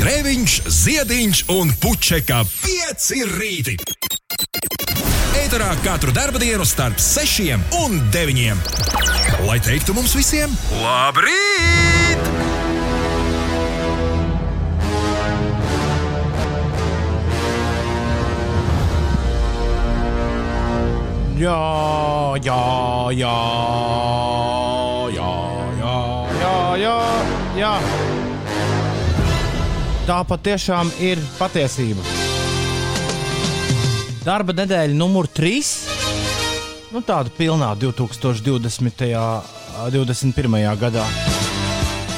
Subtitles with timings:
[0.00, 3.74] Grēviņš, Ziediņš un Puķeka 5 rīti.
[5.36, 7.52] Eterā katru dienu starp 6
[7.82, 8.62] un 9.
[9.44, 12.30] Lai teiktu mums visiem, labrīt!
[21.36, 21.60] Jā,
[22.40, 22.62] jā,
[23.20, 23.36] jā,
[25.12, 25.30] jā,
[25.76, 25.96] jā,
[26.40, 26.56] jā,
[26.88, 26.96] jā,
[27.60, 27.99] jā.
[30.10, 32.02] Tā patiešām ir patiesība.
[34.24, 35.60] Darba nedēļa numur 3.
[36.90, 39.06] Nu, tāda pilnā 2020.
[39.94, 40.58] 21.
[40.82, 41.06] gadā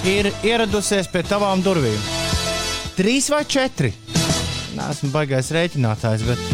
[0.08, 2.00] ir ieradusies pie tavām durvīm.
[2.96, 3.92] Trīs vai četri?
[4.72, 6.50] Nē, esmu baigais rēķinātājs, bet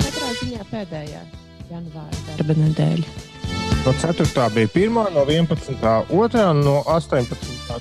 [0.00, 1.24] Katrā ziņā pēdējā
[1.68, 3.27] janvāra darba nedēļa.
[3.88, 4.50] No 4.
[4.54, 5.72] bija 1, no 11.
[6.10, 7.36] 2, no 18.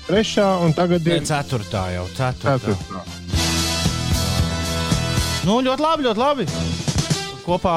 [0.08, 0.64] 3.
[0.64, 2.06] un tagad ir ceturtā jau.
[2.16, 2.54] Ceturtā.
[2.64, 2.78] 4.
[5.44, 6.46] Nu, ļoti labi, ļoti labi.
[7.44, 7.74] Kopā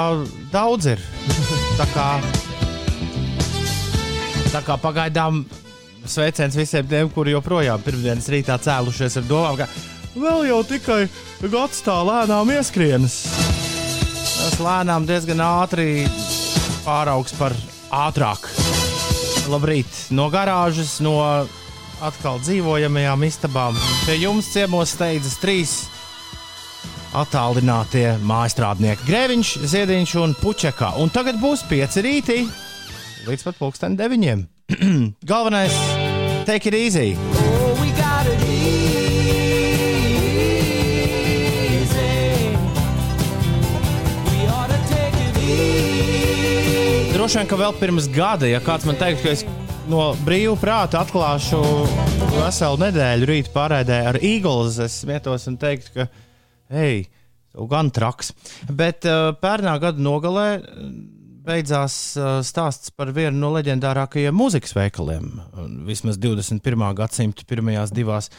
[0.53, 1.03] daudz ir.
[1.81, 2.05] Tā kā,
[4.53, 5.43] tā kā pagaidām
[6.07, 9.67] sveiciens visiem tiem, kuri joprojām pirmdienas rītā cēlušies ar domām, ka
[10.15, 11.01] vēl jau tikai
[11.51, 13.19] gads tā lēnām ieskrienas.
[14.23, 16.07] Tas lēnām diezgan ātri
[16.87, 17.59] pāraugs par
[17.91, 18.49] ātrāk.
[19.51, 21.19] Labrīt, no garāžas, no
[22.01, 23.79] atkal dzīvojamajām istabām.
[24.07, 25.75] Pie jums ciemos steidzas trīs
[27.17, 30.95] attālinātie mājstrādnieki Grēviņš, Ziediņš un Puķekā.
[31.03, 32.41] Un tagad būs pieci rīti
[33.27, 34.47] līdz pat pulksten deviņiem.
[35.31, 35.77] Galvenais-
[36.49, 37.40] take it easy!
[47.21, 49.43] Droši vien, ka vēl pirms gada, ja kāds man teikt, ka es
[49.93, 51.59] no brīvā prāta atklāšu
[52.33, 56.07] veselu nedēļu rīta pārēdē ar Eagles, es smietos un teiktu, ka,
[56.73, 57.03] hei,
[57.75, 58.33] gan traks.
[58.73, 60.89] Bet uh, pērnā gada nogalē uh,
[61.45, 65.29] beidzās uh, stāsts par vienu no leģendārākajiem mūzikas veikaliem.
[65.93, 66.89] Vismaz 21.
[67.05, 68.33] gadsimta pirmajās divās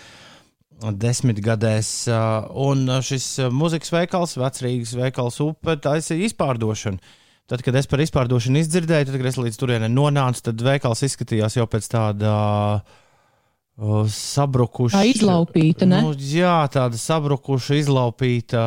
[0.81, 1.95] desmitgadēs.
[2.09, 7.19] uh, Un šis mūzikas veikals, vecrīgas veikals upe, taisīja izpārdošanu.
[7.51, 11.57] Tad, kad es par izpārdošanu izdzirdēju, tad, kad es līdz turienei nonācu, tad veikals izskatījās
[11.57, 12.35] jau pēc tāda
[12.79, 14.95] uh, sabrukuša.
[14.95, 15.99] Tā izlaupīta, ne?
[16.05, 18.61] Nu, jā, tāda sabrukuša, izlaupīta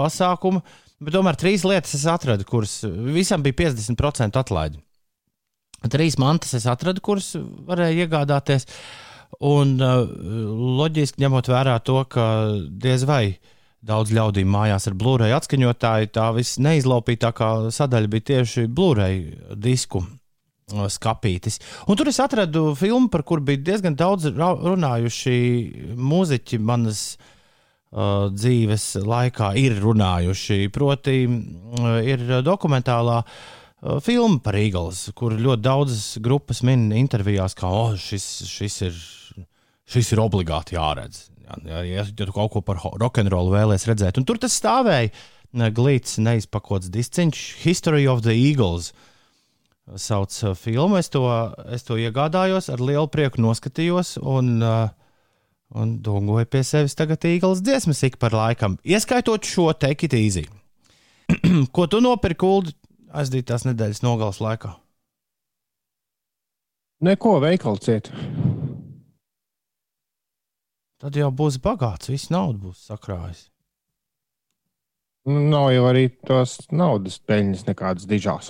[0.00, 0.64] pasākuma.
[0.96, 4.80] Bet tomēr trīs lietas es atradu, kuras visam bija 50% atlaidi.
[5.92, 7.34] Trīs mantas es atradu, kuras
[7.68, 8.64] varēja iegādāties.
[9.44, 10.06] Un uh,
[10.80, 12.24] loģiski ņemot vērā to, ka
[12.80, 13.36] diez vai
[13.84, 19.20] daudz ļaudīm mājās ar Blu-ray atskaņotāju, tā viss neizlaupītākā sadaļa bija tieši Blu-ray
[19.52, 21.60] disku uh, skapītis.
[21.86, 25.36] Un tur es atradu filmu, par kuru bija diezgan daudz runājuši
[25.96, 30.66] mūziķi manas uh, dzīves laikā, ir runājuši.
[30.74, 37.70] Proti, uh, ir dokumentālā uh, filma par Eagles, kur ļoti daudzas grupas min intervijās, ka
[37.70, 39.00] oh, šis, šis, ir,
[39.94, 41.26] šis ir obligāti jāredz.
[41.46, 45.12] Ja, ja, ja tu kaut ko par rokenrolu vēlēsies redzēt, un tur tas stāvēja
[45.74, 48.92] glīts, neizpakots disciņš, History of the Eagles.
[49.94, 50.98] Sauc uh, filmu.
[50.98, 51.22] Es to,
[51.70, 54.88] es to iegādājos, ar lielu prieku noskatījos, un, uh,
[55.78, 60.46] un dungoju pie sevis tagad īglas dziesmas ik par laikam, ieskaitot šo Take It Easy.
[61.74, 62.74] Ko tu nopirki kuldi
[63.14, 64.74] aizdītās nedēļas nogales laikā?
[67.06, 68.10] Neko veikalu ciet.
[70.96, 73.42] Tad jau būs bagāts, viss nauda būs sakrājis.
[75.28, 78.48] Nu, Nav jau arī tos naudas peļņas nekādas dižās.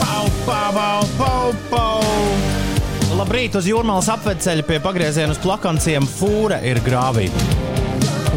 [0.00, 3.14] Pau, pau, pau, pau, pau.
[3.20, 7.28] Labrīt, uz jūrmālas apveceļa pie pagrieziena uz plakanciem fūra ir grāvī.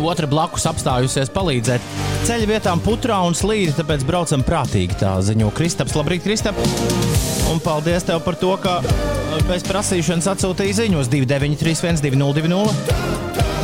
[0.04, 1.84] Otra blakus apstājusies palīdzēt.
[2.28, 4.98] Ceļa vietām putrā un slīdi, tāpēc braucam prātīgi.
[5.00, 5.96] Tā ziņo Kristaps.
[5.98, 6.60] Labrīt, Kristap!
[7.52, 8.80] Un paldies tev par to, ka
[9.48, 12.64] bez prasīšanas atsūtīja ziņu uz 293, 202.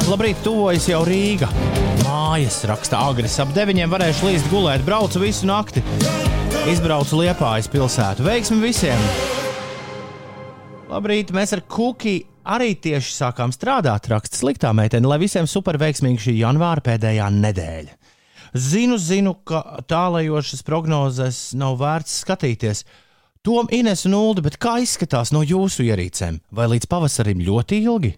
[0.10, 1.50] Labrīt, tuvojas jau Rīga.
[2.04, 4.86] Mājas raksta agres ap deviņiem varēšu līdz gulēt.
[4.88, 5.84] Braucu visu nakti.
[6.70, 8.26] Izbraucu Liepājas pilsētu.
[8.26, 9.04] Veiksmi visiem!
[10.90, 14.10] Labrīt, mēs ar Kuki arī tieši sākām strādāt.
[14.12, 17.96] Raksts sliktā meitene, lai visiem superveiksmīgi šī janvāra pēdējā nedēļa.
[18.58, 22.84] Zinu, zinu, ka tālajošas prognozes nav vērts skatīties.
[23.46, 26.42] Tom Ines un Uldi, bet kā izskatās no jūsu ierīcēm?
[26.52, 28.16] Vai līdz pavasarim ļoti ilgi?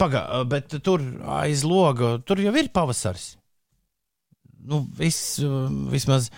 [0.00, 1.04] Pagaidi, bet tur
[1.38, 3.36] aiz loga, tur jau ir pavasaris.
[4.68, 5.38] Nu, viss,
[5.92, 6.32] vismaz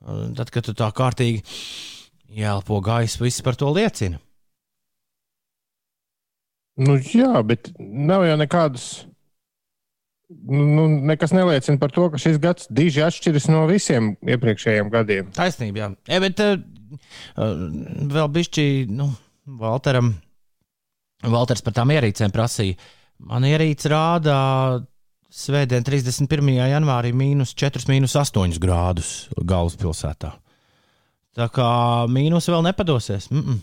[0.00, 1.44] tad, kad tu tā kārtīgi
[2.40, 4.18] ielpo gaisu, viss par to liecina.
[6.80, 8.88] Nu, jā, bet nav jau nekādas
[10.30, 15.32] nu, nekas neliecina par to, ka šis gads diži atšķiras no visiem iepriekšējiem gadiem.
[15.36, 15.88] Taisnība, jā.
[16.06, 16.54] E, bet uh,
[18.14, 19.10] vēl bišķi, nu,
[19.60, 20.14] Valteram,
[21.26, 22.78] Valters par tām ierīcēm prasīja.
[23.28, 24.36] Man ierīce rāda
[25.30, 26.52] svētdien, 31.
[26.70, 30.32] janvārī, mīnus 4, mīnus 8 grādus galvaspilsētā.
[31.36, 31.70] Tā kā
[32.10, 33.28] mīnus vēl nepadosies.
[33.30, 33.58] Mm -mm.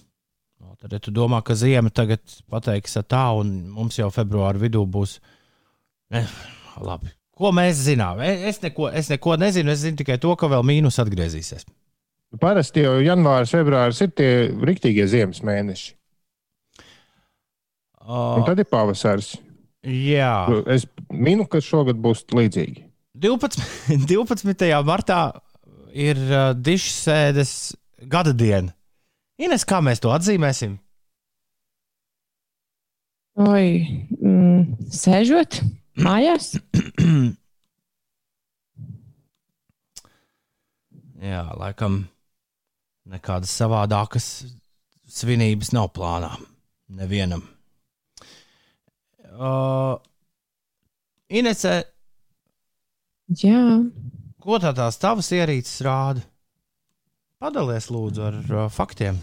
[0.78, 2.22] Tad, ja tu domā, ka ziema tagad
[2.52, 5.18] pateiks tā, un mums jau februāra vidū būs.
[6.14, 6.28] Eh,
[6.86, 7.10] labi.
[7.38, 8.22] Ko mēs zinām?
[8.22, 9.74] E, es neko, es neko nezinu.
[9.74, 11.66] Es zinu tikai to, ka vēl mīnus atgriezīsies.
[12.42, 14.30] Parasti jau janvāris, februāris ir tie
[14.70, 15.94] riktīgie ziemas mēneši.
[18.08, 19.34] Uh, Un tad ir pavasaris.
[19.84, 20.32] jā,
[20.72, 22.86] Es minu, ka šogad būs līdzīgi.
[23.18, 23.62] 12.
[24.06, 24.66] 12.
[24.92, 25.22] martā
[25.92, 27.54] ir uh, dišsēdes
[28.10, 28.77] gada diena.
[29.38, 30.78] Ines, kā mēs to atzīmēsim?
[33.38, 33.66] Oi,
[34.18, 35.60] mm, sēžot
[36.02, 36.56] mājās.
[41.28, 42.08] Jā, laikam
[43.10, 44.26] nekādas savādākas
[45.06, 46.32] svinības nav plānā.
[46.98, 47.44] Nevienam.
[49.38, 50.02] Uh,
[51.30, 51.84] Inese,
[53.38, 53.60] Jā,
[54.40, 56.22] ko tā tās tavas ierīces rāda?
[57.38, 59.20] Padalies lūdzu ar uh, faktiem.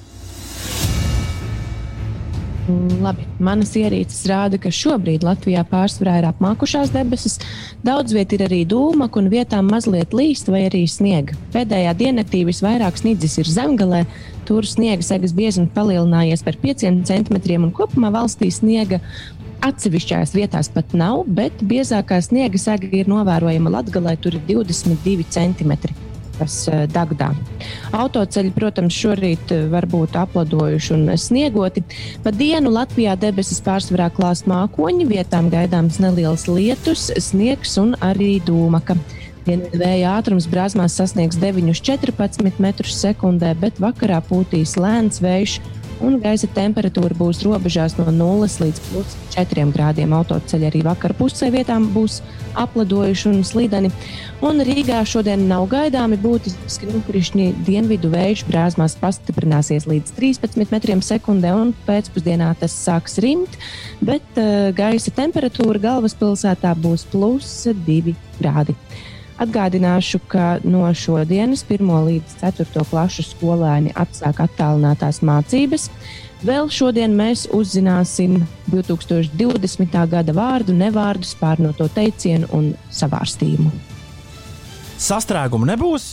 [3.03, 3.25] labi.
[3.43, 7.41] Manas ierīces rāda, ka šobrīd Latvijā pārsvarā ir apmākušās debesis.
[7.83, 11.35] Daudz vietā ir arī dūma, un vietām mazliet līst vai arī sniega.
[11.57, 14.05] Pēdējā diennaktī visvairāk sniedzis ir zemgalē.
[14.47, 19.03] Tur sniega segas biezums palielinājies par 5 centimetriem, un kopumā valstī sniega
[19.67, 24.17] atsevišķās vietās pat nav, bet biezākā sniega sega ir novērojama Latvijā.
[24.23, 26.04] Tur ir 22 centimetri.
[26.39, 27.31] Kas eh, dagdā.
[27.97, 31.85] Autoceļi, protams, šorīt eh, var būt apladojuši un sniegoti.
[32.25, 38.99] Pa dienu Latvijā debesis pārsvarā klās mākoņi, vietām gaidāms neliels lietus, sniegs un arī dūmaka.
[39.45, 45.59] Dienvidu vēja ātrums brāzmās sasniegs 9,14 m2, bet vakarā pūtīs lēns vējš
[46.05, 48.81] un gaisa temperatūra būs robežās no 0 līdz
[49.35, 50.13] 4 grādiem.
[50.17, 52.21] Autoceļi arī vakar pusē vietām būs
[52.61, 53.91] apladojuši un slīdeni.
[54.45, 57.49] Un Rīgā šodien nav gaidāmi būtiski nokrišņi.
[57.67, 63.59] Dienvidu vējš brāzmās pastiprināsies līdz 13 metriem sekundē, un pēcpusdienā tas sāks rimt,
[64.05, 67.57] bet uh, gaisa temperatūra galvaspilsētā būs plus
[67.89, 68.77] 2 grādi.
[69.35, 75.89] Atgādināšu, ka no šodienas 1 līdz 4 klašu skolēni atsāk attālinātās mācības.
[76.45, 78.37] Vēl šodien mēs uzzināsim
[78.71, 79.99] 2020.
[80.13, 83.73] gada vārdu, nevārdu, spārnoto teicienu un savārstījumu.
[85.01, 86.13] Sastrēgumu nebūs,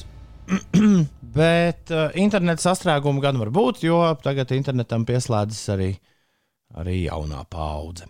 [1.42, 5.94] bet uh, interneta sastrēgumu gan var būt, jo tagad internetam pieslēdzas arī,
[6.74, 8.10] arī jaunā paudze.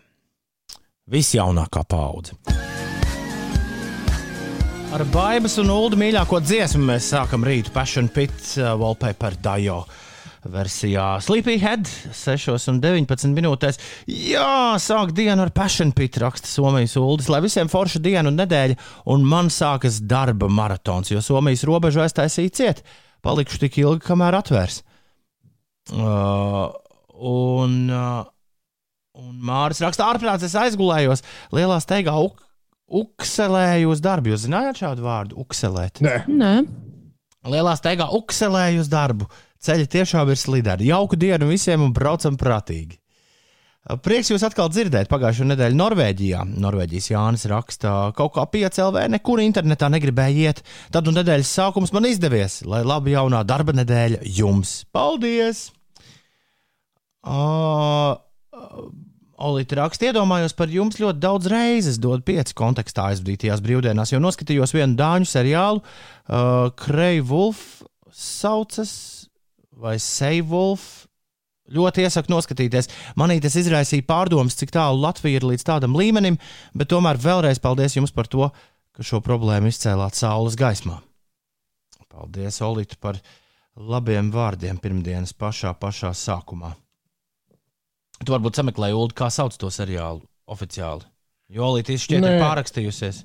[1.11, 2.37] Visjaunākā paudze.
[4.91, 9.85] Ar Baibas un Ulu mīļāko dziesmu mēs sākam rītu Passion Pit uh, Wallpaper Dajo
[10.51, 13.79] versijā Sleepyhead 6,19 minūtēs.
[14.11, 18.75] Jā, sāk dienu ar Passion Pit, raksta Somijas Uldis, lai visiem forša diena un nedēļa,
[19.15, 22.83] un man sākas darba maratons, jo Somijas robežu aiztaisīja ciet.
[23.23, 24.83] Palikšu tik ilgi, kamēr atvērs.
[25.95, 26.67] Uh,
[27.15, 28.27] un, uh,
[29.23, 31.23] un Māris raksta, ārprāts, es aizgulējos
[31.55, 32.19] lielā steigā.
[32.27, 32.43] Uk
[32.99, 34.33] ukselēju uz darbu.
[34.33, 35.37] Jūs zinājāt šādu vārdu?
[35.41, 36.01] Ukselēt.
[36.03, 36.55] Nē, Nē,
[37.49, 39.29] Lielā steigā ukselēju uz darbu.
[39.61, 40.89] Ceļi tiešām ir slideni.
[40.89, 42.97] Jauku dienu visiem un braucam prātīgi.
[44.05, 45.09] Prieks jūs atkal dzirdēt.
[45.09, 46.43] Pagājušā nedēļa Norvēģijā.
[46.61, 50.61] Norvēģijas Jānis raksta, kaut kā piecēlvē, nekur internetā negribēja iet.
[50.93, 52.59] Tad un nedēļas sākums man izdevies.
[52.69, 54.83] Lai labi jaunā darba nedēļa jums.
[54.93, 55.69] Paldies!
[57.25, 58.17] Uh,
[59.41, 64.75] Olīte raksta, iedomājos par jums ļoti daudz reizes, dod pieci kontekstā aizvadītajās brīvdienās, jo noskatījos
[64.75, 67.81] vienu dāņu seriālu, uh, Krei Wolf
[68.13, 68.91] saucas,
[69.81, 71.07] vai Seivulf.
[71.71, 72.89] Ļoti iesaku noskatīties.
[73.15, 76.35] Manī tas izraisīja pārdomas, cik tālu Latvija ir līdz tādam līmenim,
[76.75, 78.49] bet tomēr vēlreiz paldies jums par to,
[78.91, 80.99] ka šo problēmu izcēlāt saules gaismā.
[82.11, 83.21] Paldies, Olīte, par
[83.79, 86.73] labiem vārdiem pirmdienas pašā, pašā sākumā.
[88.25, 91.05] Tu varbūt sameklēji, Ulu, kā sauc to seriālu oficiāli.
[91.51, 92.39] Jo Olīte šķiet ir Nē.
[92.41, 93.23] pārakstījusies.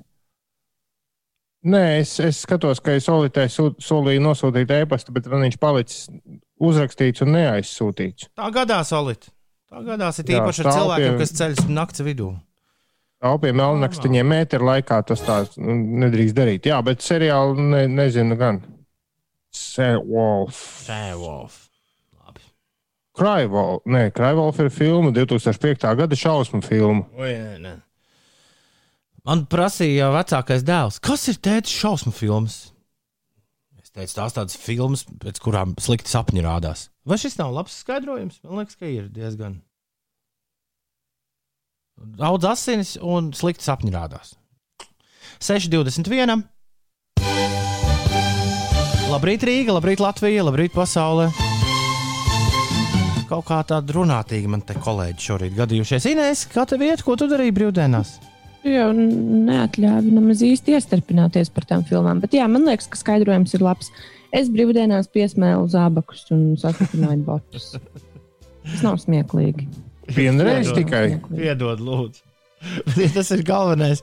[1.67, 6.07] Nē es, es skatos, ka es Olītē sū- solīju nosūtīt e-pastu, bet man viņš palicis
[6.63, 8.29] uzrakstīts un neaizsūtīts.
[8.37, 9.29] Tā gadās, Olīte.
[9.67, 12.29] Tā gadās ir Jā, īpaši ar stāv cilvēkiem, pie- kas ceļas naktas vidū.
[13.27, 15.73] Alpiem melnakstiņiem mētera laikā tas tā nu,
[16.05, 16.67] nedrīkst darīt.
[16.69, 18.61] Jā, bet seriālu ne, nezinu gan.
[19.51, 20.59] Seawolf.
[20.87, 21.66] Tēvov.
[23.17, 23.83] Kraivolf.
[23.89, 25.85] Nē, Kraivolf ir filma 2005.
[25.97, 27.05] gada šausmu filma.
[27.17, 27.75] Oi, nē, nē.
[29.27, 32.69] Man prasīja vecākais dēls, kas ir tēta šausmu filmas?
[33.81, 36.87] Es teicu, tās tādas filmas, pēc kurām slikti sapņi rādās.
[37.07, 38.39] Vai šis nav labs skaidrojums?
[38.45, 39.59] Man liekas, ka ir diezgan.
[41.97, 44.35] Daudz asinis un slikti sapņi rādās.
[45.43, 46.45] 6,21.
[49.07, 51.46] Labrīt, Rīga, labrīt, Latvija, labrīt, pasaulē.
[53.27, 56.07] Kaut kā tāda runātīga man te kolēģi šorīt gadījušies.
[56.13, 58.17] Inês, kā tev iet, ko tu darīji brīvdienās?
[58.67, 62.21] jau neatļāva nemaz īsti iestarpināties par tām filmām.
[62.23, 63.91] Bet jā, man liekas, ka skaidrojums ir labs.
[64.35, 67.69] Es brīvdienās piesmēlu zābakus un sastatināju botus.
[68.67, 69.67] Tas nav smieklīgi.
[70.15, 71.19] Vienreiz tikai.
[71.29, 72.23] Piedod, lūdzu.
[73.03, 74.01] ja tas ir galvenais,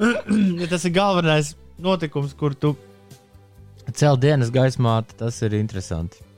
[0.62, 2.74] ja tas ir galvenais notikums, kur tu
[3.94, 6.29] cel dienas gaismā, tas ir interesanti.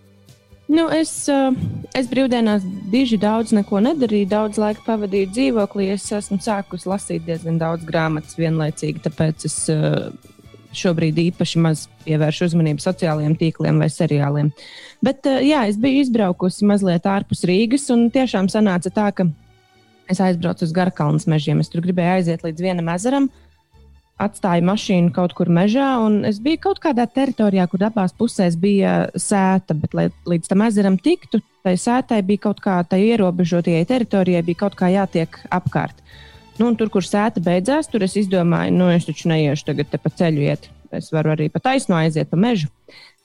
[0.73, 1.53] Nu, es, uh,
[1.93, 5.91] es brīvdienās diži daudz nedarīju, daudz laika pavadīju dzīvoklī.
[5.93, 10.09] Es esmu sākusi lasīt diezgan daudz grāmatas vienlaicīgi, tāpēc es uh,
[10.73, 14.49] šobrīd īpaši maz pievēršu uzmanību sociālajiem tīkliem vai seriāliem.
[15.05, 19.29] Bet uh, jā, es biju izbraukusi mazliet ārpus Rīgas, un tiešām sanāca tā, ka
[20.09, 21.61] es aizbraucu uz Garkalnas mežiem.
[21.61, 23.29] Es tur gribēju aiziet līdz vienam ezeram.
[24.23, 29.09] Atstāju mašīnu kaut kur mežā, un es biju kaut kādā teritorijā, kur abās pusēs bija
[29.19, 34.45] sēta, bet, lai līdz tam ezeram tiktu, tai sētai bija kaut kā tā ierobežotajai teritorijai,
[34.47, 35.99] bija kaut kā jātiek apkārt.
[36.61, 40.47] Nu, tur, kur sēta beidzās, tur es izdomāju, nu, es taču neiešu tagad pa ceļu
[40.47, 40.69] iet.
[40.93, 42.69] Es varu arī pa taisno aiziet pa mežu.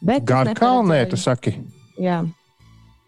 [0.01, 1.57] Gar kalnē, tu saki?
[1.99, 2.21] Jā.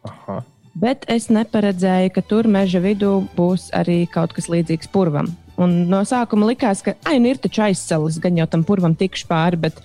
[0.06, 0.42] Aha.
[0.80, 5.32] Bet es neparedzēju, ka tur meža vidū būs arī kaut kas līdzīgs purvam.
[5.60, 9.28] Un no sākuma likās, ka ai, nu ir taču aizsalis, gan jau tam purvam tikšu
[9.28, 9.60] pāri.
[9.68, 9.82] Bet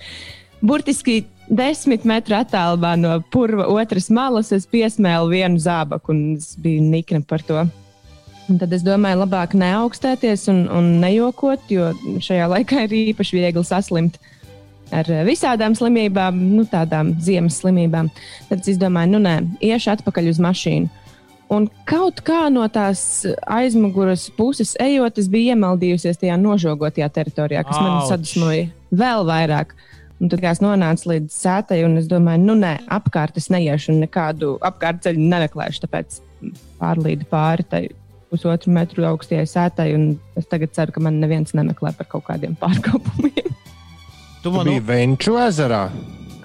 [0.63, 6.85] burtiski desmit metru attālumā no purva otras malas es piesmēlu vienu zābaku un es biju
[6.85, 7.65] nikna par to.
[8.45, 11.89] Un tad es domāju, labāk neaugstēties un, un nejokot, jo
[12.21, 14.19] šajā laikā ir īpaši viegli saslimt
[14.93, 18.11] ar visādām slimībām, nu, tādām ziemas slimībām.
[18.51, 21.04] Tad es domāju, nu nē, iešu atpakaļ uz mašīnu.
[21.53, 27.77] Un kaut kā no tās aizmugures puses ejot, es biju iemaldījusies tajā nožogotajā teritorijā, kas
[27.77, 27.85] Auč.
[27.85, 29.75] man sadusmoja vēl vairāk.
[30.23, 34.01] Un tad, es nonācu līdz sētai, un es domāju, nu, nē, apkārt es neiešu un
[34.05, 35.83] nekādu apkārtceļu nemeklēšu.
[35.83, 36.19] Tāpēc
[36.79, 37.83] pārlīdu pāri tai
[38.31, 40.07] pusotru metru augstajai sētai, un
[40.39, 43.51] es tagad ceru, ka man neviens nemeklē par kaut kādiem pārkāpumiem.
[44.41, 45.87] Tu man biji Venču ezerā?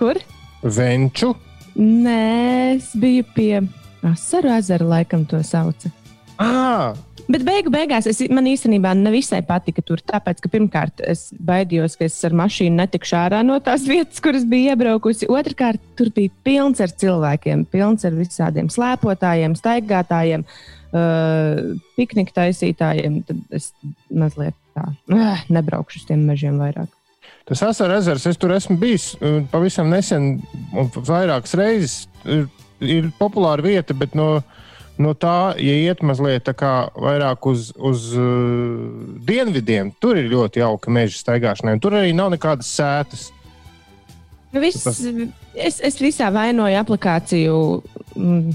[0.01, 0.19] Kur?
[0.65, 1.35] Venču?
[1.79, 3.61] Nē, es biju pie
[4.07, 5.91] Asaru ezeru laikam to sauca.
[6.41, 6.97] Ah!
[7.31, 10.01] Bet beigu beigās es, man īstenībā nevisai patika tur.
[10.03, 14.47] Tāpēc, ka pirmkārt, es baidījos, ka es ar mašīnu netikšu ārā no tās vietas, kuras
[14.49, 15.29] biju iebraukusi.
[15.31, 20.47] Otrakārt, tur bija pilns ar cilvēkiem, pilns ar visādiem slēpotājiem, staigātājiem,
[20.91, 21.61] uh,
[22.01, 23.21] piknika taisītājiem.
[23.29, 23.71] Tad es
[24.11, 26.91] mazliet tā uh, nebraukšu uz tiem mežiem vairāk.
[27.47, 29.13] Tas asaru ezers, es tur esmu bijis
[29.51, 30.33] pavisam nesen,
[30.75, 31.95] un vairākas reizes
[32.81, 34.43] ir populāra vieta, bet no,
[35.01, 41.21] no tā, ja iet mazliet vairāk uz, uz uh, dienvidiem, tur ir ļoti jauka meža
[41.21, 41.79] staigāšanai.
[41.83, 43.29] Tur arī nav nekādas sētas.
[44.51, 44.99] Nu, viss, tas...
[45.55, 47.57] es, es visā vainoju aplikāciju,
[48.19, 48.55] mm,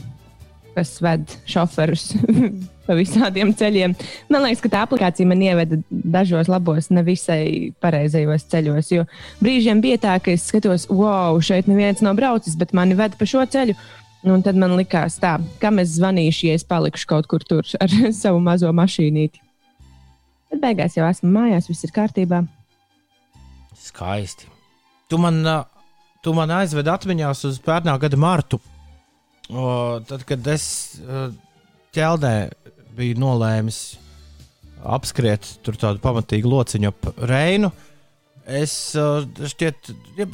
[0.76, 2.10] kas ved šoferus
[2.86, 3.96] pa visādiem ceļiem.
[4.30, 8.92] Man liekas, ka tā aplikācija man ieveda dažos labos, nevisai pareizajos ceļos.
[8.94, 9.06] Jo
[9.44, 13.28] brīžiem bija tā, ka es skatos, wow, šeit neviens nav braucis, bet mani ved pa
[13.30, 13.78] šo ceļu.
[14.26, 17.92] Un tad man likās, tā, kam es zvanīšu, ja es palikšu kaut kur tur ar
[18.24, 19.42] savu mazo mašīnīti.
[20.50, 22.42] Bet beigās jau esmu mājās, viss ir kārtībā.
[23.78, 24.50] Skaisti.
[25.12, 25.44] Tu man,
[26.26, 28.58] tu man aizvedi atmiņās uz pērnā gada martu.
[29.54, 30.66] O, tad, kad es
[31.94, 32.34] ķeldē
[32.98, 33.82] biju nolēmis
[34.86, 37.72] apskriet tādu pamatīgu lociņu ap Reinu.
[38.46, 39.88] Es uh, šķiet,
[40.20, 40.28] ja,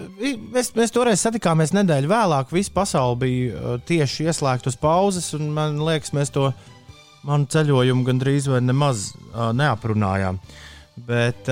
[0.51, 2.49] mēs, mēs toreiz satikāmies nedēļu vēlāk.
[2.51, 6.49] Visa pasaule bija uh, tieši ieslēgta uz pauzes, un man liekas, mēs to
[7.23, 10.41] manu ceļojumu gandrīz vai nemaz uh, neaprunājām.
[11.07, 11.47] Bet,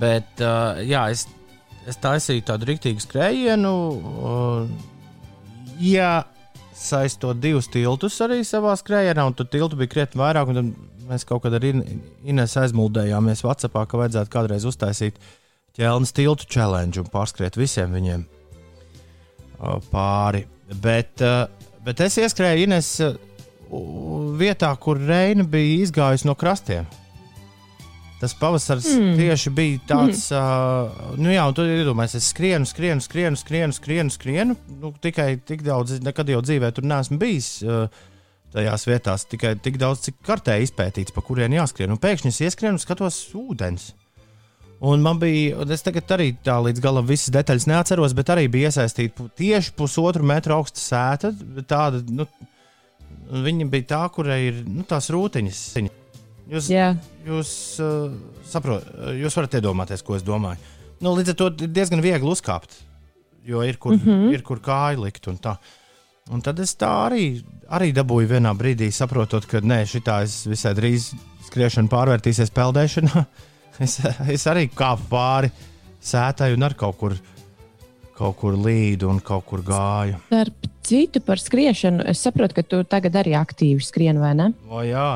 [0.00, 0.40] bet
[0.88, 1.26] jā, es,
[1.86, 3.72] es taisīju tādu rīktīgu skrējienu,
[5.76, 10.50] iesaistot divus tiltus arī savā skrējienā, un tur tiltu bija krietni vairāk.
[11.06, 15.20] Mēs kaut kad ar Ines aizmuldējāmies Vācijā, ka vajadzētu kādreiz uztaisīt
[15.76, 18.26] ķelnes tiltu challenge un pārskriet visiem viņiem
[19.92, 20.44] pāri.
[20.82, 21.22] Bet,
[21.86, 22.92] bet es ieskrēju Ines
[24.38, 26.86] vietā, kur Reina bija izgājusi no krastiem.
[28.16, 29.16] Tas pavasaris mm.
[29.18, 30.36] tieši bija tāds, mm.
[30.40, 34.56] uh, nu jā, un tu iedomājies, es skrienu, skrienu, skrienu, skrienu, skrienu, skrienu.
[34.80, 37.50] Nu, tikai tik daudz, nekad jau dzīvē tur neesmu bijis.
[37.60, 37.90] Uh,
[38.56, 41.92] tajās vietās, tikai tik daudz, cik kartē izpētīts, pa kurien jāskrien.
[41.92, 43.92] Un pēkšņi es ieskrienu un skatos ūdens.
[44.86, 48.68] Un man bija, es tagad arī tā līdz galam visas detaļas neatceros, bet arī bija
[48.68, 51.32] iesaistīta tieši pusotru metru augsta sēta.
[51.68, 52.26] Tāda, nu,
[53.46, 55.62] viņa bija tā, kurai ir nu, tās rūtiņas.
[56.46, 56.90] Jūs, Jā,
[57.26, 57.50] jūs,
[57.82, 58.12] uh,
[58.46, 58.84] saprot,
[59.16, 60.60] jūs varat iedomāties, ko es domāju.
[61.02, 62.76] Nu, līdz ar to ir diezgan viegli uzkāpt,
[63.48, 64.36] jo ir kur, mm -hmm.
[64.36, 65.26] ir kur kāju likt.
[65.32, 65.56] Un, tā.
[66.32, 67.26] Un tad es tā arī,
[67.68, 71.12] arī dabūju vienā brīdī, saprotot, ka nē, šī tā es visai drīz
[71.48, 73.26] skriešana pārvērtīsies peldēšanā.
[73.76, 73.98] Es,
[74.32, 75.50] es arī kāpu pāri
[76.00, 77.12] sētai un ar kaut kur,
[78.16, 80.16] kaut kur līdu un kaut kur gāju.
[80.30, 82.06] starp citu par skriešanu.
[82.08, 84.46] Es saprotu, ka tu tagad arī aktīvi skrieni, vai ne?
[84.70, 85.10] O, jā,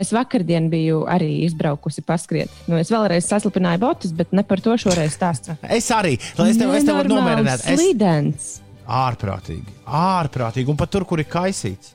[0.00, 2.48] Es vakardien biju arī izbraukusi paskriet.
[2.64, 5.52] Nu, es vēlreiz saslapināju botus, bet ne par to šoreiz stāstu.
[5.78, 6.14] es arī.
[6.40, 7.66] Lai es tev, es tev varu nomierināt.
[7.68, 8.46] Es, Slidens.
[8.90, 11.92] Ārprātīgi, ārprātīgi, un pat tur, kur ir kaisīts.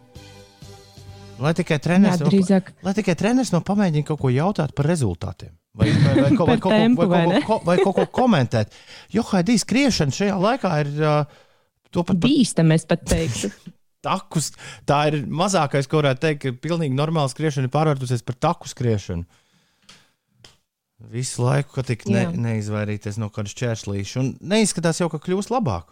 [1.44, 2.70] Lai tikai treneris, Jā, drīzāk.
[2.72, 5.52] no, lai tikai treneris no pamēģina kaut ko jautāt par rezultātiem.
[5.76, 7.42] Vai, vai, vai, ko- vai, kaut ko- tempu, vai, vai ne?
[7.44, 8.72] ko- ko- vai kaut ko komentēt.
[9.12, 11.42] Jo Haidī skriešana šajā laikā ir uh,
[11.92, 13.52] to pat Bīstami, es pat teiktu.
[14.06, 14.54] takus.
[14.88, 19.26] Tā ir mazākais, ko varētu teikt, ka pilnīgi normāla skriešana ir pārvērtusies par taku skriešanu.
[21.12, 24.22] Visu laiku, ka tik ne, neizvairīties no kāda šķēršļīša.
[24.24, 25.92] Un neizskatās jau, ka kļūs labāk.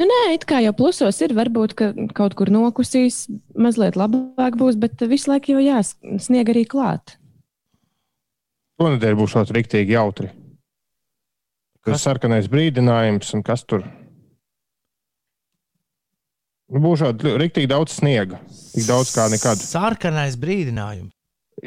[0.00, 1.34] Nu, nē, it kā jau plusos ir.
[1.36, 7.18] Varbūt ka kaut kur nokusīs, mazliet labāk būs, bet visu laiku jau jāsnieg arī klāt.
[8.80, 10.30] Šonadēļ būs šāds rīktīgi jautri.
[11.84, 11.98] Kas?
[11.98, 13.84] Tas sarkanais brīdinājums un kas tur.
[16.70, 18.40] Nu, būs šādi rīktīgi daudz sniega.
[18.48, 19.60] Tik daudz kā nekad.
[19.60, 21.12] Sarkanais brīdinājums.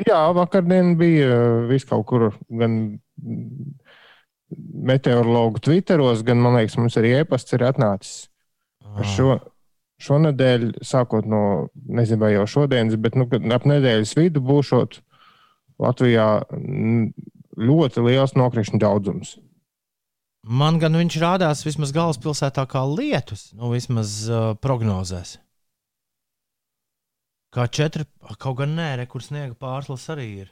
[0.08, 2.80] Jā, vakardien bija uh, vis kaut kur gan
[4.58, 8.28] meteorologu twitteros, gan, man liekas, mums arī e-pasts ir atnācis.
[8.94, 9.38] Ar Šo,
[10.04, 15.00] šonadēļ, sākot no, nezinu, vai jau šodienas, bet nu, ap nedēļas vidu būšot
[15.82, 16.28] Latvijā
[17.58, 19.38] ļoti liels nokrišņu daudzums.
[20.44, 25.38] Man gan viņš rādās vismaz galvaspilsētā kā lietus, nu vismaz uh, prognozēs.
[27.54, 30.52] Kā četri, ah, kaut gan nē, re, kur sniega pārslas arī ir.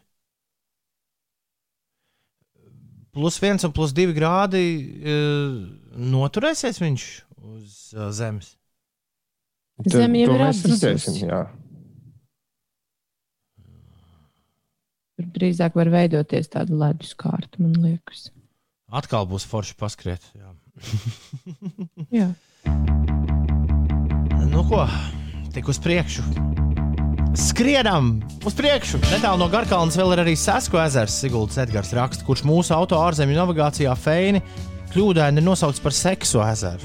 [3.11, 4.63] Plus viens un plus divi grādi
[5.03, 5.57] uh,
[5.99, 7.07] noturēsies viņš
[7.51, 8.53] uz uh, zemes.
[9.81, 11.41] Tad Zeme jau to ir jā.
[15.17, 18.29] Tur drīzāk var veidoties tāda ledus kārta, man liekas.
[18.91, 20.25] Atkal būs forši paskriet.
[20.37, 20.53] Jā.
[22.21, 22.31] Jā.
[24.51, 24.85] Nu ko,
[25.55, 26.25] tik uz priekšu.
[27.31, 28.99] Skrienam uz priekšu.
[29.07, 31.15] Netālu no Garkalnas vēl ir arī Sasko ezers.
[31.23, 34.41] Siguldas Edgars raksta, kurš mūsu auto ārzemju navigācijā feini
[34.91, 36.83] kļūdaini ir nosaukts par seksu ezeru.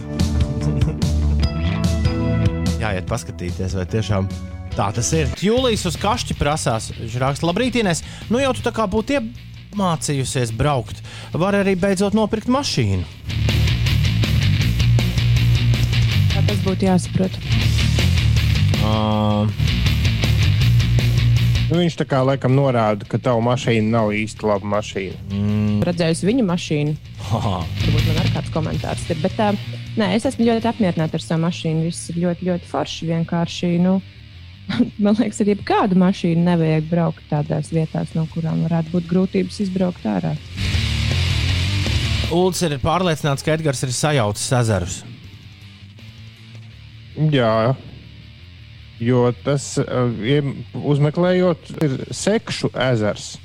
[2.82, 4.28] Jāiet paskatīties, vai tiešām
[4.76, 5.32] tā tas ir.
[5.42, 6.92] Jūlijas uz kašķi prasās.
[6.94, 8.04] Viņš raksta, labrīt, Inês.
[8.30, 11.02] Nu jau tu tā kā būtu iemācījusies braukt.
[11.34, 13.02] Var arī beidzot nopirkt mašīnu.
[16.46, 17.34] Tas būtu jāsaprot.
[18.86, 19.50] Uh,
[21.66, 25.40] Nu, viņš tā kā laikam norāda, ka tava mašīna nav īsti laba mašīna.
[25.86, 26.92] Redzējusi viņa mašīnu.
[27.26, 27.56] haha.
[27.80, 29.18] Varbūt man arī kāds komentārs ir.
[29.24, 31.88] Bet, uh, nē, es esmu ļoti apmierināta ar savu mašīnu.
[31.88, 33.08] Viss ir ļoti, ļoti forši.
[33.10, 33.96] Vienkārši, nu,
[35.08, 40.06] man liekas, ar jebkādu mašīnu nevajag braukt tādās vietās, no kurām varētu būt grūtības izbraukt
[40.06, 40.36] ārā.
[42.34, 45.02] Ulds ir pārliecināts, ka Edgars ir sajaucis ezerus.
[47.34, 47.74] Jā,
[49.02, 49.74] jo tas,
[50.22, 53.36] iem- uzmeklējot, ir sekšu ezers.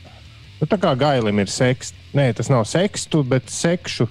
[0.62, 4.08] Nu, tā kā gailim ir seks, nē, tas nav sekstu, bet sekšu.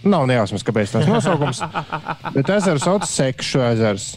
[0.00, 1.60] Nav nejausmas, kāpēc tas nosaukums.
[2.36, 4.14] bet ezeru sauc sekšu ezers.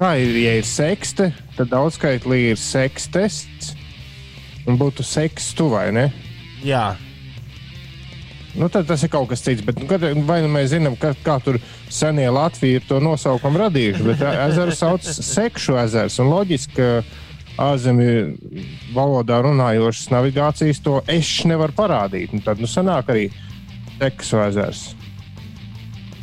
[0.00, 3.74] Kā ir, ja ir sekste, tad daudzskaitlī ir sekstests.
[4.66, 6.06] Un būtu sekstu vai ne?
[6.64, 6.94] Jā,
[8.54, 9.64] Nu, tad tas ir kaut kas cits.
[9.64, 11.56] Bet, nu, kad, vai nu mēs zinām, ka, kā tur
[11.92, 16.18] senie Latviji ir to nosaukumu radījuši, bet e- ezeru sauc sekšu ezers.
[16.20, 22.32] Un loģiski, ka ārzemju valodā runājošas navigācijas to ešs nevar parādīt.
[22.36, 23.30] Un tad nu, sanāk arī
[23.98, 24.84] seksu ezers.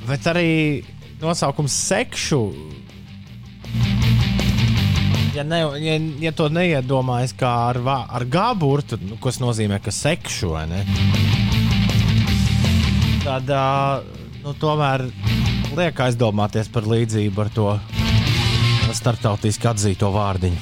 [0.10, 0.50] bet arī
[1.22, 2.42] nosaukums sekšu.
[5.36, 10.56] Ja, ne, ja, ja to neiedomājas kā ar, ar gāburtu, nu, kas nozīmē, ka sekšu
[10.56, 10.82] vai ne?
[13.24, 14.02] Tad ā,
[14.44, 15.04] nu, tomēr
[15.78, 17.68] liek aizdomāties par līdzību ar to
[18.96, 20.62] starptautiski atzīto vārdiņu.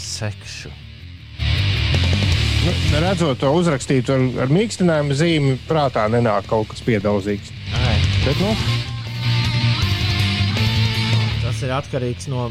[0.00, 0.72] Sekšu.
[2.64, 2.72] Nu,
[3.04, 7.52] redzot to uzrakstītu ar, ar mīkstinājumu zīmi, prātā nenāk kaut kas piedauzīgs.
[7.76, 7.98] Ai.
[8.24, 8.54] Bet, nu,
[11.44, 12.48] Tas ir atkarīgs no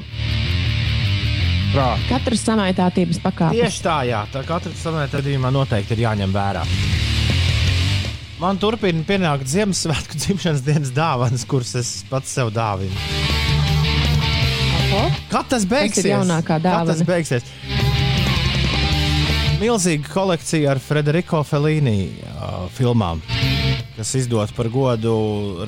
[1.73, 2.05] prāta.
[2.09, 3.59] Katras samaitātības pakāpes.
[3.59, 4.23] Tieši tā, jā.
[4.33, 6.63] Tā katra samērā gadījumā noteikti ir jāņem vērā.
[8.41, 12.91] Man turpina pienākt Ziemassvētku dzimšanas dienas dāvanas, kuras es pats sev dāvinu.
[15.31, 16.05] Kad tas beigsies?
[16.11, 16.93] jaunākā Kad dāvana?
[16.93, 17.47] tas beigsies?
[19.63, 23.21] Milzīga kolekcija ar Frederico Felīni uh, filmām,
[23.95, 25.15] kas izdota par godu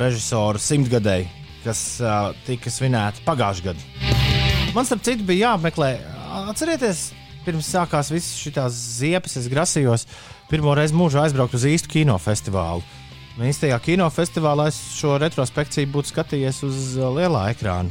[0.02, 1.30] režisoru simtgadēji,
[1.64, 4.15] kas uh, tika svinēta pagājušajā gadā.
[4.76, 5.94] Man, starp citu, bija jāapmeklē.
[6.52, 7.06] Atcerieties,
[7.46, 10.04] pirms sākās visas šīs ziepes, es grasījos
[10.50, 12.84] pirmo reizi mūžā aizbraukt uz īstu kinofestivālu.
[13.38, 17.88] Un Īstajā kinofestivālā es šo retrospekciju būtu skatījies uz uh, lielā ekrāna.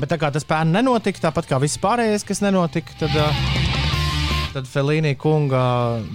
[0.00, 3.44] Bet tā kā tas pērn nenotika, tāpat kā viss pārējais, kas nenotika, tad, uh,
[4.56, 5.66] tad Felīnija kunga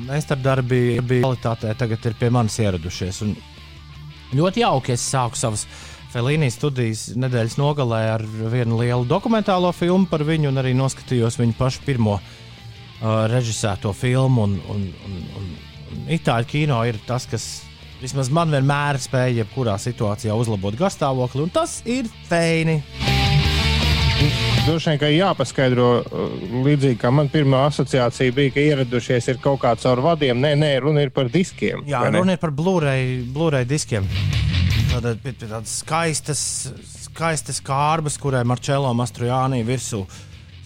[0.10, 3.22] meistardarbi bija kvalitātē, tagad ir pie manis ieradušies.
[3.28, 3.38] Un
[4.42, 5.68] ļoti jauki es sāku savas
[6.10, 11.54] Felīnijas studijas nedēļas nogalē ar vienu lielu dokumentālo filmu par viņu, un arī noskatījos viņu
[11.60, 14.48] pašu pirmo uh, režisēto filmu.
[14.48, 15.52] Un, un, un, un,
[15.94, 17.46] un Itāļu kino ir tas, kas
[18.02, 22.80] vismaz man vienmēr spēja jebkurā situācijā uzlabot garstāvokli, un tas ir feini.
[24.66, 29.62] Droši vien, ka jāpaskaidro, uh, līdzīgi kā man pirmā asociācija bija, ka ieradušies ir kaut
[29.62, 30.42] kāds ar vadiem.
[30.42, 31.86] Nē, nē, runa ir par diskiem.
[31.86, 34.10] Jā, runa ir par Blu-ray, Blu-ray diskiem.
[34.90, 36.42] Tātad pie- pie tādas skaistas,
[37.06, 40.02] skaistas kārbas, kurai Marčēlo Mastrojānī virsū.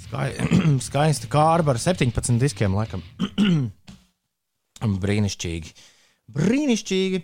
[0.06, 0.30] Skai,
[0.88, 3.04] skaista kārba ar 17 diskiem, laikam.
[5.04, 5.74] Brīnišķīgi.
[6.34, 7.22] Brīnišķīgi.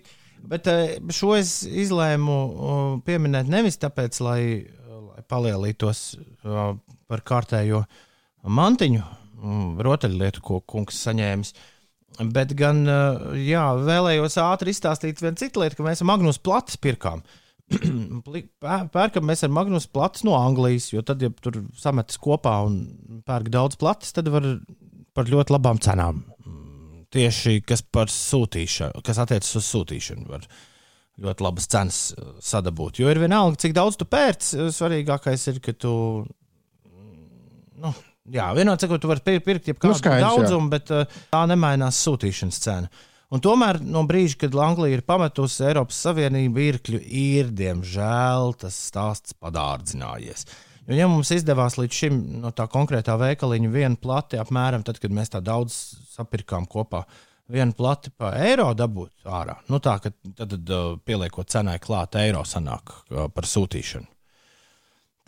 [0.49, 4.41] Bet eh, šo es izlēmu uh, pieminēt nevis tāpēc, lai,
[4.87, 6.77] lai palielītos uh,
[7.11, 7.81] par kārtējo
[8.47, 9.01] mantiņu,
[9.39, 11.51] mm, rotaļlietu, ko kungs saņēmis.
[12.19, 17.23] Bet gan uh, jā, vēlējos ātri izstāstīt vienu citu lietu, ka mēs Magnus Platus pirkām.
[18.95, 22.81] Pērkam mēs ar Magnus Platus no Anglijas, jo tad, ja tur sametas kopā un
[23.27, 24.47] pērk daudz platus, tad var
[25.15, 26.23] par ļoti labām cenām.
[26.43, 30.49] Mm, Tieši kas par sūtīšanu, kas attiecas uz sūtīšanu, var
[31.23, 32.99] ļoti labas cenas uh, sadabūt.
[33.03, 35.93] Jo ir vienalga, cik daudz tu pērc, uh, svarīgākais ir, ka tu.
[37.79, 37.93] Nu,
[38.33, 40.31] jā, vienot sakot, tu vari pir- pirkt jebkādu Nu, skaidrs, jā.
[40.31, 42.89] daudzumu, bet uh, tā nemainās sūtīšanas cena.
[43.29, 49.35] Un tomēr no brīža, kad Anglija ir pametusi Eiropas Savienību, virkļu ir, diemžēl, tas stāsts
[49.37, 50.47] padārdzinājies.
[50.89, 55.13] Jo, ja mums izdevās līdz šim no tā konkrētā veikaliņa vienu plati, apmēram tad, kad
[55.13, 55.75] mēs tā daudz
[56.15, 57.03] sapirkām kopā,
[57.49, 62.17] vienu plati pa eiro dabūt ārā, nu tā, ka tad, tad uh, pieliekot cenai klāt
[62.17, 64.09] eiro sanāk uh, par sūtīšanu.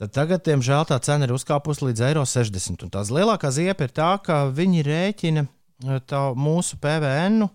[0.02, 2.88] Tad tagad, diemžēl, tā cena ir uzkāpusi līdz eiro 60.
[2.88, 7.46] Un tās lielākā ziepa ir tā, ka viņi rēķina uh, tā mūsu PVN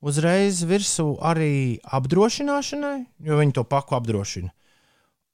[0.00, 2.96] uzreiz virsū arī apdrošināšanai,
[3.28, 4.48] jo viņi to paku apdrošina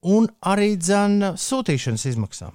[0.07, 2.55] un arī dzēna sūtīšanas izmaksām.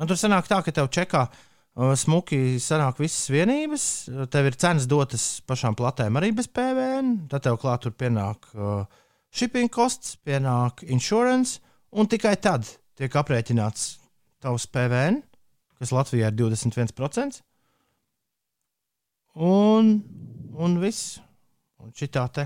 [0.00, 3.84] Man tur sanāk tā, ka tev čekā uh, smuki sanāk visas vienības,
[4.32, 8.86] tev ir cenas dotas pašām platēm arī bez PVN, tad tev klāt tur pienāk uh,
[9.34, 13.96] shipping costs, pienāk insurance, un tikai tad tiek aprēķināts
[14.40, 15.20] tavs PVN,
[15.80, 17.40] kas Latvijā ir 21%.
[19.40, 19.92] Un,
[20.58, 21.18] un viss.
[21.80, 22.44] Un šitā te.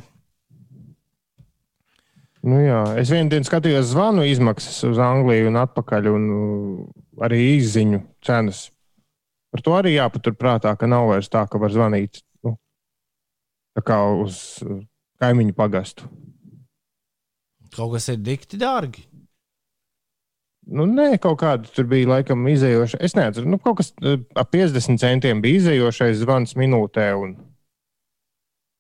[2.44, 6.82] Nu, jā, es vienu dienu skatījos zvanu izmaksas uz Angliju un atpakaļ, un uh,
[7.24, 8.66] arī izziņu cenas.
[9.54, 12.52] Par to arī jāpaturprātā, ka nav vairs tā, ka var zvanīt nu,
[13.74, 14.82] tā kā uz uh,
[15.24, 16.10] kaimiņu pagastu.
[17.74, 19.06] Kaut kas ir dikti dārgi.
[20.64, 23.00] Nu, nē, kaut kāda tur bija laikam izējoša.
[23.04, 27.10] Es nezinu, nu, kaut kas uh, ap 50 centiem bija izējošais zvans minūtē.
[27.20, 27.36] Un...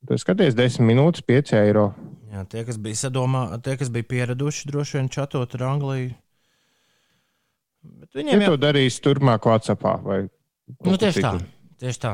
[0.08, 1.90] Tu skaties, 10 minūtes, 5 eiro.
[2.32, 6.14] Jā, tie, kas bija sadomā, tie, kas bija pieraduši, droši vien čatot ar Angliju.
[7.84, 11.32] Bet Ja viņiem jau to darīs turpmāk, Whatsappā vai nu, tieši tā.
[11.82, 12.12] Tieši tā.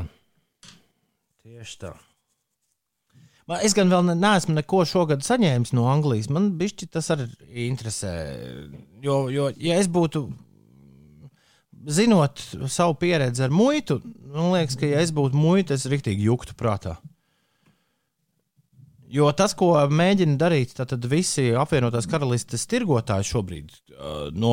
[1.44, 1.92] Tieši tā.
[3.48, 6.29] Man- Es gan vēl ne- neesmu neko šogad saņēmis no Anglijas.
[6.31, 7.29] Man bišķi tas arī
[7.70, 8.12] interesē.
[9.03, 10.26] Jo, jo ja es būtu,
[11.87, 16.55] zinot savu pieredzi ar muitu, man liekas, ka, ja es būtu muita, es riktīgi juktu
[16.55, 16.96] prātā.
[19.11, 20.76] Jo tas, ko mēģina darīt
[21.11, 24.53] visi apvienotās karalistes tirgotāji šobrīd, uh, no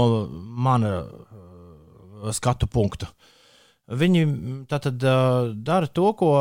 [0.57, 3.11] mana uh, skatu punkta,
[3.87, 4.23] viņi
[4.67, 6.31] tātad uh, dara to, ko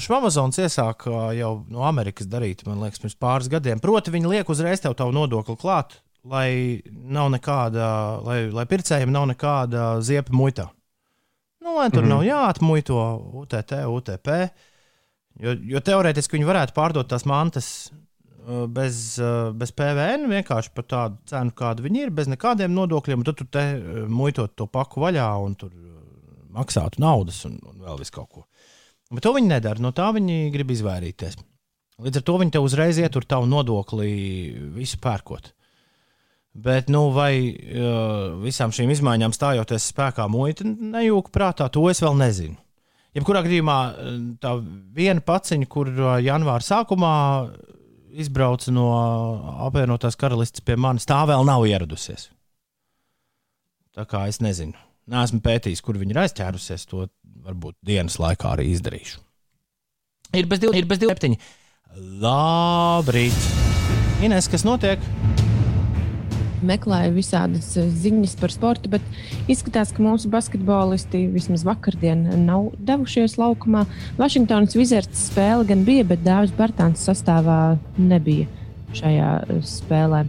[0.00, 3.82] Švamazons iesāka jau no Amerikas darīt, man liekas, pirms pāris gadiem.
[3.82, 7.90] Proti, viņi liek uzreiz tev tavu nodokli klāt, lai nav nekāda,
[8.24, 10.70] lai, lai pircējiem nav nekāda ziepa muitā.
[11.60, 12.14] Nu, lai tur mm -hmm.
[12.14, 12.98] nav jāatmuito
[13.42, 14.28] UTT, UTP.
[15.42, 17.90] Jo, jo teorētiski viņi varētu pārdot tās mantas
[18.68, 19.18] bez,
[19.54, 23.24] bez PVN, vienkārši par tādu cenu, kāda viņi ir, bez nekādiem nodokļiem.
[23.24, 23.64] Tad tu te
[24.08, 25.72] muitot to paku vaļā un tur
[26.56, 28.46] maksātu naudas un, un vēl visu kaut ko.
[29.12, 29.82] Bet to viņi nedara.
[29.82, 31.38] No tā viņi grib izvairīties.
[32.02, 34.10] Līdz ar to viņi te uzreiz ietur tavu nodokli
[34.74, 35.52] visu pērkot.
[36.56, 42.16] Bet, nu, vai uh, visām šīm izmaiņām stājoties spēkā, muita nejūka prātā, to es vēl
[42.16, 42.56] nezinu.
[43.16, 43.76] Jebkurā gadījumā
[44.40, 44.54] tā
[44.96, 45.88] viena paciņa, kur
[46.24, 47.12] janvāra sākumā
[48.16, 48.88] izbrauca no
[49.68, 52.28] apvienotās karalistes pie manis, tā vēl nav ieradusies.
[53.96, 54.76] Tā kā es nezinu.
[55.06, 56.88] Nē, esmu pētījis, kur viņi ir aizķērusies.
[56.90, 57.06] To
[57.46, 59.22] varbūt dienas laikā arī izdarīšu.
[60.34, 61.38] Ir bez 27.
[62.22, 63.46] Labrīt!
[64.26, 65.02] Ines, kas notiek?
[66.66, 69.04] meklēju visādas eh, ziņas par sportu, bet
[69.50, 73.86] izskatās, ka mūsu basketbolisti vismaz vakardien nav devušies laukumā.
[74.20, 78.48] Vašingtonas Wizards spēle gan bija, bet Dārzs Bartāns sastāvā nebija
[78.96, 80.24] šajā eh, spēlē.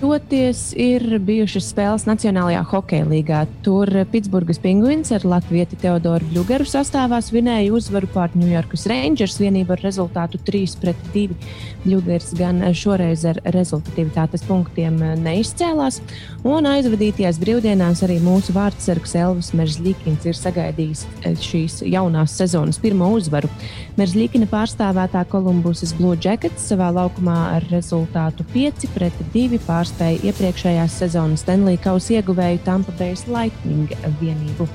[0.00, 3.42] Toties ir bijušas spēles Nacionālajā hokeja līgā.
[3.60, 9.74] Tur Pitsburgas pingvīns ar Latviju Teodoru Blugeru sastāvā svinēja uzvaru pār New Yorkas Rangers vienību
[9.76, 11.36] ar rezultātu 3-2.
[11.84, 16.00] Bļūgers gan šoreiz ar rezultatīvitātes punktiem neizcēlās,
[16.48, 21.04] un aizvadītajās brīvdienās arī mūsu vārdsargs Elvis Meržļīkins ir sagaidījis
[21.44, 23.52] šīs jaunās sezonas pirmo uzvaru.
[24.00, 29.60] Meržļīkina pārstāvētā Kolumbusas Blue Jackets savā laukumā ar rezultātu 5-2
[29.90, 34.68] pārspēja iepriekšējās sezonas Stanley Kausa ieguvēju Tampa Bay Lightning vienību.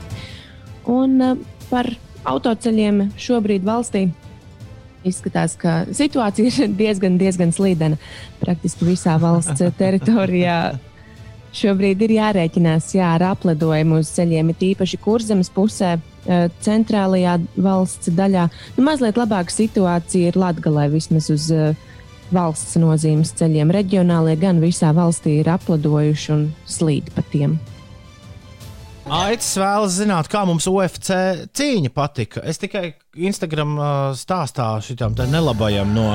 [0.92, 1.38] Un eh,
[1.70, 1.88] par
[2.26, 4.10] autoceļiem šobrīd valstī
[5.06, 8.00] Izskatās, ka situācija ir diezgan, diezgan slīdena.
[8.42, 10.80] Praktiski visā valsts teritorijā
[11.56, 18.12] šobrīd ir jārēķinās jā, ar apledojumu uz ceļiem, it īpaši kurzemes pusē, eh, centrālajā valsts
[18.12, 18.50] daļā.
[18.76, 21.86] Nu, mazliet labāka situācija ir Latvijā, vismaz uz uh,
[22.34, 23.74] valsts nozīmes ceļiem.
[23.76, 27.58] Reģionālie gan visā valstī ir apledojuši un slīd pa tiem.
[29.06, 31.14] Aicis vēlas zināt, kā mums UFC
[31.54, 32.42] cīņa patika.
[32.42, 33.78] Es tikai Instagram
[34.18, 36.10] stāstā šitam nelabajam no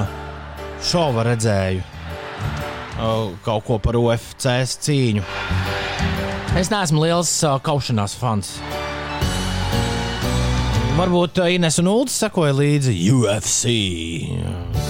[0.83, 1.87] šova redzēju
[3.45, 4.51] kaut ko par UFC
[4.85, 5.23] cīņu.
[6.59, 7.31] Es neesmu liels
[7.63, 8.57] kaušanās fans.
[10.99, 13.79] Varbūt Ines un Ulus sekoja līdzi UFC.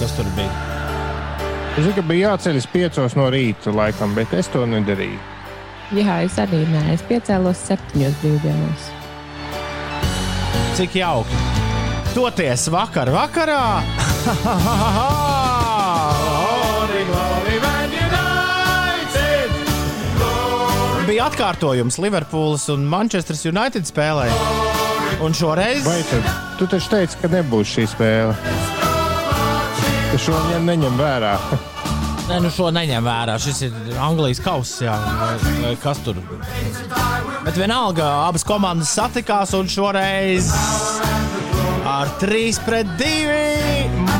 [0.01, 0.70] Kas tur bija?
[1.71, 5.19] Es zinu, ka bija jāceļas piecos no rīta, laikam, bet es to nedarīju.
[5.95, 8.89] Jā, es arī nē, es piecēlos septiņos brīvdienās.
[10.75, 11.39] Cik jauki!
[12.11, 13.63] Toties vakar, vakarā!
[21.07, 24.27] Bija atkārtojums Liverpools un Manchester United spēlē.
[25.23, 25.83] Un šoreiz.
[25.83, 26.31] Vai tad?
[26.59, 28.80] Tu taču teici, ka nebūs šī spēle.
[30.21, 31.31] Šo neņem vērā.
[32.29, 33.37] Nē, nu šo neņem vērā.
[33.41, 36.15] Šis ir Anglijas kausa, jā, vai, vai kas tur.
[37.41, 40.51] Bet vienalga, abas komandas satikās un šoreiz
[41.89, 43.09] ar 3 pret 2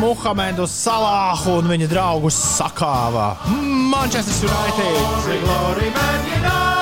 [0.01, 3.29] Muhamedu Salāhu un viņa draugus sakāvā.
[3.93, 6.80] Manchester United!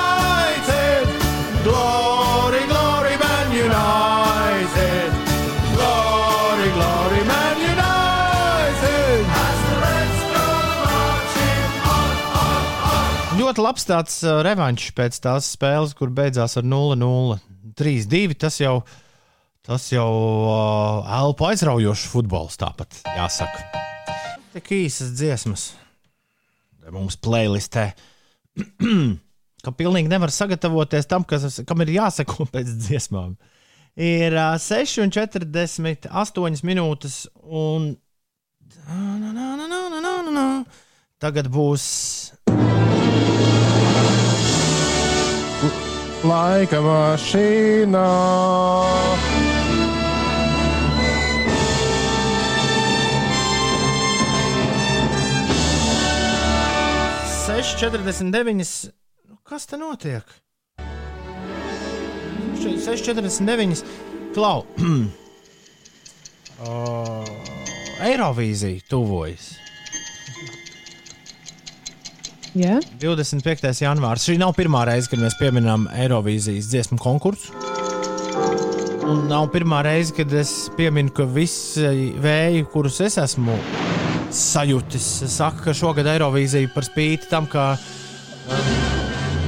[13.50, 17.34] Ļoti labs tāds uh, revanšs pēc tās spēles, kur beidzās ar 0-0,
[17.74, 18.36] 3-2.
[18.38, 18.84] Tas jau,
[19.66, 23.64] tas jau uh, elpu aizraujošs futbols, tāpat jāsaka.
[24.54, 25.72] Tik īsas dziesmas
[26.94, 27.88] mums playlistē.
[29.64, 33.34] ka pilnīgi nevar sagatavoties tam, kas, kam ir jāseko pēc dziesmām.
[33.98, 37.98] Ir uh, 6,48 minūtes, un
[41.18, 41.90] tagad būs
[46.24, 48.08] laika mašīnā.
[57.46, 58.74] Seši, četrdesmit deviņas.
[59.30, 60.24] Nu, kas te notiek?
[62.60, 63.84] 6,49.
[64.36, 64.66] Klau.
[66.60, 67.24] uh,
[68.04, 69.54] Eirovīzija tuvojas.
[72.54, 72.82] Yeah.
[72.98, 73.70] 25.
[73.84, 74.24] janvārs.
[74.26, 77.54] Šī nav pirmā reize, kad mēs pieminām Eirovīzijas dziesmu konkursu.
[79.10, 83.54] Un nav pirmā reize, kad es pieminu, ka visi vēji, kurus es esmu
[84.34, 87.72] sajūtis, saka, ka šogad Eirovīzija par spīti tam, ka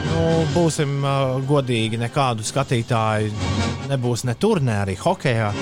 [0.09, 3.31] nu, būsim uh, godīgi, nekādu skatītāju
[3.91, 5.53] nebūs ne tur, ne arī hokeja.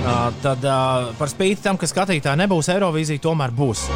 [0.00, 3.88] Uh, tad uh, par spīti tam, ka skatītāji nebūs Eirovīzija, tomēr būs.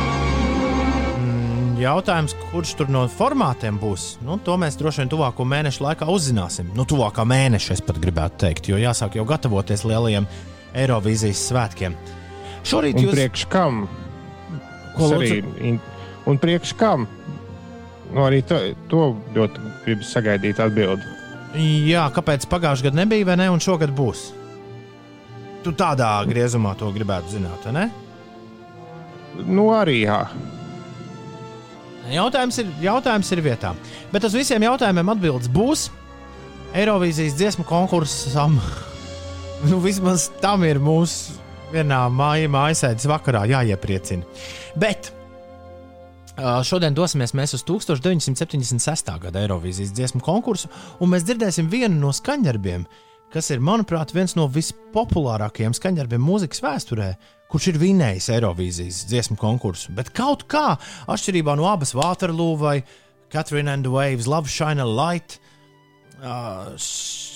[1.74, 6.06] Mm, jautājums, kurš tur no formātiem būs, nu, to mēs droši vien tuvāko mēnešu laikā
[6.10, 6.68] uzzināsim.
[6.76, 10.26] Nu, tuvākā mēneša, es pat gribētu teikt, jo jāsāk jau gatavoties lielajiem
[10.74, 11.96] Eirovīzijas svētkiem.
[12.66, 13.82] Šorīt Un jūs priekš kam?
[14.96, 15.80] Ko arī in-
[16.26, 17.08] Un priekš kam?
[18.14, 18.56] Nu, arī to,
[18.88, 21.02] to ļoti gribu sagaidīt atbildi.
[21.90, 24.30] Jā, kāpēc pagājušajā gadā nebija, vai ne, un šogad būs?
[25.64, 27.90] Tu tādā griezumā to gribētu zināt, vai ne?
[29.44, 30.22] Nu, arī jā.
[32.12, 33.72] Jautājums ir, jautājums ir vietā.
[34.12, 35.88] Bet uz visiem jautājumiem atbildes būs.
[36.74, 38.58] Eirovīzijas dziesmu konkursam.
[39.70, 41.38] nu, vismaz tam ir mūsu
[41.74, 44.26] vienā māja, mājasēdes vakarā jāiepriecina.
[44.78, 45.12] Bet
[46.66, 49.10] šodien dosimies mēs uz 1976.
[49.22, 52.86] gada Eirovīzijas dziesmu konkursu, un mēs dzirdēsim vienu no skaņdarbiem,
[53.34, 57.14] kas ir, manuprāt, viens no vispopulārākajiem skaņdarbiem mūzikas vēsturē,
[57.54, 59.92] kurš ir vinējis Eirovīzijas dziesmu konkursu.
[59.94, 60.74] Bet kaut kā,
[61.06, 62.80] atšķirībā no abas Waterloo vai
[63.30, 65.38] Catherine and the Waves, Love Shine a Light.
[66.24, 66.72] Uh,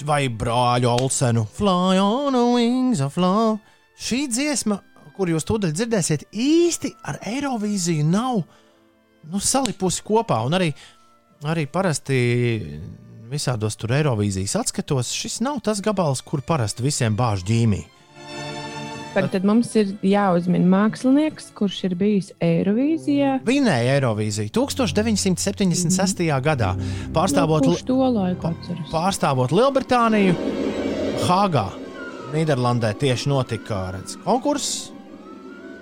[0.09, 3.59] vai brāļu Olsenu Fly on the Wings of Love.
[3.98, 4.78] Šī dziesma,
[5.14, 8.40] kur jūs tūdaļ dzirdēsiet, īsti ar Eirovīziju nav
[9.28, 10.40] nu, salipusi kopā.
[10.48, 10.72] Un arī,
[11.46, 12.18] arī parasti
[13.31, 17.85] visādos tur Eirovīzijas atskatos, šis nav tas gabals, kur parasti visiem bāž ģīmī.
[19.14, 23.38] Tad, tad mums ir jāuzmina mākslinieks, kurš ir bijis Eirovīzijā.
[23.47, 26.23] Vinēja Eirovīziju 1976.
[26.44, 26.75] gadā,
[27.16, 28.92] pārstāvot, Nu, to laiku atceras?
[28.92, 30.37] pārstāvot Lielbritāniju,
[31.27, 31.66] Hāgā,
[32.35, 34.90] Nīderlandē tieši notika redz, konkurss.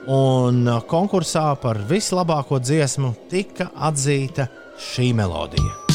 [0.07, 4.47] Un uh, konkursā par vislabāko dziesmu tika atzīta
[4.79, 5.86] šī melodija.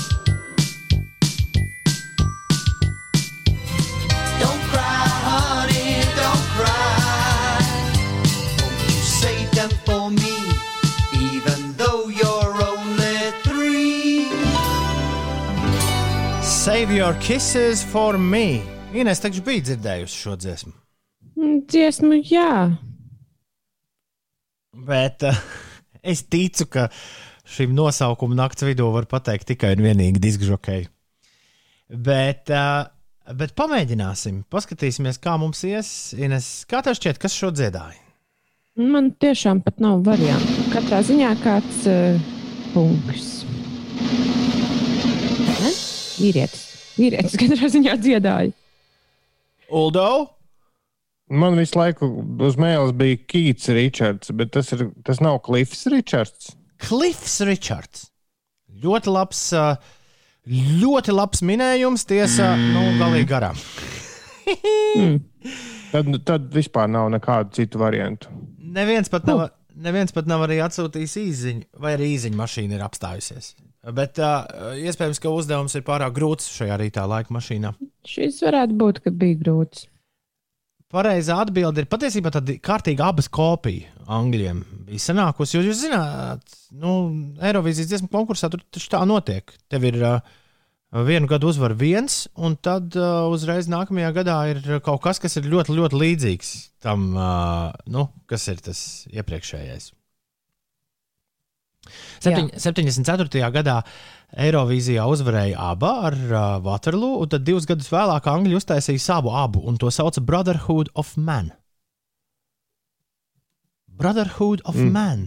[16.62, 18.62] Save your kisses for me.
[18.93, 20.74] Ines taču bija dzirdējusi šo dziesmu.
[21.34, 22.52] Mm, Dziesmu, jā.
[24.86, 25.39] Bet uh,
[26.06, 26.84] es ticu, ka
[27.50, 30.86] šim nosaukumam naktas vidū var pateikt tikai un vienīgi diskžokēji.
[31.97, 35.89] Bet, uh, bet pamēģināsim, paskatīsimies, kā mums ies.
[36.13, 37.97] Ines, kā tev šķiet, kas šo dziedāja?
[38.78, 40.69] Man tiešām pat nav variantu.
[40.78, 42.21] Katrā ziņā kāds uh,
[42.78, 43.39] punkts.
[46.21, 46.67] Vīrietis.
[46.99, 48.53] Vīrietis katrā ziņā dziedāja.
[49.71, 50.07] Uldo?
[51.31, 52.10] Man visu laiku
[52.43, 56.51] uz mēles bija Kīts Ričards, bet tas, ir, tas nav Klifs Ričards.
[56.84, 58.10] Klifs Ričards.
[58.81, 59.45] Ļoti labs,
[60.81, 63.60] ļoti labs minējums, tiesa, nu, galīgi garām.
[65.91, 68.31] Tad, tad vispār nav nekādu citu variantu.
[68.71, 73.53] Neviens pat nav, neviens pat nav arī atsūtījis īziņu, vai arī īziņa mašīna ir apstājusies.
[73.82, 77.72] Bet uh, iespējams, ka uzdevums ir pārāk grūts šajā rītā laika mašīnā.
[78.06, 79.88] Šis varētu būt, ka bija grūts.
[80.91, 84.60] Pareizā atbilde ir patiesībā tāda kārtīga abas kopija angļiem.
[84.89, 86.94] Bija sanākusi, jo jūs zināt, nu,
[87.41, 89.54] Eirovīzijas dziesmu konkursā tur taču tā notiek.
[89.72, 90.20] Tev ir uh,
[91.08, 95.48] vienu gadu uzvar viens, un tad uh, uzreiz nākamajā gadā ir kaut kas, kas ir
[95.50, 99.89] ļoti, ļoti līdzīgs tam, uh, nu, kas ir tas iepriekšējais.
[102.23, 103.45] Septiņ, 74.
[103.56, 103.80] gadā
[104.32, 109.63] Eirovīzijā uzvarēja abi ar uh, Waterloo, un tad divus gadus vēlāk Angļi uztaisīja savu abu,
[109.67, 111.51] un to sauca Brotherhood of Man.
[114.01, 114.93] Brotherhood of mm.
[114.95, 115.25] Man.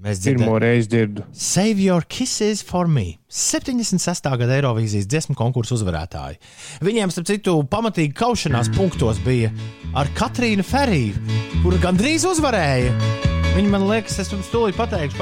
[0.00, 1.24] Mēs Pirmo dzirdējām, reizi dzirdu.
[1.36, 3.18] Save Your Kisses for Me.
[3.28, 4.30] 76.
[4.40, 6.40] gada Eirovīzijas dziesmu konkursu uzvarētāji.
[6.86, 9.52] Viņiem, starp citu, pamatīgi kaušanās punktos bija
[9.92, 11.20] ar Katrīnu Feriju,
[11.60, 13.39] kura gandrīz uzvarēja.
[13.56, 15.18] Viņa man liekas, es jums tūlīt pateikšu,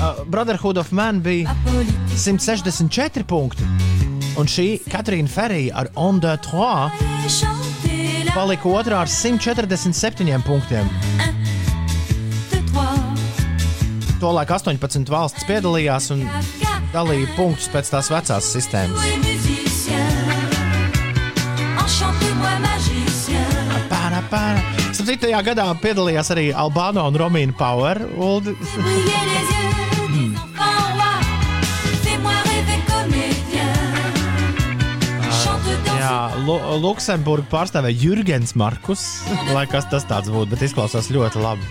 [0.00, 3.62] uh, Brotherhood of Man bija politique 164 punkti.
[4.36, 6.90] Un šī Katrīna Ferija ar On the Trois
[8.36, 10.88] palika otrā ar 147 punktiem.
[14.20, 16.24] Tolaik 18 valsts piedalījās un
[16.92, 19.00] dalīja punktus pēc tās vecās sistēmas.
[19.04, 19.16] et
[24.26, 24.75] musicien.
[24.96, 28.00] Tajā gadā piedalījās arī Albāno un Romīna Power.
[28.16, 28.54] Uldi.
[35.96, 36.16] Jā,
[36.46, 39.04] Lu Luksemburgu pārstāvēja Jurgens Markus.
[39.52, 41.68] Lai kas tas tāds būtu, bet izklausās ļoti labi.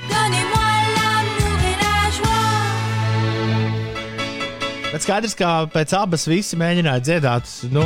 [4.93, 7.83] Bet skaidrs, ka pēc abas visi mēģināja dziedāt nu,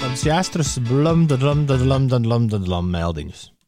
[0.00, 3.59] Tādus jāstrus, blum, blum, blum, blum, blum, meldiņus.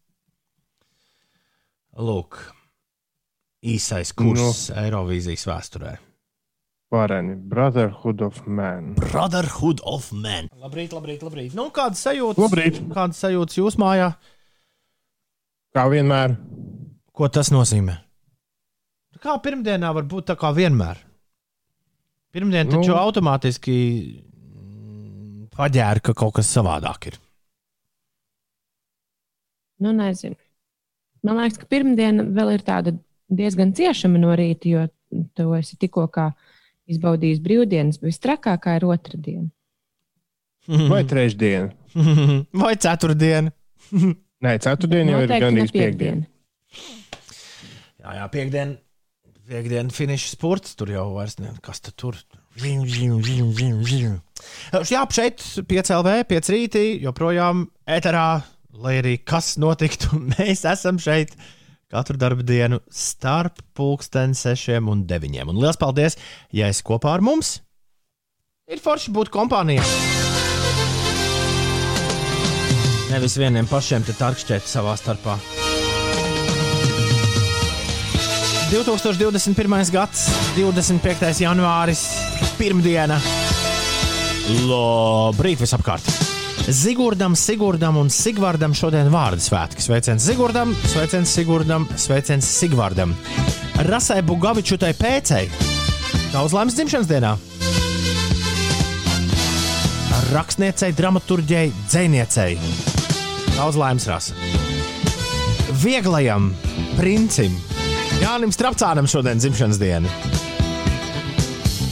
[2.00, 2.38] Lūk,
[3.68, 4.78] īsais kurs no.
[4.80, 5.96] Eirovīzijas vēsturē.
[6.92, 8.94] Vareni, Brotherhood of Man.
[9.00, 10.48] Brotherhood of Man.
[10.60, 11.54] Labrīt, labrīt, labrīt.
[11.56, 12.40] Nu, kādas sajūtas?
[12.44, 12.80] Labrīt.
[12.92, 14.10] Kādas sajūtas jūs mājā?
[15.72, 16.34] Kā vienmēr.
[17.16, 17.96] Ko tas nozīmē?
[19.22, 21.00] Kā pirmdienā var būt tā kā vienmēr?
[22.32, 22.96] Pirmdien taču Nu.
[22.96, 23.74] automātiski
[24.16, 27.18] mm, paģēra, ka kaut kas savādāk ir.
[29.84, 30.36] Nu, nezinu.
[31.22, 32.94] Man liekas, ka pirmdiena vēl ir tāda
[33.32, 34.86] diezgan ciešama no rīta, jo
[35.36, 36.30] tu esi tikko kā
[36.90, 39.48] izbaudījis brīvdienas, bet visstrakākā ir otrdiena.
[40.92, 41.72] Vai trešdiena?
[42.62, 43.52] Vai ceturtdiena?
[44.42, 46.26] Nē, ceturtdiena jau ir gandrīz piekdiena.
[48.02, 48.78] Jā, jā piekdiena.
[49.52, 50.76] Piekdiena finiša sports.
[50.78, 52.18] Tur jau vairs ne, kas tad tur.
[52.52, 54.18] Žim.
[54.90, 58.26] Jā, šeit piecēlē, piec rītī, joprojām ēterā,
[58.72, 61.34] lai arī kas notiktu, mēs esam šeit
[61.92, 65.50] katru darbu dienu starp pulksten sešiem un deviņiem.
[65.52, 66.16] Un liels paldies,
[66.54, 67.58] ja esi kopā ar mums.
[68.72, 69.84] Ir forši būt kompānijā.
[73.12, 75.36] Nevis vieniem pašiem te tarkšķēt savā starpā.
[78.72, 79.92] 2021.
[79.92, 80.24] gads,
[80.56, 81.34] 25.
[81.44, 82.06] janvāris,
[82.56, 83.20] pirmdiena.
[84.64, 86.21] Labrīt, visapkārt!
[86.68, 89.82] Zigurdam, Sigurdam un Sigvardam šodien vārdu svētki.
[89.82, 93.16] Sveiciens Zigurdam, sveiciens Sigurdam, sveiciens Sigvardam.
[93.88, 95.48] Rasai Bugavičutai pēcei.
[96.30, 97.32] Daudz laimes dzimšanas dienā!
[100.32, 102.54] Rakstniecei, dramaturģei, dzēniecei.
[103.56, 104.38] Daudz laimes rasa.
[105.82, 106.52] Vieglajam
[106.96, 107.58] princim,
[108.22, 110.14] Jānim Strapcānam šodien dzimšanas diena.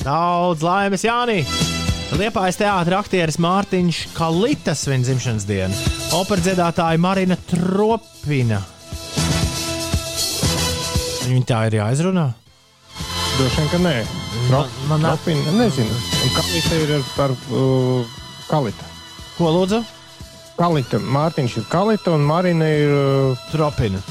[0.06, 1.42] Daudz laimes, Jāni!
[2.10, 5.76] Liepājas teātris aktieris Mārtiņš Kalitas viņa dzimšanas diena.
[6.18, 8.58] Opera dziedātāja Marina Tropina.
[11.30, 12.26] Viņa tā ir jāizrunā.
[13.38, 13.94] Droši vien, ka nē.
[14.50, 16.00] Man- man nā- Tropina, nezinu.
[16.24, 18.16] Un Kalita ir par uh,
[18.50, 18.88] Kalita.
[19.38, 19.80] Ko lūdzu?
[20.58, 20.98] Kalita.
[20.98, 24.02] Mārtiņš ir Kalita un Marina ir uh, Tropina.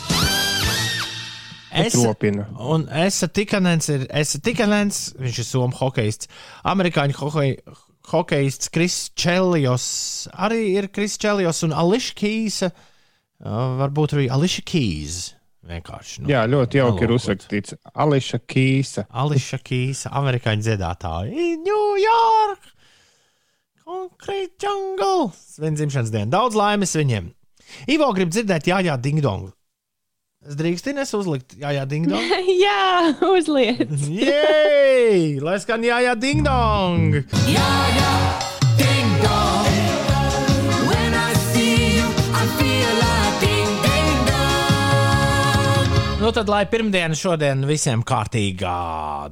[1.70, 2.48] Es, Tropina.
[2.58, 6.28] un Esa Tikanens ir Esa Tikanens, viņš ir somu hokejists.
[6.66, 7.54] Amerikāņu hokej,
[8.12, 9.86] hokejists Kris Čelijos
[10.34, 12.72] arī ir Kris Čelijos un Ališa Kīsa.
[13.40, 15.20] Uh, varbūt arī Ališa Kīs.
[15.70, 16.24] Vienkārši.
[16.24, 17.76] Nu, Jā, ļoti jauki ir uzrakstīts.
[17.94, 19.06] Ališa Kīsa.
[19.22, 21.48] Ališa Kīsa, amerikāņu dziedātāja.
[21.62, 22.72] New York!
[23.86, 25.30] Concrete jungle!
[25.36, 26.30] Svin dzimšanas diena.
[26.34, 27.32] Daudz laimes viņiem.
[27.94, 29.52] Ivo grib dzirdēt, jā, jā, ding dong.
[30.48, 32.24] Es drīkstu nes uzlikt, jā, jā, ding dong.
[32.64, 33.92] Jā, uzliet!
[34.08, 35.36] Jej!
[35.44, 37.20] Lai skan, jā, jā, ding dong!
[37.44, 38.49] Yeah, yeah,
[46.30, 48.74] Nu tad, lai pirmdiena šodien visiem kārtīgā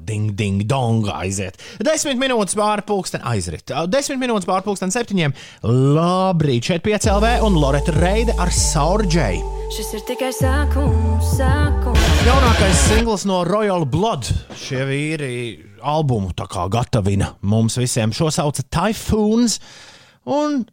[0.01, 1.59] ding, ding, dong aiziet.
[1.85, 3.69] Desmit minūtes pāri pulksten aizrit.
[3.93, 5.35] Desmit minūtes pāri pulksten septiņiem.
[5.93, 9.51] Labrīt, šeit piecēlē un Loreta Reide ar Saurģēju.
[9.75, 12.07] Šis ir tikai sākums, sākums.
[12.25, 14.31] Jaunākais singls no Royal Blood.
[14.57, 15.35] Šie vīri
[15.85, 18.09] albumu tā kā gatavina mums visiem.
[18.09, 19.59] Šo sauc Typhoons.
[20.25, 20.63] Un,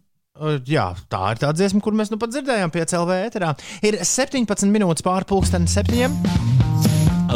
[0.66, 3.53] jā, tā ir tā dziesma, kur mēs nu pat dzirdējām pie CLV ēterā.
[3.87, 6.16] Ir 17 minūtes pāri pulksteni septiņiem.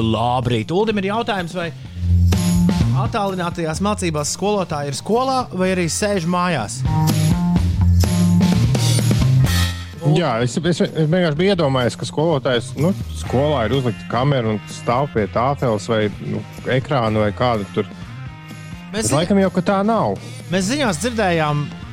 [0.03, 1.70] Labrīt, Uldim ir jautājums, vai
[2.99, 6.80] attālinātajās mācībās skolotāji ir skolā vai arī sēž mājās?
[10.18, 15.12] Jā, es, es, vienkārši biju iedomājies, ka skolotājs nu, skolā ir uzlikta kamera un stāv
[15.14, 17.86] pie tāfeles vai nu, ekrāna vai kāda tur.
[18.90, 20.16] Mēs, Bet laikam jau ka tā nav.
[20.51, 21.88] Mēs ziņās dzirdējām mm,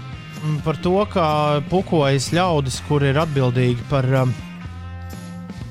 [0.64, 1.28] par to, ka
[1.70, 4.34] pukojas ļaudis, kur ir atbildīgi par, um,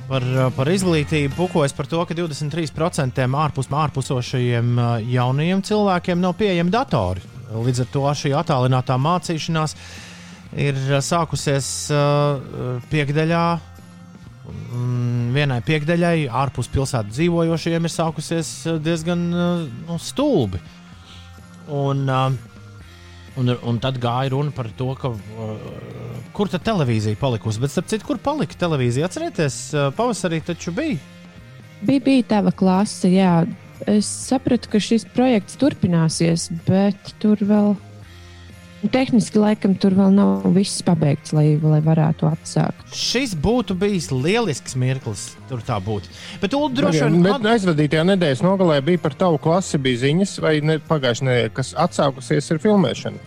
[0.08, 6.36] par, uh, par izglītību, pukojas par to, ka 23% ārpus ārpusošajiem uh, jaunajiem cilvēkiem nav
[6.40, 7.22] pieejami datori.
[7.54, 9.76] Līdz ar to šī attālinātā mācīšanās
[10.64, 11.68] ir uh, sākusies
[12.90, 13.44] piekdaļā.
[14.44, 18.50] Mm, Vienai piekdaļai ārpus pilsētas dzīvojošiem ir sākusies
[18.84, 20.60] diezgan nu, stulbi.
[21.74, 22.53] Un, uh,
[23.40, 27.62] un, un tad gāja runa par to, ka, uh, kur tad televīzija palikusi.
[27.62, 29.08] Bet, starp citu, kur palika televīzija?
[29.10, 31.00] Atcerieties, uh, pavasarī taču bija.
[31.84, 33.42] Bija, bija tava klase, jā.
[33.90, 37.74] Es sapratu, ka šis projekts turpināsies, bet tur vēl.
[38.92, 42.82] Tehniski, laikam, tur vēl nav viss pabeigts, lai, lai varētu atsākt.
[42.92, 46.10] Šis būtu bijis lielisks mirklis, tur tā būtu.
[46.42, 50.58] Bet, Ulu, droši vien, Bet aizvadītajā nedēļas nogalē bija par tavu klasi, bija ziņas, vai
[50.60, 53.22] ne, pagājušajā nedēļā, kas atsākusies ar filmēšanu.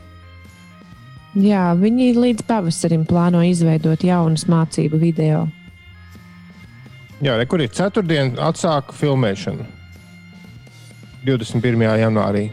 [1.42, 5.48] Jā, viņi līdz pavasarim plāno izveidot jaunas mācību video.
[7.18, 9.66] Jā, re, kur ir ceturtdiena, atsāka filmēšanu.
[11.26, 11.90] 21.
[12.04, 12.48] janvārī.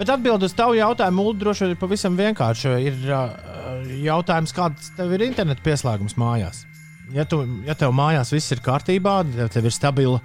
[0.00, 2.70] Bet atbild uz tavu jautājumu, Ulu, droši vien ir pavisam vienkārši.
[2.88, 6.62] Ir uh, jautājums, kāds tev ir interneta pieslēgums mājās?
[7.12, 10.22] Ja, tu, ja tev mājās viss ir kārtībā, ja tev ir stabila,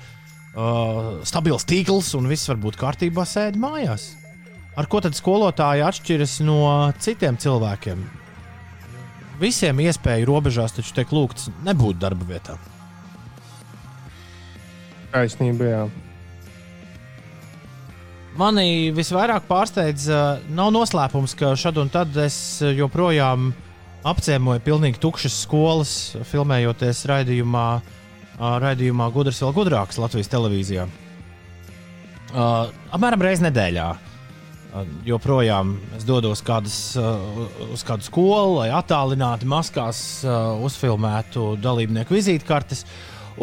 [0.55, 4.13] uh, stabils tīkls un viss var būt kārtībā, sēdi mājās.
[4.79, 6.61] Ar ko tad skolotāji atšķiras no
[7.03, 8.07] citiem cilvēkiem?
[9.43, 12.55] Visiem iespēju robežās taču tiek lūgts nebūt darba vietā.
[15.11, 15.85] Taisnība, jā.
[18.35, 20.09] Mani visvairāk pārsteidz,
[20.51, 23.53] nav noslēpums, ka šad un tad es joprojām
[24.05, 25.93] apciemoju pilnīgi tukšas skolas,
[26.27, 27.67] filmējoties raidījumā,
[28.35, 30.83] raidījumā Gudrs vēl gudrāks Latvijas televīzijā.
[32.35, 33.87] Uh, apmēram reizi nedēļā.
[33.95, 37.15] Uh, joprojām es dodos kādas, uh,
[37.71, 42.83] uz kādu skolu, lai attālināti maskās uh, uzfilmētu dalībnieku vizītkartes.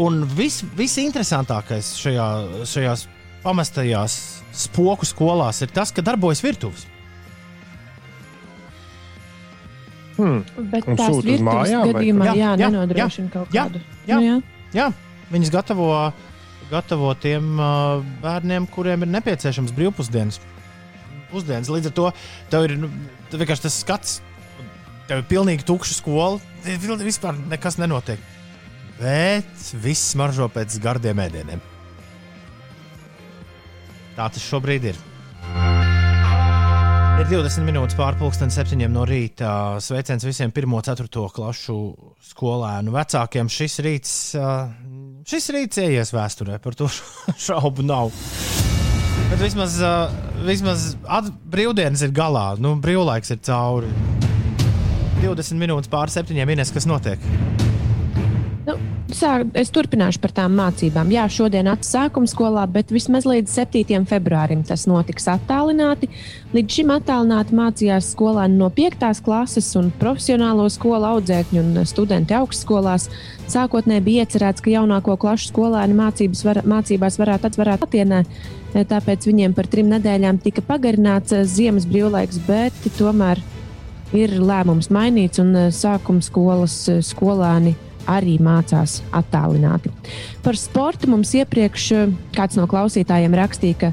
[0.05, 2.29] Un viss visinteresantākais šajā,
[2.69, 3.09] šajās
[3.41, 6.87] pamestajās spoku skolās ir tas, ka darbojas virtuves.
[10.19, 10.43] Hmm.
[10.71, 13.81] Bet Un tās virtuves mājām, gadījumā jā, Jā, jā, jā, nenodrošina kaut jā, kādu.
[14.07, 14.19] jā.
[14.19, 14.37] Nu, jā.
[14.73, 14.87] Jā,
[15.33, 15.87] viņas gatavo,
[16.71, 20.41] gatavo tiem uh, bērniem, kuriem ir nepieciešams brīvpusdienas.
[21.33, 21.73] Pusdienas.
[21.73, 22.07] Līdz ar to
[22.53, 22.93] tev ir nu,
[23.33, 24.15] tev vienkārši tas skats,
[25.09, 28.21] tev ir pilnīgi tukša skola, tev vispār nekas nenotiek.
[29.01, 31.72] Bet viss smaržo pēc gardiem ēdieniem.
[34.23, 34.99] Tā tas šobrīd ir.
[37.19, 39.81] Ir 20 minūtes pārpusdienas, 7 no rīta.
[39.83, 41.79] Sveiciens visiem 1-4 klašu
[42.29, 43.51] skolēnu vecākiem.
[43.51, 44.13] Šis rīts,
[45.27, 46.87] šis rīts ieies vēsturē, par to
[47.49, 48.15] šaubu nav.
[49.33, 49.81] Bet vismaz,
[50.47, 50.93] vismaz
[51.51, 53.91] brīvdienas ir galā, nu, brīvlaiks ir cauri.
[55.19, 57.33] 20 minūtes pār 7 minūtes, kas notiek.
[59.13, 61.11] Sāk, es turpināšu par tām mācībām.
[61.13, 64.07] Jā, šodien atsākuma skolā, bet vismaz līdz 7.
[64.09, 66.09] februārim tas notiks attālināti.
[66.57, 69.21] Līdz šim attālināti mācījās skolēni no 5.
[69.27, 73.11] klases un profesionālo skolu audzēkņu un studenti augstskolās.
[73.53, 78.25] Sākotnēji bija iecerēts, ka jaunāko klašu skolēni var, mācībās varētu atverēt atienē.
[78.73, 83.45] Tāpēc viņiem par trim nedēļām tika pagarināts ziemas brīvlaiks, bet tomēr
[84.17, 87.77] ir lēmums mainīts un sākuma skolas skolēni
[88.11, 89.93] arī mācās attālināti.
[90.43, 93.93] Par sportu mums iepriekš eh, kāds no klausītājiem rakstīja, ka,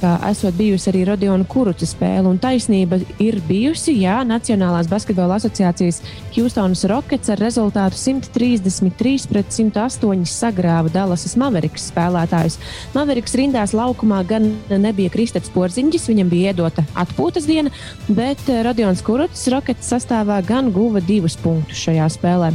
[0.00, 3.94] ka esot bijusi arī Rodiona Kuruca spēle, un taisnība ir bijusi.
[4.02, 6.02] Jā, Nacionālās basketbola asociācijas
[6.36, 12.58] Houstonas Rockets ar rezultātu 133 pret 108 sagrāva Dallasas Maveriks spēlētājus.
[12.96, 17.72] Maveriks rindās laukumā gan nebija Kristēns Porziņģis, viņam bija iedota atpūtas diena,
[18.08, 22.52] bet eh, Rodions Kurucs Rockets sastāvā gan guva divus punktus šajā spēlē.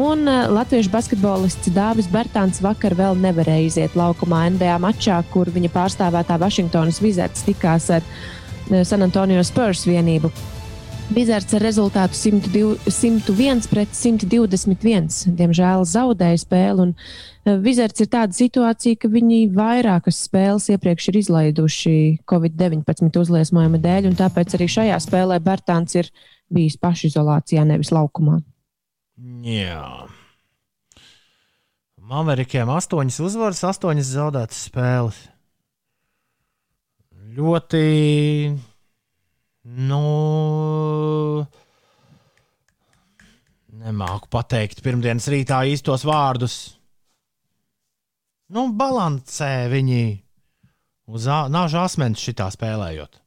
[0.00, 5.70] Un uh, latviešu basketbolists Dāvis Bērtāns vakar vēl nevarēja iziet laukumā NBA mačā, kur viņa
[5.74, 6.38] pārstāvētā
[6.84, 10.30] Vašingtonas Wizards tikās ar uh, San Antonio Spurs vienību.
[11.14, 15.08] Bizards ar rezultātu 102, 101 pret 121.
[15.36, 16.86] Diemžēl zaudēja spēli.
[16.86, 16.94] Un
[17.44, 17.58] eh,
[18.00, 24.56] ir tāda situācija, ka viņi vairākas spēles iepriekš ir izlaiduši Covid-19 uzliesmojuma dēļ, un tāpēc
[24.56, 26.08] arī šajā spēlē Bērtāns ir
[26.48, 28.40] bijis pašizolācijā, nevis laukumā.
[29.44, 30.08] Jā.
[32.00, 35.20] Maverikiem astoņas uzvaras, astoņas zaudētas spēles.
[37.34, 38.54] Ļoti.
[39.64, 40.00] Nu.
[43.84, 46.58] Nemāku pateikt pirmdienas rītā īstos vārdus.
[48.54, 50.04] Nu, balansē viņi
[51.10, 53.23] uz nāžu asmens šitā spēlējot.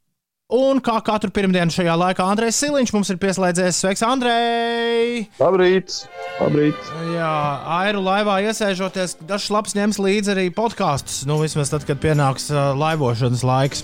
[0.48, 3.82] Un kā katru pirmdienu šajā laikā Andrēs Siliņš mums ir pieslēdzies.
[3.82, 5.26] Sveiks, Andrej!
[5.41, 5.98] Labrīt!
[6.38, 6.88] Labrīt.
[7.12, 7.34] Jā,
[7.82, 11.26] airu laivā iesēžoties, dažs labs ņems līdzi arī podkāstus.
[11.28, 13.84] Nu, vismaz tad, kad pienāks uh, laivošanas laiks.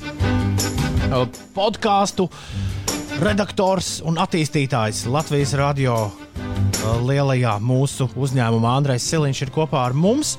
[1.12, 2.30] Uh, podkāstu
[3.20, 6.06] redaktors un attīstītājs Latvijas radio
[7.04, 10.36] lielajā mūsu uzņēmumā Andrejs Siliņš ir kopā ar mums.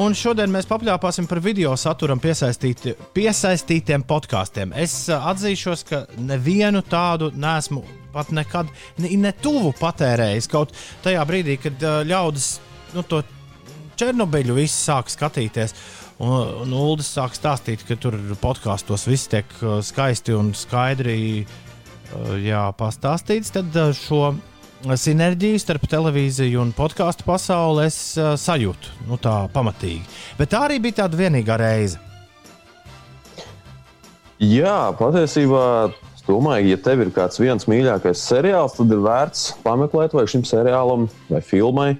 [0.00, 4.74] Un šodien mēs papļāpāsim par video saturam piesaistīti, piesaistītiem podkāstiem.
[4.78, 7.82] Es uh, atzīšos, ka nevienu tādu nesmu
[8.14, 8.70] pat nekad
[9.02, 10.48] ne, ne tuvu patērējis.
[10.50, 10.74] Kaut
[11.04, 12.52] tajā brīdī, kad uh, ļaudis
[12.94, 13.22] nu, to
[14.00, 15.74] Černobiļu visi sāk skatīties.
[16.20, 22.36] Un, un Ulas sāk stāstīt, ka tur podkāstos viss tiek uh, skaisti un skaidri uh,
[22.40, 23.52] jā, pastāstīts.
[23.58, 24.30] Tad uh, šo
[24.84, 30.04] sinerģiju starp televīziju un podkāstu pasauli es uh, sajūtu nu, tā pamatīgi.
[30.38, 32.00] Bet tā arī bija tāda vienīgā reize.
[34.40, 35.90] Jā, patiesībā
[36.24, 41.08] domāju, ja tev ir kāds viens mīļākais seriāls, tad ir vērts pameklēt, vai šim seriālam
[41.28, 41.90] vai filmai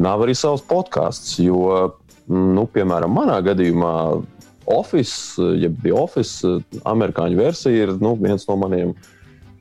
[0.00, 1.36] nav arī savs podkāsts.
[1.42, 1.92] Jo,
[2.30, 3.94] nu, piemēram, manā gadījumā
[4.72, 6.54] Office, jeb The Office,
[6.88, 8.94] amerikāņu versija ir nu, viens no maniem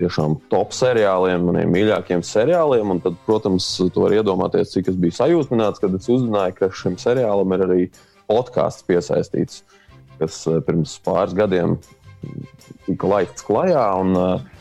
[0.02, 2.96] tiešām top seriāliem, maniem mīļākajiem seriāliem.
[2.96, 6.98] Un tad, protams, tu vari iedomāties, cik es biju sajūsmināts, kad es uzzināju, ka šim
[7.02, 7.82] seriālam ir arī
[8.32, 9.64] podkāsts piesaistīts,
[10.22, 11.78] kas eh, pirms pāris gadiem
[12.86, 13.86] tika laists klajā.
[14.02, 14.60] Un, uh,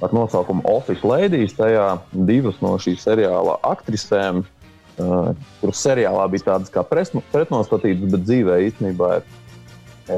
[0.00, 1.52] ar nosaukumu Office Ladies.
[1.58, 8.60] Tajā divas no šī seriāla aktrisēm, uh, kuras seriālā bija tādas kā pretnostatītas, bet dzīvē
[8.70, 9.28] īstenībā ir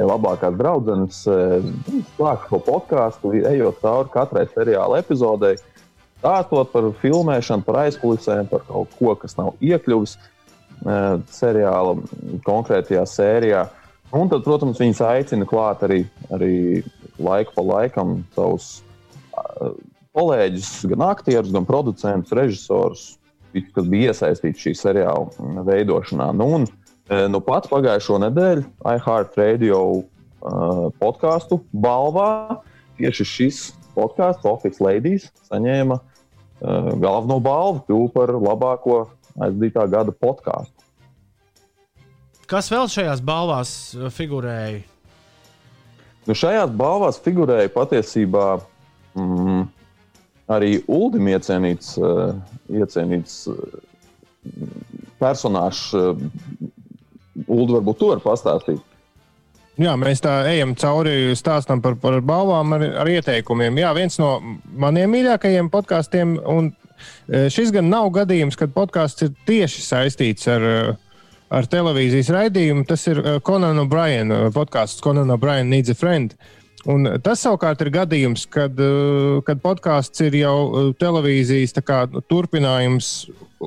[0.00, 1.20] labākās draudzenes,
[2.16, 5.56] sāka šo podkāstu, ejot cauri katrai seriāla epizodei,
[6.22, 11.96] stāstot par filmēšanu, par aizkulisēm, par kaut ko, kas nav iekļuvis eh, seriāla
[12.46, 13.64] konkrētajā sērijā.
[14.12, 16.02] Un tad, protams, viņas aicina klāt arī,
[16.34, 16.82] arī
[17.18, 19.74] laiku pa laikam savus eh,
[20.14, 23.06] kolēģus, gan aktierus, gan producentus, režisorus,
[23.52, 26.30] kas bija iesaistīti šī seriāla veidošanā.
[26.38, 30.04] Nu, un, eh, nu pat pagājušo nedēļu iHeartRadio uh,
[31.00, 32.60] podkāstu balvā
[33.00, 33.62] tieši šis
[33.96, 39.02] podkāsts, Office Ladies, saņēma uh, galveno balvu, kļuva par labāko
[39.42, 40.78] aizdītā gada podkāstu.
[42.48, 43.70] Kas vēl šajās balvās
[44.12, 44.82] figurēja?
[46.28, 48.46] Nu, šajās balvās figurēja patiesībā
[49.18, 49.64] mm,
[50.52, 52.36] arī Ulim iecienīts, uh,
[52.70, 53.42] iecienīts
[55.22, 55.90] personāžs.
[57.52, 58.80] Ulu, varbūt tu vari pastāstīt.
[59.80, 63.78] Jā, mēs tā ejam cauri stāstam par, par balvām ar, ar ieteikumiem.
[63.80, 64.34] Jā, viens no
[64.76, 70.66] maniem mīļākajiem podkāstiem, un e, šis gan nav gadījums, kad podkāsts ir tieši saistīts ar,
[70.68, 70.82] e,
[71.56, 72.84] ar televīzijas raidījumu.
[72.90, 76.36] Tas ir e, Conan O'Brien podkāsts, Conan O'Brien Needs a Friend.
[76.92, 78.76] Un tas savukārt ir gadījums, kad,
[79.46, 83.12] kad podkāsts ir jau televīzijas kā, turpinājums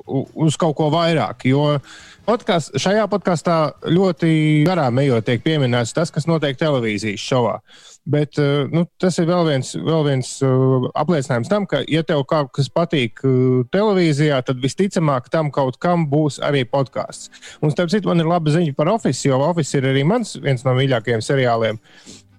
[0.04, 1.48] uz kaut ko vairāk.
[1.50, 1.80] Jo
[2.28, 7.60] podkāst, šajā podkāstā ļoti garām ejot, tiek pieminēts tas, kas notiek televīzijas šovā.
[8.06, 12.22] Bet eh, nu, tas ir vēl viens, vēl viens uh, apliecinājums tam, ka, ja tev
[12.30, 17.32] kaut kas patīk uh, televīzijā, tad visticamāk tam kaut kam būs arī podkāsts.
[17.66, 20.62] Un, starp citu, man ir laba ziņa par Office, jo Office ir arī mans viens
[20.68, 21.82] no mīļākajiem seriāliem.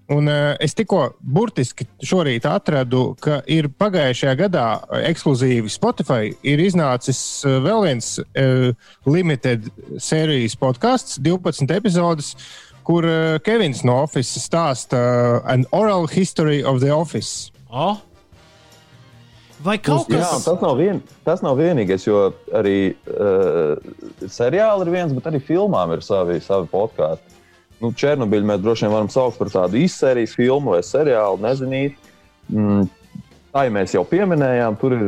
[0.07, 6.63] Un, uh, es tikko burtiski šorīt atradu, ka ir pagājušajā gadā uh, ekskluzīvi Spotify ir
[6.63, 8.71] iznācis uh, vēl viens uh,
[9.11, 9.67] limited
[9.99, 12.37] sērijas podkāsts, 12 epizodes,
[12.87, 17.51] kur uh, Kevins no Office stāsta uh, an oral history of the Office.
[17.67, 17.97] O?
[19.67, 23.75] Vai kaut Jā, kas tas, nav vien, tas nav vienīgais, jo arī uh,
[24.31, 27.36] seriāli ir viens, bet arī filmām ir savi, savi podkāsti.
[27.83, 31.99] Nu, Černobiļu mēs droši vien varam saukt par tādu izsērijas filmu vai seriālu, nezinīt.
[32.49, 32.87] Mm,
[33.53, 35.05] tā jau mēs jau pieminējām, tur ir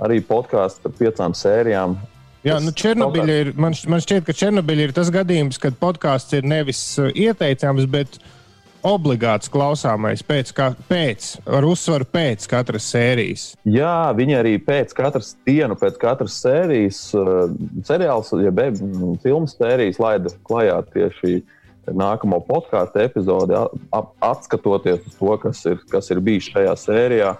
[0.00, 1.98] arī podkāsts par piecām sērijām.
[2.46, 6.46] Jā, nu Černobiļa ir, man, man šķiet, ka Černobiļa ir tas gadījums, kad podkāsts ir
[6.48, 8.16] nevis uh, ieteicams, bet
[8.80, 13.44] obligāts klausāmais pēc, kā, pēc ar uzsvaru pēc katras sērijas.
[13.68, 17.50] Jā, viņi arī pēc katras dienas, pēc katras sērijas, uh,
[17.84, 18.80] seriāls, ja beigas
[19.20, 21.42] filmas sērijas laida klajā tieši
[21.88, 23.56] nākamo podkāstu epizodi,
[24.24, 27.34] atskatoties uz to, kas ir, kas ir bijis šajā sērijā.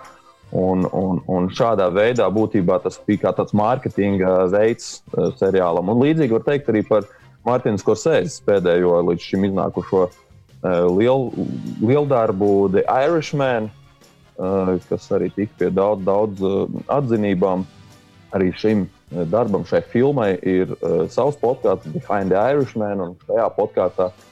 [0.51, 5.93] Un, un, un šādā veidā būtībā tas bija tāds mārketinga veids uh, seriālam.
[5.93, 7.07] Un līdzīgi var teikt arī par
[7.47, 10.09] Mārtiņu Skorsēzes pēdējo līdz šim iznākušo
[10.61, 11.47] lielu,
[11.79, 16.67] lielu darbu, The Irishman, uh, kas arī tika pie daudz, daudz uh,
[16.99, 17.63] atzinībām.
[18.35, 18.85] Arī šim
[19.31, 20.71] darbam, šai filmai, ir
[21.11, 23.01] savs podkāsts, Behind the Irishman.
[23.03, 24.30] un Šajā podkāstā uh,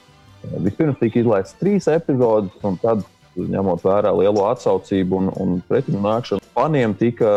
[0.65, 3.05] vispirms tika izlaists trīs epizodes, un tad,
[3.39, 7.37] ņemot vērā lielo atsaucību un, un pretimnākšanu, faniem tika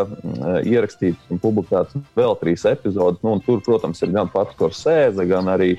[0.66, 3.22] ierakstīts un publicēts vēl trīs epizodes.
[3.22, 5.76] Nu, tur, protams, ir gan pats Korsēze, gan arī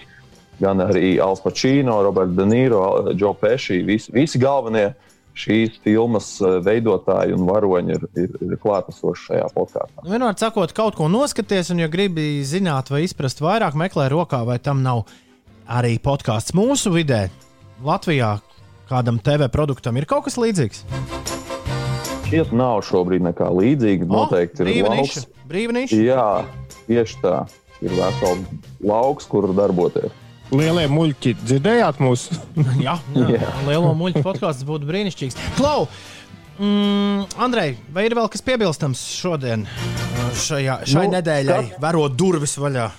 [0.62, 2.84] gan arī Alspacino, Roberts De Niro,
[3.18, 3.82] Joe Pesci.
[3.84, 4.94] Visi, visi galvenie
[5.34, 10.06] šīs filmas eh, veidotāji un varoņi ir, ir, ir klātesoši šajā podkāstā.
[10.06, 14.60] Vienmēr sakot, kaut ko noskaties, un, ja gribi zināt vai izprast vairāk, meklē rokā, vai
[14.62, 15.08] tam nav
[15.70, 17.28] arī podkāsts mūsu vidē,
[17.84, 18.38] Latvijā.
[18.90, 20.84] Kādam TV produktam ir kaut kas līdzīgs.
[22.28, 24.08] Šķiet, nav šobrīd nekā līdzīga.
[24.10, 25.24] Noteikti ir lauks.
[25.78, 26.00] niša.
[26.04, 26.26] Jā,
[26.88, 27.36] tieši tā.
[27.84, 28.44] Ir vesels
[28.84, 30.12] lauks, kur darboties.
[30.54, 32.36] Lielie muļķi, dzirdējāt mūsu?
[32.86, 33.26] Jā, jā.
[33.40, 33.48] Jā.
[33.66, 35.40] lielo muļķu podkāsts būtu brīnišķīgs.
[35.58, 35.88] Klau!
[36.62, 39.64] Mm, Andrej, vai ir vēl kas piebilstams šodien,
[40.38, 42.92] šajā, šai Nu, nedēļai, skat- verot durvis vaļā?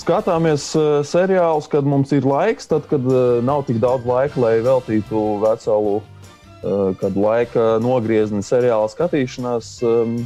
[0.00, 4.52] Skatāmies uh, seriālus, kad mums ir laiks, tad, kad uh, nav tik daudz laika, lai
[4.64, 10.22] veltītu veselu uh, laika nogriezni seriāla skatīšanās um,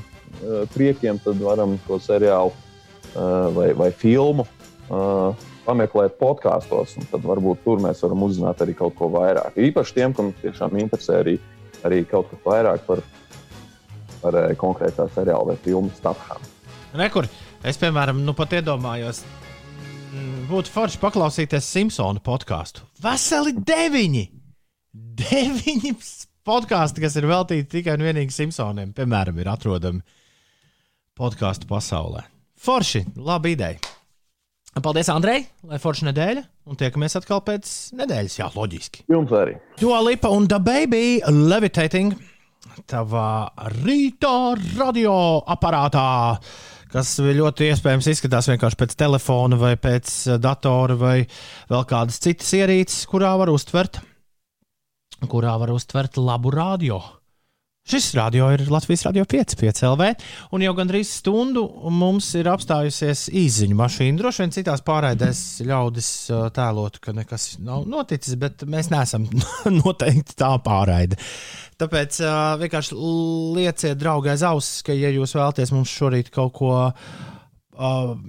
[0.74, 2.50] priekiem, tad varam to seriālu
[3.54, 4.42] vai, vai filmu
[5.62, 6.96] pameklēt podkāstos.
[7.12, 9.54] Tad varbūt tur mēs varam uzzināt arī kaut ko vairāk.
[9.54, 11.36] Īpaši tiem, kam tiešām interesē arī,
[11.86, 13.04] arī kaut kas vairāk par,
[14.24, 16.42] par konkrētā seriāla vai filmu statām.
[16.98, 17.30] Rekur,
[17.62, 19.22] es, piemēram, nu pat iedomājos,
[20.50, 22.84] būtu forši paklausīties Simpsonu podkāstu.
[23.04, 24.24] Veseli deviņi!
[24.94, 25.94] Deviņi
[26.46, 30.04] podkāsti, kas ir veltīti tikai un vienīgi Simpsoniem, piemēram, ir atrodami
[31.18, 32.24] podkāstu pasaulē.
[32.64, 33.80] Forši, laba ideja.
[34.82, 38.38] Paldies, Andrej, lai forša nedēļa, un tiekamies atkal pēc nedēļas.
[38.40, 39.04] Jā, loģiski.
[39.12, 39.54] Jums arī.
[39.78, 42.16] Dua Lipa un The Baby Levitating.
[42.90, 43.52] Tavā
[43.84, 46.06] rīta radioaparātā,
[46.94, 51.16] kas ļoti iespējams izskatās vienkārši pēc telefona vai pēc eh, datora vai
[51.72, 53.98] vēl kādas citas ierīces, kurā var uztvert,
[55.30, 57.02] kurā var uztvert labu radio.
[57.84, 60.06] Šis radio ir Latvijas radio 5, 5 LV,
[60.56, 64.16] un jau gandrīz stundu mums ir apstājusies īziņu mašīna.
[64.22, 66.08] Droši vien citās pārraidēs ļaudis
[66.56, 69.28] tēlot, ka nekas nav noticis, bet mēs neesam
[69.82, 71.20] noteikti tā pārraide.
[71.76, 72.96] Tāpēc uh, vienkārši
[73.58, 76.96] lieciet, draugi, aiz auss, ka, ja jūs vēlaties mums šorīt kaut ko uh,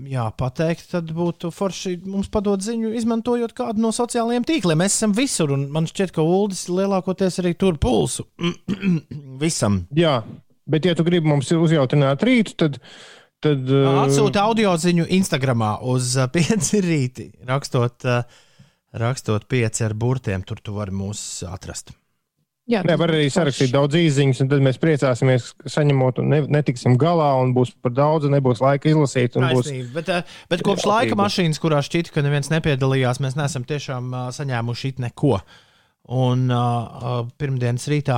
[0.10, 4.80] jā, pateikt, tad būtu forši mums padot ziņu, izmantojot kādu no sociālajiem tīkliem.
[4.82, 8.26] Mēs esam visur, un man šķiet, ka Uldis lielākoties arī tur pulsu
[9.41, 9.83] visam.
[9.95, 10.19] Jā,
[10.69, 12.79] bet, ja tu gribi mums uzjautrināt rītu, tad.
[13.43, 18.23] tad uh, Atsūta audio ziņu Instagram uz uh, pieci rīti, rakstot, uh,
[18.95, 20.45] rakstot pieci ar burtiem.
[20.47, 21.93] Tur tu vari mūs atrast.
[22.65, 26.31] Jā, Nē, tas var arī sarakstīt daudz īsiņas, un tad mēs priecāsimies, ka saņemot, un
[26.33, 29.38] ne, netiksim galā, un būs par daudz, un nebūs laika izlasīt.
[29.38, 29.69] un Būs...
[29.93, 34.25] Bet, uh, bet kopš laika mašīnas, kurā šķita, ka neviens nepiedalījās, mēs neesam tiešām uh,
[34.33, 35.38] saņēmuši neko.
[36.06, 38.16] Un uh, pirmdienas rītā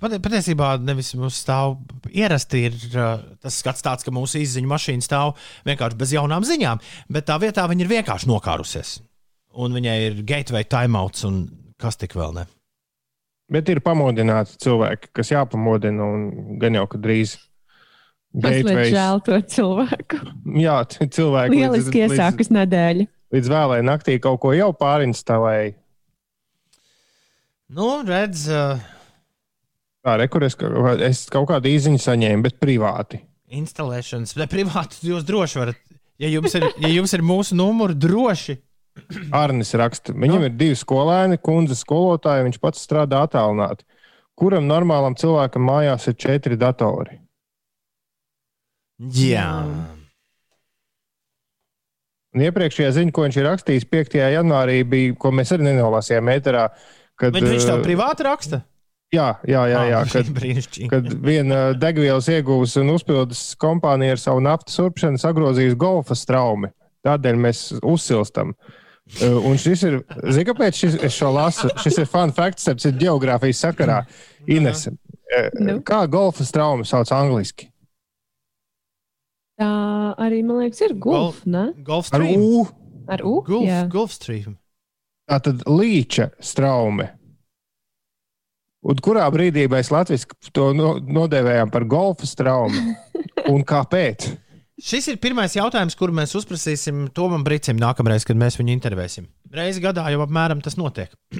[0.00, 1.74] pati, patiesībā nevis mums stāv
[2.08, 5.34] ierasti, ir uh, tas skats tāds, ka mūsu izziņu mašīna stāv
[5.68, 6.80] vienkārši bez jaunām ziņām,
[7.12, 8.94] bet tā vietā viņa ir vienkārši nokārusies.
[9.52, 11.42] Un viņai ir gateway timeouts un
[11.80, 12.46] kas tik vēl ne.
[13.52, 17.36] Bet ir pamodināti cilvēki, kas jāpamodina, un gan jau, ka drīz.
[18.36, 20.18] Gateways- žēl to cilvēku.
[20.60, 23.06] Jā, cilvēki līdz- Lieliski līdz- iesākas nedēļa.
[23.32, 25.74] Līdz vēlai naktī kaut ko jau pārinstalēja.
[27.68, 28.78] Nu, redz, uh,
[30.06, 30.68] Tā, re, kur es, ka-
[31.02, 33.18] es kaut kādu īziņu saņēmu, bet privāti.
[33.50, 35.76] instalēšanas, bet privāti jūs droši varat.
[36.18, 38.56] Ja jums ir, ja jums ir mūsu numuri, droši
[39.36, 40.44] Arnis raksta, viņam Nu.
[40.48, 43.84] ir divi skolēni, kundze skolotāja, viņš pats strādā attālināti.
[44.38, 47.18] Kuram normālam cilvēkam mājās ir četri datori?
[48.98, 49.50] Jā.
[52.34, 54.16] Un iepriekšējā ziņa, ko viņš ir rakstījis 5.
[54.32, 56.66] janvārī, bija, ko mēs arī nenolasījām ēterā.
[57.16, 58.62] Kad, Bet viņš tev eh, privāti raksta?
[59.14, 59.82] Jā, jā, jā.
[59.88, 60.88] jā Ah, kad, brīnišķīgi.
[60.92, 66.72] kad viena degvielas iegūs un uzpildes kompānija ar savu naftas urpšanu sagrozījis golfa straumi.
[67.06, 68.52] Tādēļ mēs uzsilstam.
[68.56, 68.74] Uh,
[69.46, 70.00] Un šis ir,
[70.34, 71.68] zini, kāpēc šis, es šo lasu?
[71.78, 74.00] Šis ir fun facts, tas ir geogrāfijas sakarā.
[74.50, 75.76] Ines, eh, Nu?
[75.86, 77.68] kā golfa straumi sauc angliski?
[79.60, 79.68] Tā
[80.18, 81.68] arī, man liekas, ir gulf, ne?
[81.86, 82.42] Golf Ar stream.
[82.42, 82.66] U.
[83.08, 83.36] Ar U.
[83.46, 83.88] Golf, Jā.
[83.88, 84.58] golf stream.
[85.26, 87.10] Tā tad līča straume.
[88.86, 92.94] Un kurā brīdī mēs Latvijas to no, nodēvējām par golfa straumu?
[93.50, 94.28] Un kāpēc?
[94.76, 99.24] Šis ir pirmais jautājums, kuru mēs uzprasīsim Tomam Brīsim nākamreiz, kad mēs viņu intervēsim.
[99.56, 101.14] Reizi gadā jau apmēram tas notiek.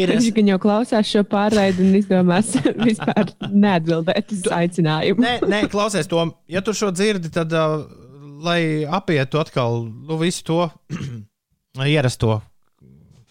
[0.00, 2.54] ir, Viņš gan jau klausās šo pārraidi un izdomās
[2.86, 5.26] vispār neatbildēt uz aicinājumu.
[5.26, 7.82] nē, nē, klausies, Tom, ja tu šo dzirdi, tad, uh,
[8.46, 10.62] lai apietu atkal nu, visu to
[11.82, 12.38] ierasto.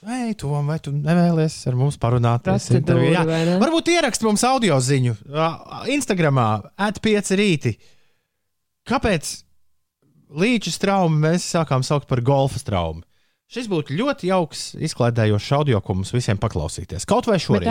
[0.01, 2.71] Ei, Tom, vai tu nevēlies ar mums parunāties?
[2.73, 3.21] Intervijā?
[3.61, 5.13] Varbūt ierakst mums audio ziņu
[5.93, 6.47] Instagramā,
[6.81, 7.73] atpieci rīti.
[8.89, 9.29] Kāpēc
[10.41, 13.05] līča traumu mēs sākām saukt par golfa traumu?
[13.51, 17.05] Šis būtu ļoti jauks, izklaidējošs audio, ko mums visiem paklausīties.
[17.05, 17.67] Kaut vai Bet šorīt.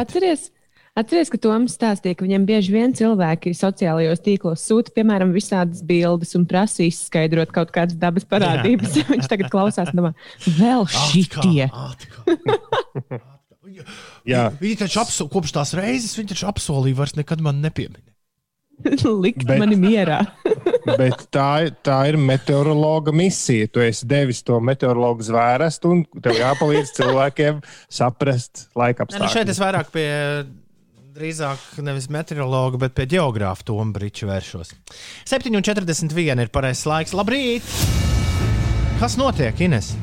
[0.97, 5.83] Atceries, atceries, ka Toms stāstīja, ka viņam bieži vien cilvēki sociālajos tīklos sūta, piemēram, visādas
[5.87, 8.99] bildes un prasa izskaidrot kaut kādas dabas parādības.
[9.13, 10.13] Viņš tagad klausās, domā,
[10.59, 11.69] vēl šitie.
[11.71, 13.27] Atkal, atkal.
[14.29, 14.49] Jā.
[14.61, 18.07] Viņi taču apso, kopš tās reizes viņi taču apsolīja, vairs nekad man nepieminēt.
[19.25, 20.23] Likt Bet- mani mierā.
[21.01, 23.69] Bet tā, ir- tā ir meteorologa misija.
[23.73, 27.61] Tu esi devis to meteorologu zvērestu, un tev jāpalīdz cilvēkiem
[27.93, 29.63] saprast laika Nē, nu šeit es apstākļus.
[29.63, 30.09] vairāk pie
[31.11, 34.75] drīzāk nevis meteorologa, bet pie geogrāfa Toma Brīča vēršos.
[35.29, 37.17] 7,41 ir pareizais laiks.
[37.19, 37.67] Labrīt!
[39.01, 39.95] Kas notiek, Ines?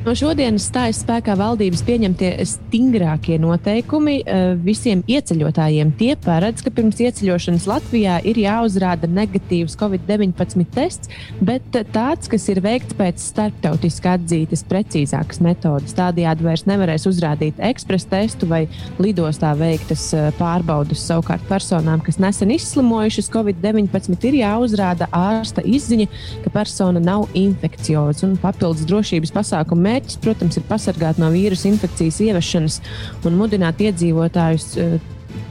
[0.00, 5.90] No šodienas stājas spēkā valdības pieņemtie stingrākie noteikumi eh, visiem ieceļotājiem.
[5.98, 11.12] Tie paredz, ka pirms ieceļošanas Latvijā ir jāuzrāda negatīvs COVID-19 tests,
[11.44, 15.92] bet tāds, kas ir veikts pēc starptautiski atzītas precīzākas metodas.
[15.98, 18.62] Tādējādi vairs nevarēs uzrādīt ekspresa testu vai
[18.96, 21.04] lidostā veiktas eh, pārbaudas.
[21.10, 26.08] Savukārt personām, kas nesen izslimojušas COVID-19, ir jāuzrāda ārsta izziņa,
[26.46, 32.20] ka persona nav infekcioza un papildus drošības pasākumu mērķis, protams, ir pasargāt no vīrusu infekcijas
[32.28, 32.80] ieviešanas
[33.28, 35.00] un mudināt iedzīvotājus eh,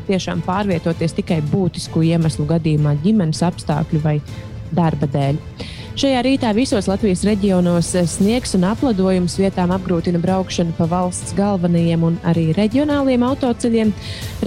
[0.10, 4.18] tiešām pārvietoties tikai būtisku iemeslu gadījumā, ģimenes apstākļu vai
[4.76, 5.38] darba dēļ.
[6.00, 12.14] Šajā rītā visos Latvijas reģionos sniegs un apladojums vietām apgrūtina braukšanu pa valsts galvenajiem un
[12.24, 13.92] arī reģionāliem autoceļiem.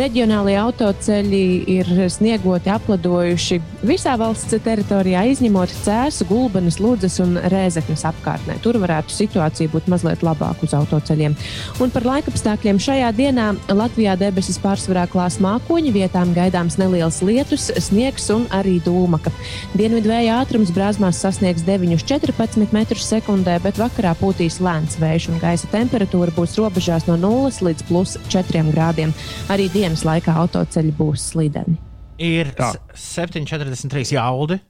[0.01, 1.43] Reģionālie autoceļi
[1.75, 8.57] ir sniegoti, apladojuši visā valsts teritorijā, izņemot Cēzu, Gulbenes, Ludzas un Rēzeknes apkārtnē.
[8.65, 11.37] Tur varētu situācija būt mazliet labāka uz autoceļiem.
[11.85, 18.33] Un par laikapstākļiem šajā dienā Latvijā debesis pārsvarā klās mākoņi, vietām gaidāms neliels lietus, sniegs
[18.33, 19.37] un arī dūmaka.
[19.77, 26.31] Dienvidu vēja ātrums brāzmās sasniegs 9,14 m2, bet vakarā pūtīs lēns vējš un gaisa temperatūra
[26.37, 29.11] būs robežās no 0 līdz plus 4 grādiem.
[29.51, 31.75] Arī dienas laikā autoceļi būs slideni.
[32.23, 32.69] Ir Tā.
[32.95, 34.61] s- 7,43 jaudi.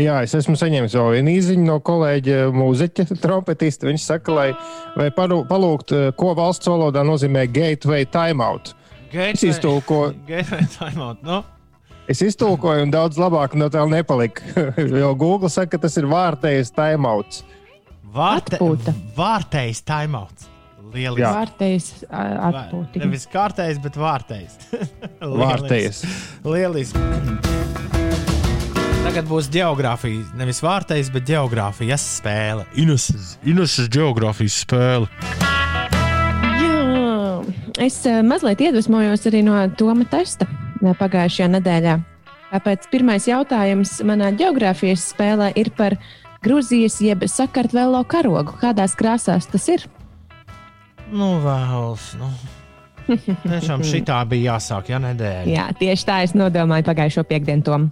[0.00, 3.86] Jā, es esmu saņēmis vēl vienu īziņu no kolēģa mūziķa, trompetista.
[3.90, 4.32] Viņš saka,
[4.96, 8.72] lai palūgt, eh, ko valsts valodā nozīmē gateway timeout.
[9.12, 11.20] Es iztulko- Gateway timeout.
[11.26, 11.42] Nu,
[12.10, 14.42] Es iztulkoju, un daudz labāk no tā nepalika.
[15.02, 17.44] Jo Google saka, ka tas ir vārtējs timeouts.
[18.12, 18.94] vārte, Atpūta.
[19.16, 20.48] vārtējs timeouts.
[20.92, 21.22] Lieliski.
[21.22, 21.30] Jā.
[21.32, 23.00] Vārtējas atpūti.
[23.00, 24.58] Nevis kārtējs, bet vārtējs.
[25.42, 26.02] Vārtējs.
[26.44, 27.00] Lieliski.
[29.02, 30.26] Tagad būs geogrāfija.
[30.36, 32.66] Nevis vārtējs, bet geogrāfijas spēle.
[32.76, 35.08] Ineses geogrāfijas spēle.
[36.60, 37.40] Jā,
[37.88, 40.46] es eh, mazliet iedvesmojos arī no Toma testa
[40.98, 41.94] pagājušajā nedēļā.
[42.52, 45.96] Tāpēc pirmais jautājums manā geogrāfijas spēlē ir par
[46.42, 48.56] Grūzijas jeb Sakartvelo karogu.
[48.60, 49.86] Kādās krāsās tas ir?
[51.12, 52.12] Nu, vēls.
[52.18, 52.32] Nu.
[53.46, 55.46] Tiešām šitā bija jāsāk, ja nedēļa.
[55.50, 57.86] Jā, tieši tā es nodomāju pagājušo piekdienu Tom.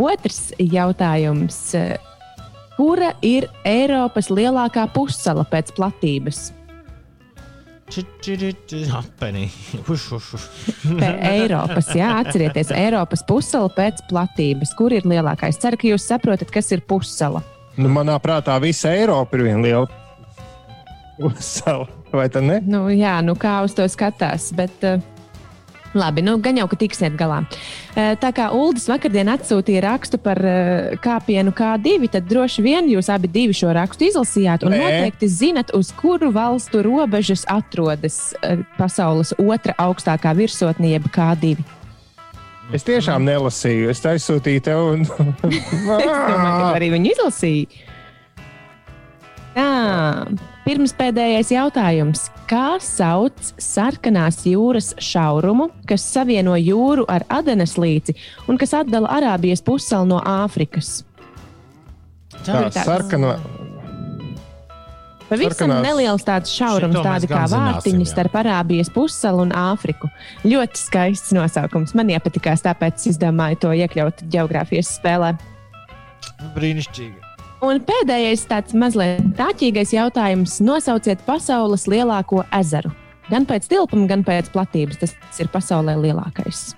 [0.00, 1.60] Otrs jautājums.
[2.74, 6.48] Kura ir Eiropas lielākā pussala pēc platības?
[11.34, 14.72] Eiropas, jā, atcerieties, Eiropas pussala pēc platības.
[14.78, 15.60] Kur ir lielākais?
[15.60, 17.44] Ceru, ka jūs saprotat, kas ir pussala.
[17.76, 21.88] Nu, manā prātā visa Eiropa ir viena liela sala.
[22.14, 22.60] Vai tā ne?
[22.62, 24.52] Nu, jā, nu kā uz to skatās.
[24.54, 25.02] Bet, uh,
[25.98, 27.42] labi, nu, gan jau, ka tiksiet galā.
[27.94, 30.40] Tā kā Uldis vakardien atsūtīja rakstu par
[31.04, 34.82] kāpienu K2, tad droši vien jūs abi divi šo rakstu izlasījāt un Nē.
[34.82, 38.34] noteikti zinat, uz kuru valstu robežas atrodas
[38.78, 41.56] pasaules otra augstākā virsotne, jeb K2.
[42.72, 43.90] Es tiešām nelasīju.
[43.92, 44.84] Es aizsūtīju tev.
[44.94, 45.04] Un...
[45.54, 47.82] Es domāju, ka arī viņi izlasīja.
[49.54, 50.26] Tā,
[50.64, 52.26] pirms pēdējais jautājums.
[52.50, 58.16] Kā sauc sarkanās jūras šaurumu, kas savieno jūru ar Adenes līci
[58.50, 61.04] un kas atdala Arābijas pussalu no Āfrikas?
[62.44, 63.36] Tā tāds- sarkana.
[65.24, 68.10] Pavisam Sarkanās- neliels tāds šaurums, tādi kā vārtiņi jā.
[68.10, 70.10] starp Arābijas pussalu un Āfriku.
[70.44, 71.94] Ļoti skaists nosaukums.
[71.94, 75.38] Man iepatikās, tāpēc es izdomāju to iekļaut geogrāfijas spēlē.
[76.54, 77.33] Brīnišķīgi.
[77.64, 80.58] Un pēdējais tāds mazliet tāķīgais jautājums.
[80.64, 82.92] Nosauciet pasaules lielāko ezeru.
[83.30, 85.00] Gan pēc tilpuma, gan pēc platības.
[85.00, 86.74] Tas ir pasaulē lielākais.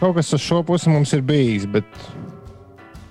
[0.00, 1.84] Kaut kas uz šo pusi mums ir bijis, bet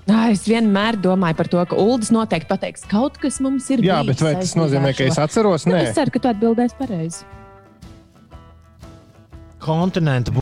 [0.10, 3.84] Ā, Es vienmēr domāju par to, ka Ulas noteikti pateiks, ka kaut kas mums ir.
[3.86, 5.68] Jā, bijis bet vai tas nozīmē, ka es atceros?
[5.70, 7.28] Nu, Nē, es ceru, ka tu atbildēsi pareizi.
[9.62, 10.34] Kontinentu.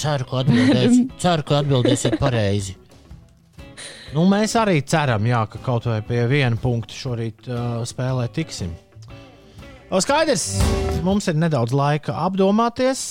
[0.00, 2.76] Ceru, ka atbildēsiet, ceru, ka atbildēsiet pareizi.
[4.14, 8.72] Nu, mēs arī ceram, jā, ka kaut vai pie viena punkta šorīt uh, spēlē tiksim.
[9.90, 10.46] O, Skaidrs,
[11.06, 13.02] mums ir nedaudz laika apdomāties,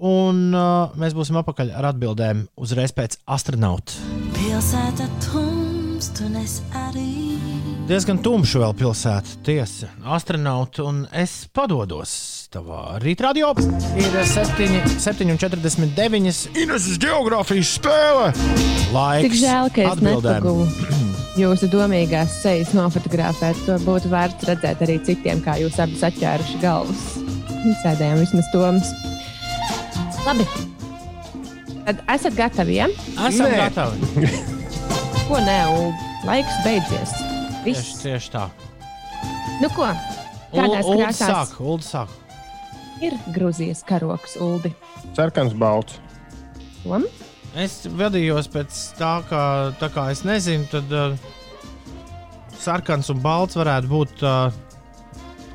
[0.00, 4.00] un uh, mēs būsim apakaļ ar atbildēm uzreiz pēc astronauta.
[4.36, 7.08] Pilsēta tumst un es arī.
[7.84, 9.90] Diezgan tumša vēl pilsēta, tiesa.
[10.16, 12.14] Astronauts un es padodos
[12.54, 13.50] tavā rītradio.
[13.98, 16.54] Ir 7,49.
[16.54, 18.28] Ineses geogrāfijas spēle.
[18.94, 20.68] Laiks Tik žēl, ka es nepagūlu
[21.40, 23.58] jūsu domīgās sejas nofotografēt.
[23.66, 27.02] To būtu vērts redzēt arī citiem, kā jūs abi saķēruši galvas.
[27.82, 28.86] Sēdējām vismaz toms.
[30.24, 30.44] Labi.
[31.84, 32.86] Tad esat gatavi, ja?
[33.28, 33.56] Esam Nē.
[33.60, 33.96] gatavi.
[35.28, 35.90] Ko nē, Ulu?
[36.28, 37.10] Laiks beidzies.
[37.64, 38.00] Tieši, Viss.
[38.04, 38.44] tieši tā.
[39.60, 39.88] Nu ko?
[40.52, 42.08] Krāsās sāk, Ulu sāk.
[43.06, 44.74] Ir Grūzijas karoks, Uldi?
[45.16, 46.00] Sarkans, balts.
[46.84, 47.06] Tom?
[47.54, 49.40] Es vadījos pēc tā, ka
[49.78, 51.14] tā kā es nezinu, tad uh,
[52.58, 54.48] sarkans un balts varētu būt uh,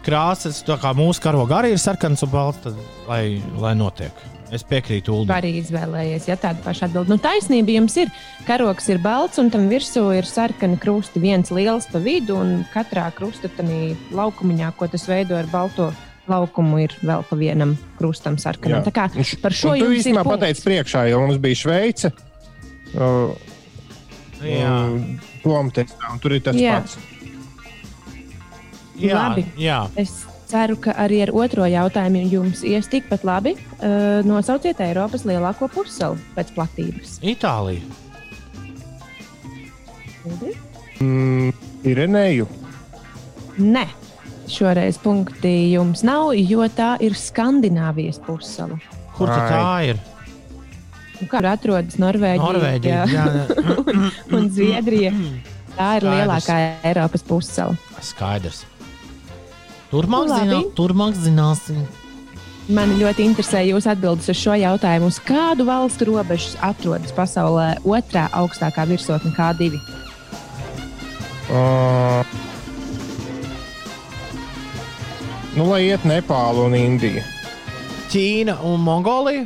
[0.05, 0.61] krāsas.
[0.63, 2.79] Tā kā mūsu karoga arī ir sarkans un balts, tad
[3.09, 4.27] lai, lai notiek.
[4.49, 5.35] Es piekrītu Uldam.
[5.35, 7.11] Arī izvēlējies, ja tāda paša atbilde.
[7.13, 8.09] Nu, taisnība jums ir.
[8.47, 11.21] Karoks ir balts, un tam virsū ir sarkani krusti.
[11.21, 15.91] Viens liels pa vidu, un katrā krustatanī laukumiņā, ko tas veido ar balto
[16.29, 18.83] laukumu, ir vēl pa vienam krustam sarkanam.
[18.87, 19.07] Tā kā
[19.43, 22.11] par šo ir īstenībā pateici priekšā, jo mums bija Šveice.
[22.95, 23.35] Uh,
[24.39, 24.71] Jā,
[25.43, 26.77] Tom testā, un tur ir tas Jā.
[26.79, 26.95] pats.
[28.95, 29.43] jā, Labi.
[29.59, 29.81] jā.
[29.99, 30.13] Es
[30.49, 33.53] ceru, ka arī ar otro jautājumu jums ies tikpat labi.
[33.83, 37.17] Uh, nosauciet Eiropas lielāko pussalu pēc platības.
[37.19, 37.83] Itālija.
[40.99, 41.51] Mm,
[41.87, 42.47] Irenēju.
[43.59, 43.85] Nē,
[44.53, 48.79] šoreiz punkti jums nav, jo tā ir Skandināvijas pussala.
[49.17, 50.01] Kur tā ir?
[51.19, 52.99] Un tur atrodas Norvēģija, Norvēģija.
[53.11, 54.09] Jā, jā.
[54.37, 55.13] un Zviedrija?
[55.75, 56.11] Tā ir Skaidrs.
[56.13, 57.75] lielākā Eiropas pussala.
[58.03, 58.63] Skaidrs.
[59.89, 60.45] Turmāk, Labi.
[60.45, 61.81] zinā, turmāk zināsim.
[62.69, 65.09] Man ļoti interesē jūsu atbildes uz šo jautājumu.
[65.09, 69.79] Uz kādu valstu robežas atrodas pasaulē otrā augstākā virsotne K2?
[71.49, 72.21] Uh,
[75.59, 77.21] nu, lai iet Nepālu un Indiju.
[78.09, 79.43] Ķīna un Mongolija.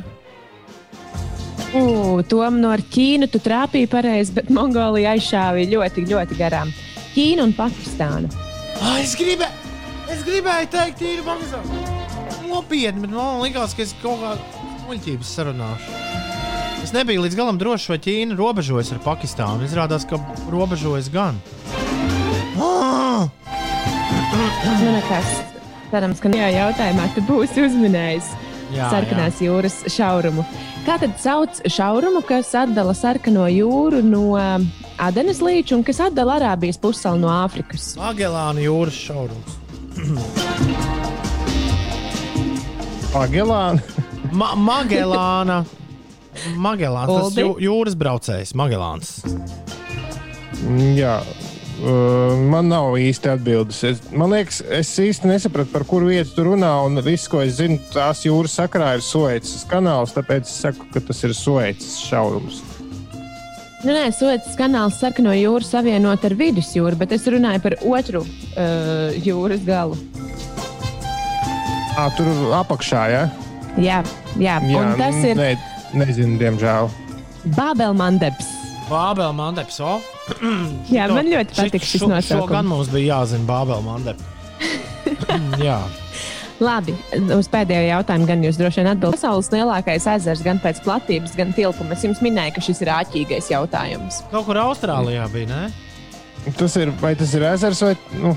[1.74, 6.70] Uh, Tom no ar Ķīnu tu trāpīji pareizi, bet Mongolija aizšāva ļoti, ļoti garām.
[7.16, 8.30] Ķīna un Pakistāna.
[8.78, 9.47] Ah, es, gribē,
[10.14, 11.89] es gribēju teikt, ir maksājums.
[12.45, 16.01] Nopietni, bet man liekas, ka es kaut kādā muļķības sarunāšu.
[16.84, 19.66] Es nebiju līdz galam drošs, vai Ķīna robežojas ar Pakistānu.
[19.66, 20.22] Izrādās, ka
[20.53, 21.41] robežojas gan.
[22.61, 23.26] Ah!
[24.78, 25.53] Nu, nekas.
[25.94, 28.32] Cerams, ka šajā jautājumā tu būsi uzminējis
[28.74, 30.41] Jā, sarkanās jūras šaurumu.
[30.88, 34.34] Kā tad sauc šaurumu, kas atdala sarkano jūru no
[34.98, 37.94] Adenes līča un kas atdala Arābijas pussalu no Āfrikas?
[38.02, 39.52] Magelāna jūras šaurums.
[43.14, 44.02] Pagēlāna.
[44.34, 45.62] Ma Magelāna.
[46.58, 49.20] Magelāns, tas jū, jūras braucējs, Magelāns.
[50.98, 51.20] Jā.
[51.82, 53.80] Uh, man nav īsti atbildes.
[53.88, 56.69] Es, man liekas, es īsti nesapratu, par kuru vietu tu runā.
[56.86, 60.13] Un viss, ko es zinu, tās jūras sakrā ir Suecas kanāls.
[60.15, 62.61] Tāpēc es saku, ka tas ir Suecas šaurums.
[63.84, 69.11] Nu, nē, Suecas kanāls sarkano jūru savienot ar vidusjūru, bet es runāju par otru uh,
[69.26, 69.97] jūras galu.
[71.97, 72.30] À, tur
[72.61, 73.28] apakšā, ja?
[73.76, 73.99] Jā,
[74.39, 74.57] jā.
[74.61, 75.53] Jā, un tas ir ne,
[75.99, 76.88] nezinu, diemžēl.
[77.57, 78.62] Bābelmandeps.
[78.90, 79.80] Bābela mandeps.
[79.84, 79.98] O?
[80.92, 82.68] Jā, To- man ļoti patīk šis šo- Šo gan nosaukums.
[82.70, 84.24] mums bija jāzina Bābela mandeps.
[85.68, 85.80] Jā.
[86.64, 86.94] Labi,
[87.36, 89.20] uz pēdējo jautājumu gan jūs droši vien atbildēsiet.
[89.20, 91.92] Pasaules lielākais ezers gan pēc platības, gan tilpuma.
[91.98, 94.22] Es jums minēju, ka šis ir āķīgais jautājums.
[94.32, 96.52] Kaut kur Austrālijā bija, ne?
[96.60, 97.96] Tas ir, vai tas ir ezers vai.
[98.20, 98.36] Nu,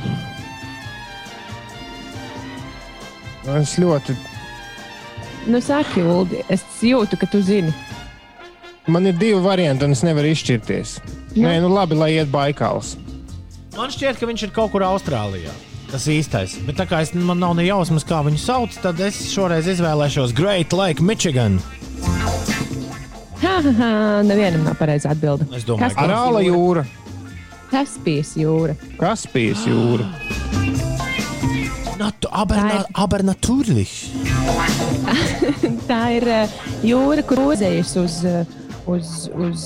[3.61, 4.17] es ļoti.
[5.47, 7.71] Nu, saki, Ulu, es jūtu, ka tu zini.
[8.87, 10.97] Man ir divi varianti, un es nevaru izšķirties.
[11.35, 11.43] Nu.
[11.49, 12.95] Nē, nu labi, lai iet baikāls.
[13.77, 15.51] Man šķiet, ka viņš ir kaut kur Austrālijā.
[15.91, 16.55] Tas īstais.
[16.67, 20.33] Bet tā kā es, man nav ne jausmas, kā viņu sauc, tad es šoreiz izvēlēšos
[20.39, 21.59] Great Lake, Michigan.
[24.27, 25.47] Nevienam nav pareiza atbilde.
[25.55, 26.87] Es domāju, ka- Arāla jūra,
[27.71, 28.75] Kaspijas jūra.
[28.99, 30.07] Kaspijas jūra.
[31.99, 33.93] Natu, aber, Tā na, ir- aber natürlich.
[35.91, 36.49] Tā ir eh,
[36.85, 38.45] jūra, kur rozējas uz, eh,
[38.87, 39.63] uz, uz,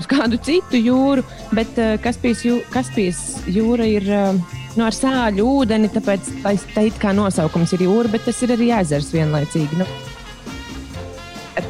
[0.00, 1.24] uz kādu citu jūru,
[1.56, 4.32] bet eh, Kaspijas, jū, Kaspijas jūra ir eh,
[4.76, 8.54] nu, ar sāļu ūdeni, tāpēc tā, tā it kā nosaukums ir jūra, bet tas ir
[8.56, 9.80] arī ezers vienlaicīgi.
[9.80, 9.88] Nu,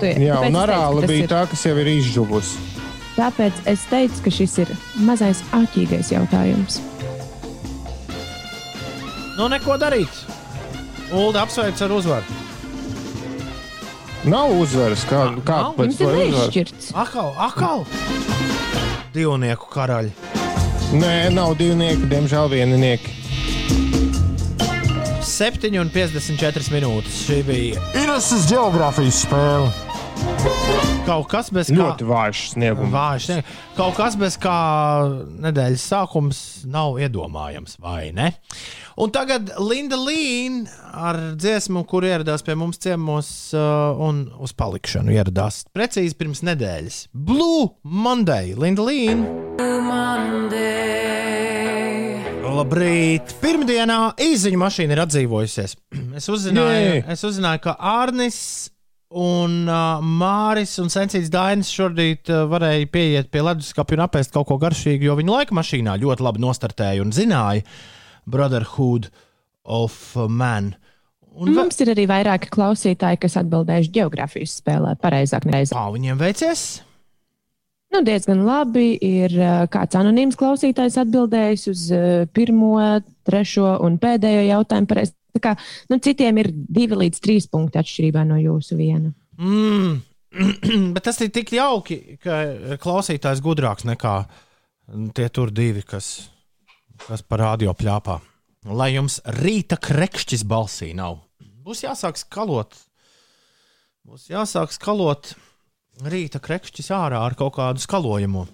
[0.00, 2.58] to- Jā, un arāla bija ir- tā, kas jau ir izžuvusi.
[3.16, 4.68] Tāpēc es teicu, ka šis ir
[5.04, 6.78] mazais āķīgais jautājums.
[9.36, 10.22] Nu, neko darīt.
[11.12, 12.38] Ulu apsveic ar uzvaru.
[14.24, 15.38] Nav uzvaras, kā, Nav?
[15.48, 16.48] kāpēc Jums ir lai uzvar?
[16.50, 16.90] neizšķirts.
[17.00, 17.84] Akal, akal.
[19.14, 20.12] Divnieku karaļi.
[21.00, 23.16] Nē, nav divnieki, diemžēl vieninieki.
[25.30, 27.20] 7,54 minūtes.
[27.26, 29.70] Šī bija Irases geogrāfijas spēle.
[31.06, 31.78] Kaut kas bez kā.
[31.78, 32.92] Ļoti vājš sniegums.
[32.94, 33.38] Vājš, ne?
[33.76, 34.56] Kaut kas bez kā
[35.46, 36.40] nedēļas sākums
[36.70, 38.30] nav iedomājams, vai ne?
[39.00, 40.70] Un tagad Linda Līna
[41.10, 47.06] ar dziesmu, kur ieradās pie mums ciemos uh, un uz palikšanu ieradās precīzi pirms nedēļas.
[47.14, 49.24] Blue Monday, Linda Līna.
[52.50, 53.30] Labrīt!
[53.40, 55.76] Pirmdienā īziņa mašīna ir atdzīvojusies.
[56.20, 57.02] Es uzzināju, Jē.
[57.14, 58.40] es uzzināju ka Arnis
[59.10, 64.46] un uh, Māris un Sensīts Dainis šorīt uh, varēja pieiet pie leduskapja un apēst kaut
[64.50, 67.64] ko garšīgu, jo viņi laika mašīnā ļoti labi nostartēja un zināja
[68.30, 69.10] Brotherhood
[69.64, 70.74] of Man.
[71.30, 75.46] Un Mums ir arī vairāki klausītāji, kas atbildējuši geogrāfijas spēlē pareizāk.
[75.46, 75.74] Nereiz.
[75.74, 76.64] Kā viņiem veicies?
[77.90, 78.92] Nu, diezgan labi.
[79.02, 82.04] Ir uh, kāds anonīms klausītājs atbildējis uz uh,
[82.34, 82.76] pirmo,
[83.26, 84.90] trešo un pēdējo jautājumu.
[84.90, 85.14] Pareiz.
[85.42, 85.54] Kā,
[85.90, 89.12] nu, citiem ir divi līdz trīs punkti atšķirībā no jūsu viena.
[89.38, 90.00] Mm.
[90.94, 94.14] Bet tas ir tik jauki, ka klausītājs gudrāks nekā
[95.14, 96.30] tie tur divi, kas,
[97.06, 98.20] kas par radio pļāpā.
[98.76, 101.22] Lai jums rīta krekšķis balsī nav.
[101.64, 102.76] Būs jāsāk skalot.
[104.06, 105.32] Būs jāsāk skalot
[106.04, 108.46] rīta krekšķis ārā ar kaut kādu skalojumu.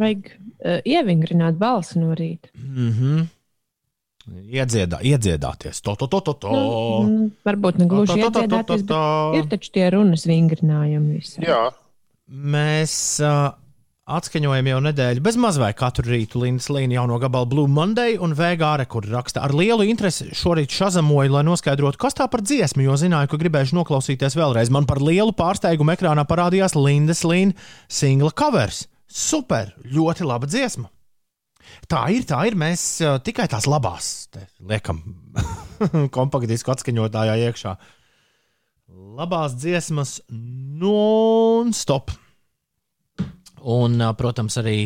[0.00, 2.48] Vajag uh, ievingrināt balsi no rīta.
[2.56, 3.26] Mm -hmm.
[4.30, 5.82] Iedziedā, iedziedāties.
[5.82, 6.52] To, to, to, to, to.
[6.54, 9.04] Nu, varbūt ne gluži Tā, tā, tā, tā, iedziedāties, tā.
[9.34, 11.18] bet ir taču tie runas vingrinājumi.
[11.18, 11.42] Visi.
[11.42, 11.64] Jā,
[12.32, 13.50] Mēs uh,
[14.08, 18.86] atskaņojam jau nedēļu bez mazliet katru rītu Lindas Līna jauno gabalu Blue Monday un Vēgāre,
[18.88, 23.28] kur raksta ar lielu interesi šorīt šazamoju, lai noskaidrotu, kas tā par dziesmu, jo zināju,
[23.34, 24.72] ka gribēšu noklausīties vēlreiz.
[24.72, 27.52] Man par lielu pārsteigumu ekrānā parādījās Lindas Līna
[27.90, 28.86] singla covers.
[29.12, 30.88] Super, ļoti laba dziesma.
[31.90, 32.56] Tā ir, tā ir.
[32.58, 34.28] Mēs uh, tikai tās labās
[34.60, 35.02] liekam
[36.16, 37.76] kompaktdisku atskaņotājā iekšā.
[39.18, 40.18] Labās dziesmas
[40.82, 42.12] non-stop.
[43.62, 44.76] Un, protams, arī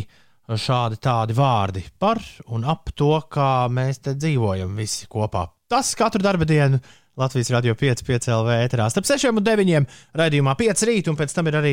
[0.47, 2.20] šādi tādi vārdi par
[2.55, 5.47] un ap to, kā mēs te dzīvojam visi kopā.
[5.66, 6.79] Tas katru darba dienu
[7.16, 9.87] Latvijas radio 5, 5 LV ēterā starp 6 un 9
[10.20, 11.72] raidījumā 5 rīt, un pēc tam ir arī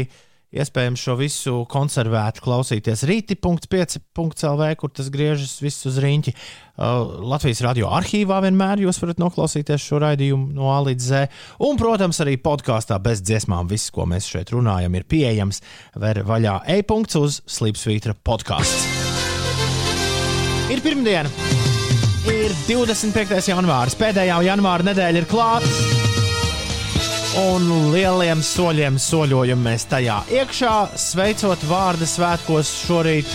[0.54, 6.34] iespējams šo visu konservēt, klausīties rīti.5.lv, kur tas griežas viss uz rīņķi.
[6.74, 11.26] Uh, Latvijas radio arhīvā vienmēr jūs varat noklausīties šo raidījumu no A līdz Z.
[11.66, 15.62] Un, protams, arī podkāstā bez dziesmām viss, ko mēs šeit runājam, ir pieejams.
[16.02, 18.88] Ver vaļā e-punkts uz Slipsvītra podkāsts.
[20.74, 21.30] Ir pirmdiena!
[22.24, 23.52] Ir 25.
[23.52, 26.03] janvāris, pēdējā janvāra nedēļa ir klāta.
[27.34, 33.32] Un lieliem soļiem soļojam mēs tajā iekšā, sveicot vārdu svētkos šorīt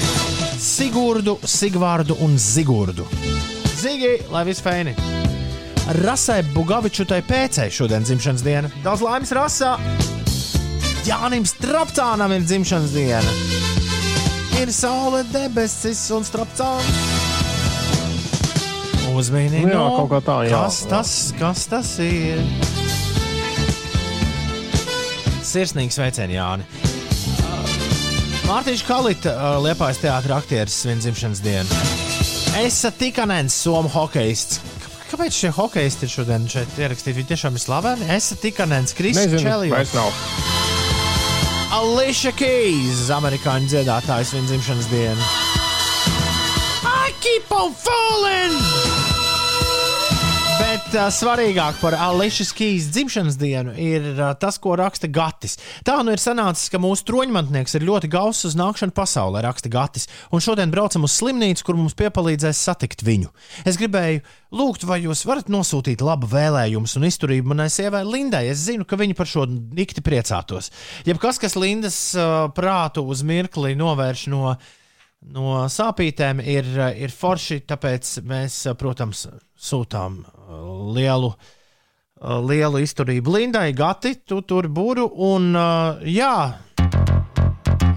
[0.63, 3.09] Sigurdu, Sigvārdu un Zigurdu.
[3.81, 4.95] Zigi, lai viss feini!
[5.99, 8.71] Rasai Bugavičutai pēcēji šodien dzimšanas diena.
[8.87, 9.75] Daudz laimes rasā!
[11.09, 13.37] Jānim Strapcānam ir dzimšanas diena!
[14.63, 16.95] Ir saule, debesis un strapcāns!
[19.11, 19.67] Uzmanīgi!
[19.67, 20.55] Nu jā, kaut kā tā, jā.
[20.55, 22.45] Kas tas, kas tas ir?
[25.49, 26.67] Sirsnīgs sveiciens, Jāni.
[28.49, 29.33] Mārtiņš Kalita,
[29.65, 31.79] Liepājas teātris aktieris, svin dzimšanas dienu.
[32.63, 34.61] Esa Tikanens, Somu hokejists.
[35.09, 37.17] Kāpēc šie hokeisti ir šodien šeit ierakstīti?
[37.17, 38.09] Viņi tiešām ir slaveni.
[38.13, 39.73] Esa Tikanens, nezinu, Čelijs.
[39.73, 40.13] vairs nav.
[41.79, 45.33] Alicia Keys, amerikāņu dziedātājs, viņa dzimšanas diena.
[46.85, 48.98] I keep on falling!
[50.89, 55.59] Bet uh, svarīgāk par Alicia Keys dzimšanas dienu ir uh, tas, ko raksta Gatis.
[55.85, 60.09] Tā nu ir sanācis, ka mūsu troņmantnieks ir ļoti gauss uz nākšanu pasaulē, raksta Gatis.
[60.33, 63.29] Un šodien braucam uz slimnīcu, kur mums piepalīdzēs satikt viņu.
[63.69, 64.23] Es gribēju
[64.57, 68.47] lūgt, vai jūs varat nosūtīt labu vēlējumus un izturību manai sievai Lindai.
[68.49, 70.73] Es zinu, ka viņa par šo nikti priecātos.
[71.05, 74.57] Jebkas, kas Lindas uh, prātu uz mirkli novērš no
[75.37, 79.27] no sāpītēm ir, ir forši, tāpēc mēs, protams,
[79.59, 81.33] sūtām lielu,
[82.49, 85.09] lielu izturību Lindai, Gati, tu tur būru.
[85.29, 85.53] Un,
[86.09, 86.35] jā,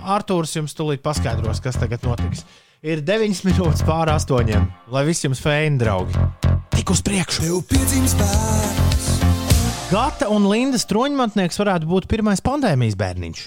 [0.01, 2.45] Arthurs jums tūlīt paskaidros, kas tagad notiks.
[2.81, 6.17] Ir 9 minūtes pāri astoņiem, lai viss jums feini, draugi.
[6.73, 7.43] Tik uz priekšu!
[7.45, 9.09] Tev piedzimst bērns,
[9.91, 13.41] Gata un Lindas troņmantnieks varētu būt pirmais pandēmijas bērniņš.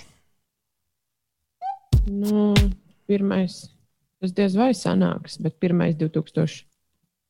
[2.13, 2.53] Nu,
[3.09, 3.63] pirmais,
[4.21, 5.97] tas diez vai sanāks, bet pirmais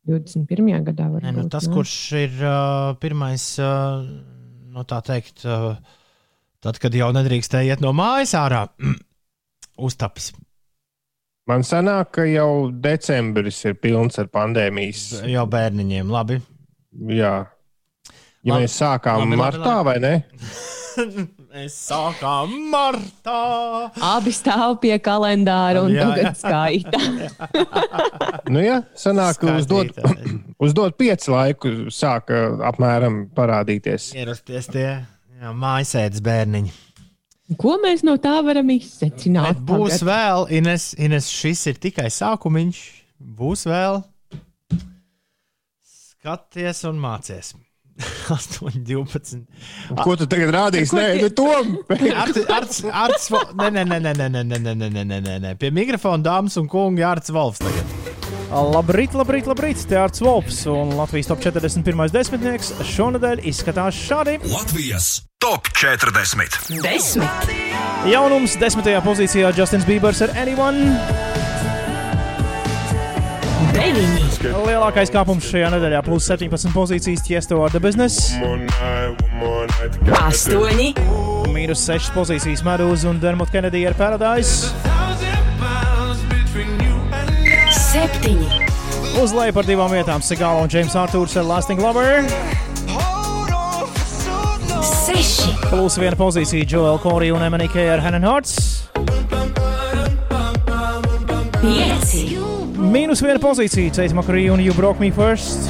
[0.09, 0.85] 2021.
[0.91, 1.75] gadā var Nē, nu, tas, ne?
[1.77, 4.05] kurš ir uh, pirmais, uh,
[4.75, 5.75] nu, tā teikt, uh,
[6.65, 8.67] tad, kad jau nedrīkstēja iet no mājas ārā,
[9.89, 10.33] uztapis.
[11.49, 15.25] Man sanāk, ka jau decembris ir pilns ar pandēmijas.
[15.29, 16.41] Jau bērniņiem, labi.
[17.13, 17.35] Jā.
[18.45, 18.65] Ja Labi.
[18.65, 20.15] mēs sākām Labi, labi, martā, vai ne?
[21.55, 23.35] Mēs sākām martā.
[24.03, 26.99] Abi stāv pie kalendāra un Jā, tagad skaita.
[28.53, 29.95] Nu, jā, sanāk, ka uzdot,
[30.61, 34.11] uzdot pieci laiku sāka apmēram parādīties.
[34.19, 34.89] Ierasties tie
[35.41, 36.75] mājasēdes bērniņi.
[37.61, 39.63] Ko mēs no tā varam izsecināt?
[39.63, 40.09] Bet būs tagad?
[40.11, 42.83] vēl, Ines, Ines, šis ir tikai sākumiņš.
[43.39, 44.03] Būs vēl.
[45.95, 47.55] Skaties un mācies.
[48.29, 49.45] 8, 12.
[50.03, 50.97] Ko tu tagad rādīsi?
[50.97, 51.77] Nē, nu, Tom!
[52.25, 55.37] Arts, arts, arts, Vo- nē, nē, nē, nē, nē, nē, nē, nē, nē, nē, nē,
[55.45, 55.53] nē.
[55.61, 57.93] Pie mikrofona dāmas un kungi Arts Volfs tagad.
[58.55, 59.87] Labrīt, labrīt, labrīt!
[59.91, 62.11] Te Arts Volps un Latvijas top 41.
[62.15, 64.37] desmitnieks šonadēļ izskatās šādi.
[64.53, 65.09] Latvijas
[65.43, 66.61] top 40.
[66.85, 67.51] Desmit,
[68.11, 71.44] Jaunums desmitajā pozīcijā Justins Bībers ar Anyone.
[73.75, 74.23] Deviņi,
[74.65, 78.33] Lielākais kāpums šajā nedēļā- plus 17 pozīcijas Tiesto ar The Business.
[80.25, 80.95] astoņi,
[81.55, 84.71] Mīnus 6 pozīcijas Medūza un Dermot Kennedy ar Paradise.
[87.95, 88.63] septiņi,
[89.23, 92.25] Uz leju par divām vietām- Sigāla un James Arthurs ar Lasting Lover.
[95.07, 98.83] seši, Plus viena pozīcija Joel Corey un Emanike ar Hannah Hearts.
[101.63, 102.37] pieci,
[102.85, 105.69] Mīnus viena pozīcija Ceita Makarī un You Broke Me First.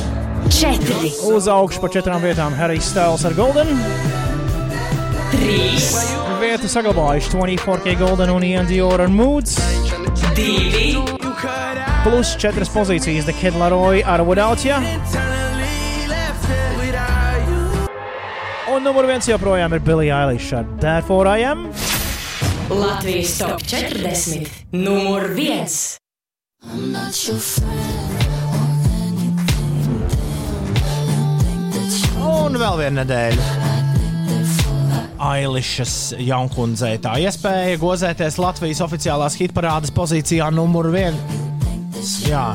[0.53, 3.69] četri, Uz augšu par četrām vietām Harijs Styles ar Golden.
[5.33, 5.95] trīs,
[6.41, 9.57] Vietu saglabājuši 24K Golden un Ian Dior ar Moods.
[10.37, 10.97] divi,
[12.05, 14.81] Plus četras pozīcijas The Kid Laroi ar Without Ya.
[18.75, 21.69] Un numur viens joprojām ir Billie Eilish ar Therefore I Am.
[22.71, 25.29] Latvijas top 40, numur
[26.73, 27.61] viens.
[32.25, 33.49] Un vēl viena nedēļa.
[35.25, 42.19] Ailishas jaunkundzei tā iespēja gozēties Latvijas oficiālās hitparādes pozīcijā numur viens.
[42.29, 42.53] Jā.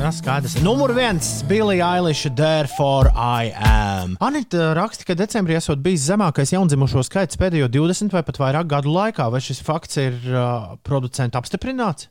[0.00, 0.54] Jā, skaidrs.
[0.64, 4.16] Numur viens- Billy Eilish, Therefore I am.
[4.20, 8.88] Anita raksta, ka decembrī esot bijis zemākais jaundzimušo skaits pēdējo 20 vai pat vairāk gadu
[8.88, 9.30] laikā.
[9.30, 12.08] Vai šis fakts ir uh, producentu apstiprināts?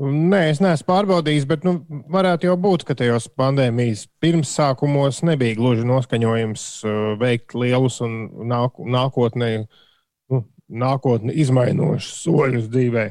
[0.00, 1.74] Nē, es neesmu pārbaudījis, bet nu,
[2.08, 8.14] varētu jau būt, ka tajos pandēmijas pirmsākumos nebija gluži noskaņojums uh, veikt lielus un
[8.48, 9.50] nāk, nākotnē,
[10.32, 10.40] nu,
[10.72, 13.04] nākotnē izmainošus soļus dzīvē.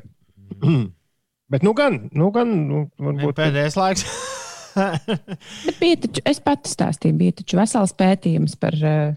[1.53, 4.09] bet nu gan, nu gan, nu, varbūt Pēdējais laiks.
[5.65, 9.15] Bet bija taču, es pati stāstīju, bija taču vesels pētījums par eh,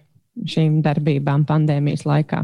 [0.49, 2.41] šīm darbībām pandēmijas laikā.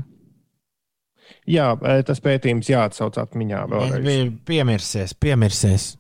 [1.47, 4.05] Jā, eh, tas pētījums jāatsauc atmiņā vēlreiz.
[4.05, 5.97] bija piemirsies, piemirsies.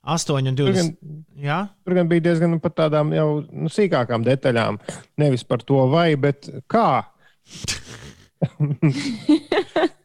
[0.00, 0.74] 8 un Tur 20.
[0.74, 4.78] gan, Jā, tur gan bija diezgan par tādām jau nu, sīkākām detaļām.
[5.20, 7.04] Nevis par to, vai, bet kā.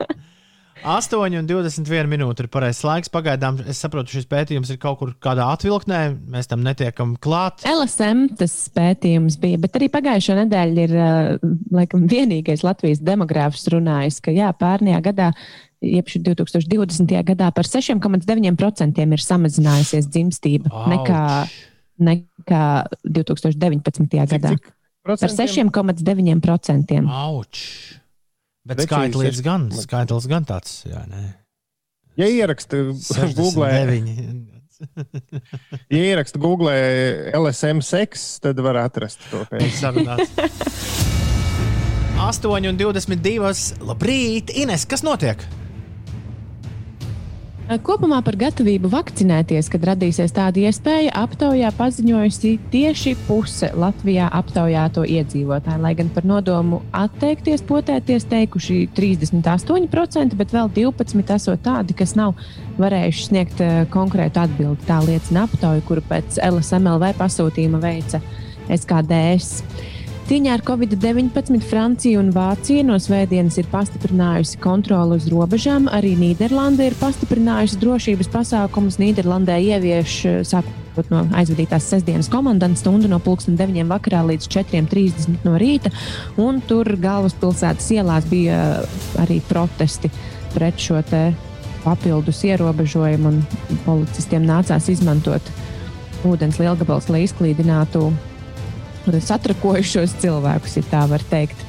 [0.85, 3.11] 8 un 21 minūte ir pareizais laiks.
[3.13, 6.01] Pagaidām es saprotu, šis pētījums ir kaut kur kādā atvilknē.
[6.31, 7.65] Mēs tam netiekam klāt.
[7.65, 10.95] LSM tas pētījums bija, bet arī pagājušā nedēļa ir
[11.73, 15.31] laikam, vienīgais Latvijas demogrāfs runājis, ka jā, pērnajā gadā,
[15.81, 17.17] jeb šī 2020.
[17.33, 20.87] gadā, par 6,9% ir samazinājusies dzimstība Auč.
[20.93, 21.25] nekā,
[22.13, 22.63] nekā
[23.03, 24.25] 2019.
[24.37, 24.55] gadā.
[24.55, 24.73] Cik
[25.05, 25.69] Par procentiem?
[25.69, 27.05] 6,9%.
[28.65, 31.23] Bet skaitlis gan, skaitlis gan tāds, jā, nē.
[32.15, 32.79] Ja ieraksta
[33.35, 34.55] Google, 69.
[35.93, 36.71] ja ieraksta Google
[37.35, 39.43] LSM seks, tad var atrast to.
[39.51, 39.67] pēc.
[39.81, 40.31] Sarunāts.
[42.15, 43.53] 8 un 22.
[43.85, 45.43] Labrīt, Ines, kas notiek?
[47.65, 55.81] Kopumā par gatavību vakcinēties, kad radīsies tāda iespēja, aptaujā paziņojusi tieši puse Latvijā aptaujāto iedzīvotāju.
[55.81, 62.37] Lai gan par nodomu atteikties potēties teikuši 38%, bet vēl 12% esot tādi, kas nav
[62.77, 64.85] varējuši sniegt eh, konkrētu atbildi.
[64.85, 68.21] Tā liecina aptauja, kuru pēc LSMLV pasūtījuma veica
[68.69, 69.94] SKDS.
[70.26, 75.85] Cīņā ar Covid-19 Francija un Vācija no svētdienas ir pastiprinājusi kontroli uz robežām.
[75.93, 78.97] Arī Nīderlanda ir pastiprinājusi drošības pasākumus.
[78.97, 85.60] Nīderlandē ievieš eh, sākot no aizvadītās sestdienas komandas stundu no 9.00 vakarā līdz 4.30 no
[85.61, 85.93] rīta.
[86.41, 88.81] Un tur galvaspilsētas ielās bija
[89.22, 90.10] arī protesti
[90.57, 91.06] pret šo
[91.85, 95.53] papildus ierobežojumu, un policistiem nācās izmantot
[96.26, 98.10] ūdens lielgabals, lai izklīdinātu
[99.11, 101.65] satrakojušos cilvēkus, ja tā var teikt.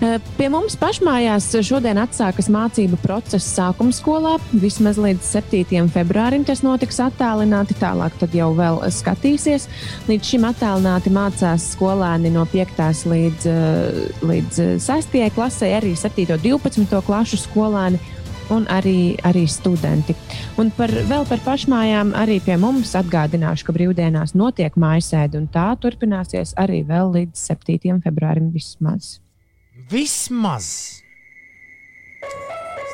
[0.00, 4.38] Eh, Pie mums pašmājās šodien atsākas mācību process sākuma skolā.
[4.56, 5.90] Vismaz līdz 7.
[5.92, 9.68] februārim tas notiks attālināti, tālāk jau vēl skatīsies.
[10.08, 13.04] Līdz šim attālināti mācās skolēni no 5.
[13.12, 15.28] līdz, eh, līdz 6.
[15.36, 16.32] klasē, arī 7.
[16.32, 17.02] un 12.
[17.04, 18.00] klašu skolēni
[18.54, 20.16] un arī, arī studenti.
[20.60, 25.70] Un par, vēl par pašmājām arī pie mums atgādināšu, ka brīvdienās notiek mājasēde, un tā
[25.80, 28.00] turpināsies arī vēl līdz 7.
[28.04, 29.18] februārim vismaz.
[29.90, 31.00] Vismaz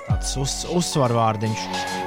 [0.06, 1.62] tāds uz, uzsvarvārdiņš.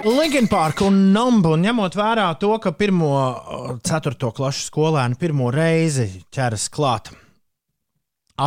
[0.08, 5.50] Linkin Park un Numbu, un ņemot vērā to, ka pirmo uh, ceturto klašu skolēnu pirmo
[5.54, 7.12] reizi ķeras klāt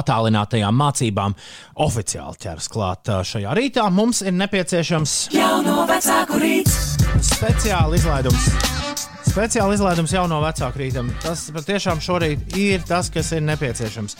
[0.00, 1.36] attālinātajām mācībām,
[1.84, 6.78] oficiāli ķeras klāt šajā rītā, mums ir nepieciešams Jauno vecāku rīts.
[7.32, 8.48] speciāli izlaidums.
[9.32, 11.08] Speciāli izlaidums jauno vecāku rītam.
[11.22, 14.16] Tas patiešām šorīt ir tas, kas ir nepieciešams.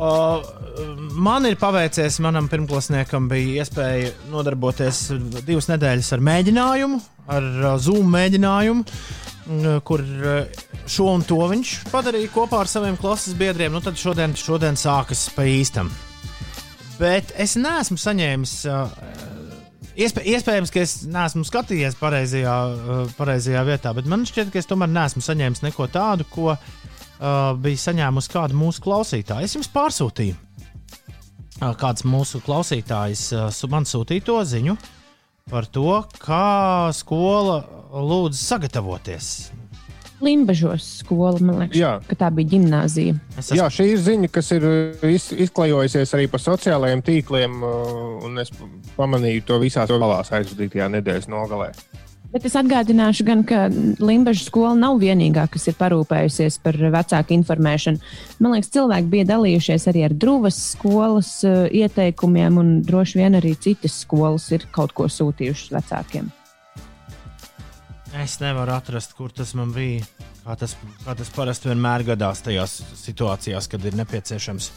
[0.00, 0.44] Uh,
[1.18, 5.02] man ir paveicies, manam pirmklasniekam bija iespēja nodarboties
[5.44, 7.00] divas nedēļas ar mēģinājumu,
[7.34, 7.48] ar
[7.82, 8.86] Zoom mēģinājumu,
[9.86, 13.72] kur uh, šo un to viņš padarīja kopā ar saviem klases biedriem.
[13.74, 15.90] Nu, tad šodien, šodien sākas pa īstam.
[17.00, 18.56] Bet es neesmu saņēmis.
[18.70, 19.28] Uh,
[20.00, 24.68] Iespē, iespējams, ka es neesmu skatījies pareizajā, uh, pareizajā vietā, bet man šķiet, ka es
[24.70, 26.60] tomēr neesmu saņēmis neko tādu, ko uh,
[27.60, 29.44] bija saņēmusi kāda mūsu klausītāja.
[29.44, 30.38] Es jums pārsūtīju.
[31.58, 34.78] Uh, kāds mūsu klausītājs uh, man sūtīja to ziņu
[35.50, 37.58] par to, kā skola
[37.90, 39.50] lūdz sagatavoties.
[40.20, 41.92] Limbažos skola, man liekas, Jā.
[42.04, 43.16] ka tā bija gimnāzija.
[43.40, 44.66] Es Jā, šī ir ziņa, kas ir
[45.08, 48.52] iz, izklajojusies arī pa sociālajiem tīkliem, uh, un es
[48.98, 51.70] pamanīju to visās valās aizvadītajā nedēļas nogalē.
[52.30, 58.12] Bet es atgādināšu, gan, ka Limbaģa skola nav vienīgā, kas ir parūpējusies par vecāku informēšanu.
[58.38, 63.56] Man liekas, cilvēki bija dalījušies arī ar Drūvas skolas uh, ieteikumiem, un droši vien arī
[63.56, 66.28] citas skolas ir kaut ko sūtījušas vecākiem.
[68.18, 70.02] Es nevaru atrast, kur tas man bija.
[70.42, 70.74] Kā tas,
[71.04, 74.70] kā tas parasti vienmēr gadās tajās situācijās, kad ir nepieciešams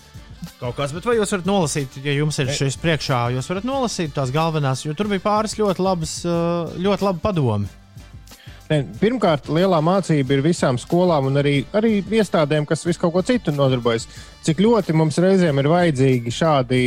[0.60, 0.94] kaut kas.
[0.94, 4.84] Bet vai jūs varat nolasīt, ja jums ir šis priekšā, jūs varat nolasīt tās galvenās,
[4.86, 7.72] jo tur bija pāris ļoti labas, uh, ļoti labi padomi.
[8.72, 13.24] Ne, pirmkārt, lielā mācība ir visām skolām un arī, arī iestādēm, kas visu kaut ko
[13.28, 14.06] citu nodarbojas.
[14.44, 16.84] Cik ļoti mums reizēm ir vajadzīgi šādi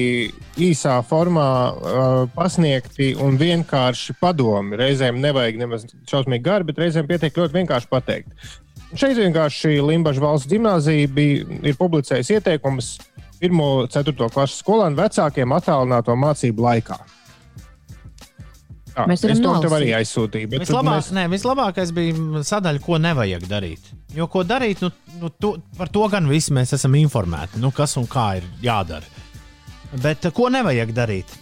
[0.66, 4.78] īsā formā uh, pasniegti un vienkārši padomi.
[4.80, 8.32] Reizēm nevajag nemaz šausmīgi gari, bet reizēm pietiek ļoti vienkārši pateikt.
[8.96, 12.94] Šeit vienkārši Limbaģa valsts gimnāzija bija, ir publicējusi ieteikumus
[13.42, 13.52] 1.
[13.52, 14.16] un 4.
[14.32, 16.96] klases skolēnu vecākiem attālināto mācību laikā.
[18.96, 19.88] Jā, Mēs varam es to tev arī
[20.56, 23.90] tad Vislabāk, mēs- ne, vislabākais bija sadaļa, ko nevajag darīt.
[24.16, 24.90] Jo ko darīt, nu,
[25.20, 29.04] nu, to, par to gan visi mēs esam informēti, nu, kas un kā ir jādara.
[30.02, 31.34] Bet eh, ko nevajag darīt?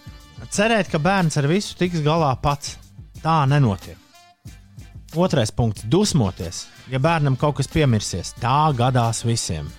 [0.51, 2.75] Cerēt, ka bērns ar visu tiks galā pats.
[3.23, 3.95] Tā nenotiek.
[5.15, 6.65] Otrais punkts- dusmoties.
[6.91, 9.71] Ja bērnam kaut kas piemirsies, tā gadās visiem.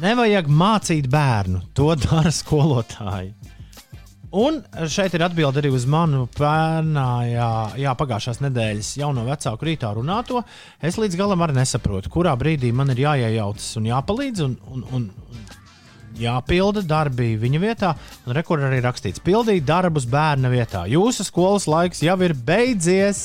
[0.00, 3.34] Nevajag mācīt bērnu, to dara skolotāji.
[4.36, 4.58] Un
[4.92, 7.50] šeit ir atbilde arī uz manu pērnājā,
[7.80, 10.42] jā, pagājušās nedēļas jauno vecāku rītā runāto.
[10.84, 15.06] Es līdz galam arī nesaprotu, kurā brīdī man ir jāiejaucas un jāpalīdz, un, un, un
[16.20, 17.94] jāpilda darbi viņa vietā.
[18.26, 20.84] Un rekur arī rakstīts, pildīt darbus bērna vietā.
[20.90, 23.22] Jūsu skolas laiks jau ir beidzies.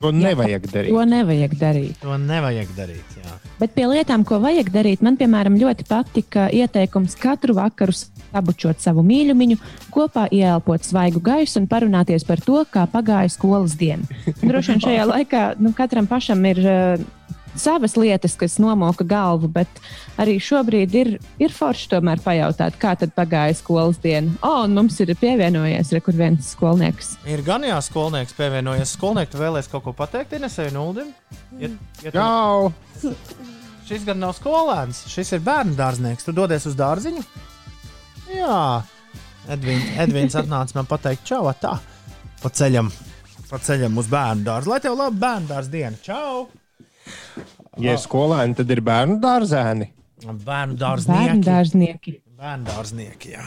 [0.00, 0.94] To nevajag darīt.
[0.94, 1.96] To nevajag darīt.
[2.00, 3.16] To nevajag darīt.
[3.20, 3.36] Jā.
[3.60, 7.92] Bet pie lietām, ko vajag darīt, man, piemēram, ļoti patika ieteikums katru vakaru
[8.30, 9.58] sabučot savu mīļumiņu,
[9.94, 14.06] kopā ieelpot svaigu gaisu un parunāties par to, kā pagāja skolas diena.
[14.42, 17.02] Droši vien šajā laikā nu, katram pašam ir uh,
[17.58, 19.80] savas lietas, kas nomoka galvu, bet
[20.22, 21.10] arī šobrīd ir,
[21.42, 24.30] ir forši tomēr pajautāt, kā tad pagāja skolas diena.
[24.46, 27.16] O, un mums ir pievienojies rekur viens skolnieks.
[27.28, 28.94] Ir gan jā, skolnieks pievienojies.
[28.96, 31.10] Skolnieks vēlēs kaut ko pateikt, Inesai Nuldim?
[31.58, 31.72] Ja,
[32.06, 33.14] ja tu- Jā,
[33.90, 36.22] Šis gan nav skolēns, šis ir bērnu dārznieks.
[36.22, 37.24] Tu dodies uz dārziņu?
[38.30, 38.82] Jā,
[39.50, 41.76] Edvins, Edvins atnāca man pateikt, čau, tā,
[42.42, 42.90] pa ceļam,
[43.50, 44.70] pa ceļam uz bērnu dārzu.
[44.70, 46.46] Lai tev laba bērnu dārza diena, čau!
[47.80, 49.90] ja ir skolēni, tad ir bērnu dārzēni.
[50.20, 51.42] Bērnu Bērnu dārznieki.
[51.46, 52.14] dārznieki.
[52.40, 53.46] Bērnu dārznieki, jā.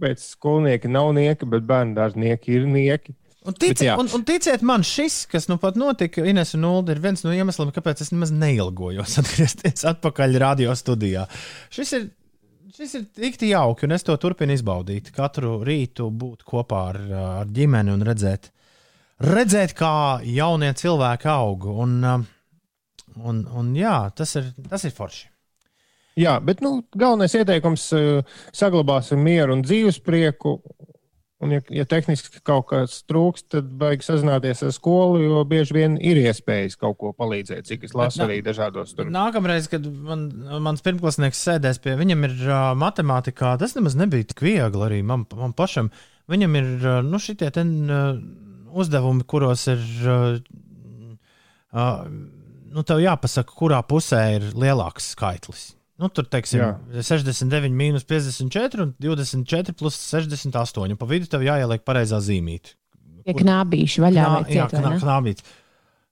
[0.00, 3.14] Bet skolnieki nav nieki, bet bērnu dārznieki ir nieki.
[3.40, 3.94] Un, Bet tici, jā.
[3.96, 7.32] un, un ticiet man, šis, kas nu pat notika, Ines un Ulda, ir viens no
[7.32, 11.24] iemesliem, kāpēc es nemaz neilgojos atgriezties atpakaļ radio studijā.
[11.72, 12.04] Šis ir,
[12.76, 15.10] šis ir tik jauki, un es to turpinu izbaudīt.
[15.14, 18.50] Katru rītu būt kopā ar, ar ģimeni un redzēt,
[19.26, 21.66] redzēt kā jaunie cilvēki aug.
[21.84, 22.26] Un, um,
[23.24, 25.28] un, un jā, tas ir, tas ir forši.
[26.20, 30.58] Jā, bet nu, galvenais ieteikums uh,- saglabāsim mieru un dzīvesprieku.
[31.40, 35.94] Un, ja, ja tehniski kaut kas trūkst, tad vajag sazināties ar skolu, jo bieži vien
[35.96, 39.08] ir iespējas kaut ko palīdzēt, cik es lasu arī dažādos tur.
[39.08, 40.26] Nākamreiz, kad man,
[40.60, 45.24] mans pirmklasnieks sēdēs pie viņam, ir uh, matemātikā, tas nemaz nebija tik viegli arī man,
[45.40, 45.88] man pašam.
[46.28, 48.20] Viņam ir uh, nu, šitie ten, uh,
[48.76, 49.88] uzdevumi, kuros ir.
[50.04, 50.36] Uh,
[51.72, 52.04] uh,
[52.70, 55.70] nu, tev jāpasaka, kurā pusē ir lielāks skaitlis.
[56.00, 57.02] Nu, tur teiksim, Jā.
[57.04, 60.86] 69, minus 54 un 24 plus 68.
[60.88, 62.72] Un pa vidu tev jāieliek pareizā zīmīte.
[63.26, 65.44] Pie knābīšu vaļā vai jā, ciet, vai knā, knābīts.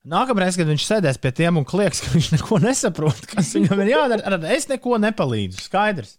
[0.08, 3.92] Nākamreiz, kad viņš sēdēs pie tiem un klieks, ka viņš neko nesaprot, kas viņam ir
[3.94, 5.64] jādara, tad es neko nepalīdzu.
[5.64, 6.18] Skaidrs.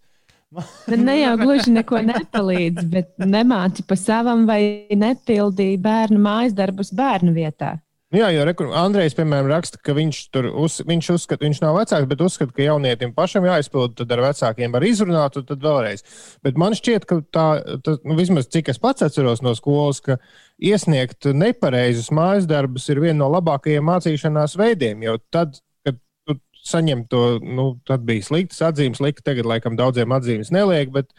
[0.50, 6.90] Bet ne jau gluži neko nepalīdz, bet nemāci pa savam vai nepildīja bērnu mājas darbus
[6.98, 7.76] bērnu vietā.
[8.10, 12.08] Jā, jo rekur, Andrejs, piemēram, raksta, ka viņš tur uz, viņš uzskata, viņš nav vecāks,
[12.10, 16.02] bet uzskata, ka jaunietim pašam jāizpild, tad ar vecākiem var izrunāt, un tad vēlreiz.
[16.42, 17.46] Bet man šķiet, ka tā,
[17.86, 20.18] tā nu, vismaz cik es pats atceros no skolas, ka
[20.58, 25.06] iesniegt nepareizus mājas darbus ir viena no labākajiem mācīšanās veidiem.
[25.06, 30.18] Jo tad, kad tu saņem to, nu, tad bija sliktas atzīmes, lika tagad laikam daudziem
[30.18, 31.14] atzīmes neliek, bet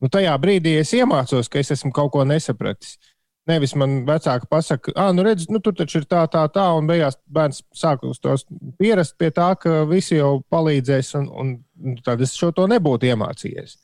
[0.00, 2.96] nu, tajā brīdī es iemācos, ka es esmu kaut ko nesapratis.
[3.50, 6.86] Nevis man vecāki pasakā, ah, nu redz, nu tur taču ir tā, tā, tā, un
[6.86, 8.36] beigās bērns sāk uz to
[8.78, 13.10] pierast pie tā, ka visi jau palīdzēs, un, un nu, tad es šo to nebūtu
[13.10, 13.74] iemācījies.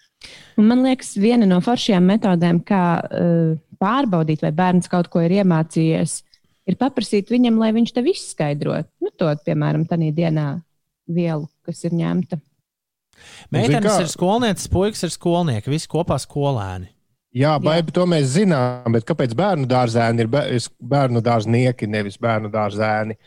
[0.62, 5.34] Un man liekas, viena no foršajām metodēm, kā uh, pārbaudīt, vai bērns kaut ko ir
[5.40, 6.14] iemācījies,
[6.70, 8.78] ir paprasīt viņam, lai viņš tev izskaidro.
[9.02, 10.46] Nu, to, piemēram, tādā dienā
[11.10, 12.38] vielu, kas ir ņemta.
[13.50, 16.92] Meitenes ir skolnieces, puikas ir skolnieki, visi kopā skolēni.
[17.36, 20.46] Jā, baigi, to mēs zinām, bet kāpēc bērnu dārzēni ir bē-
[20.80, 23.18] bērnu dārznieki, nevis bērnu dārzēni?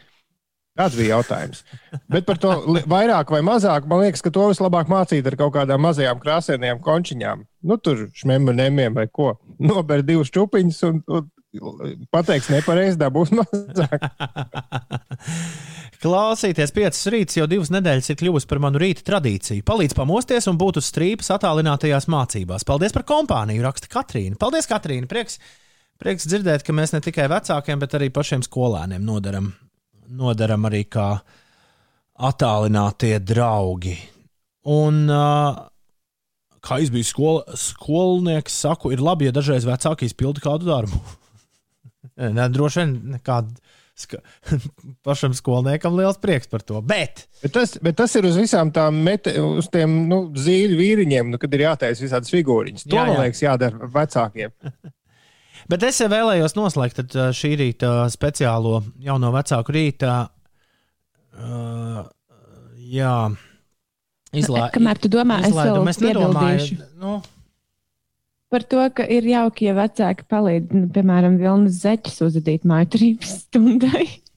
[0.80, 1.62] Tāds bija jautājums.
[2.10, 2.56] Bet par to
[2.90, 7.44] vairāk vai mazāk, man liekas, ka to vislabāk mācīt ar kaut kādām mazajām krāsainajām končiņām.
[7.68, 9.36] Nu, tur šmemenēmiem vai ko.
[9.60, 14.08] Nober divus čupiņus un, un pateiks nepareizi, dabūs mazāk.
[16.02, 19.62] Klausīties piecas rītas jau divas nedēļas ir kļuvusi par manu rīta tradīciju.
[19.68, 22.66] Palīdz pamosties un būt uz strīpas attālinātajās mācībās.
[22.66, 24.40] Paldies par kompāniju, raksta Katrīna.
[24.42, 25.06] Paldies, Katrīna!
[25.12, 25.38] Prieks,
[26.02, 29.52] prieks dzirdēt, ka mēs ne tikai vecākiem, bet arī pašiem skolēniem nodaram,
[30.10, 31.12] nodaram arī kā
[32.32, 33.94] attālinātie draugi.
[34.74, 35.62] Un, uh,
[36.66, 41.02] kā es biju skol, skolnieks, saku, ir labi, ja dažreiz vecāki izpilda kādu darbu.
[42.22, 43.54] Ne, droši vien nekādu.
[43.98, 44.22] Ska...
[45.06, 46.80] Pašam skolniekam liels prieks par to.
[46.82, 51.32] Bet Bet tas, bet tas ir uz visām tām mete, uz tiem nu, zīļu vīriņiem,
[51.34, 52.86] nu, kad ir jātaisa visādas figūriņas.
[52.86, 53.24] To, Jā, man jā.
[53.26, 54.54] liekas, jādara vecākiem.
[55.72, 60.16] Bet es vēlējos noslēgt šī rīta speciālo jauno vecāku rīta.
[61.32, 62.02] Uh,
[62.92, 63.16] jā,
[64.36, 64.74] izlaižu.
[64.76, 66.80] Kamēr tu domā, es vēl piebildīšu.
[67.02, 67.20] nu,
[68.52, 74.10] Par to, ka ir jauki, ja vecāki palīdz, nu, piemēram, Vilnas zeķis uzadīt mājturības stundai.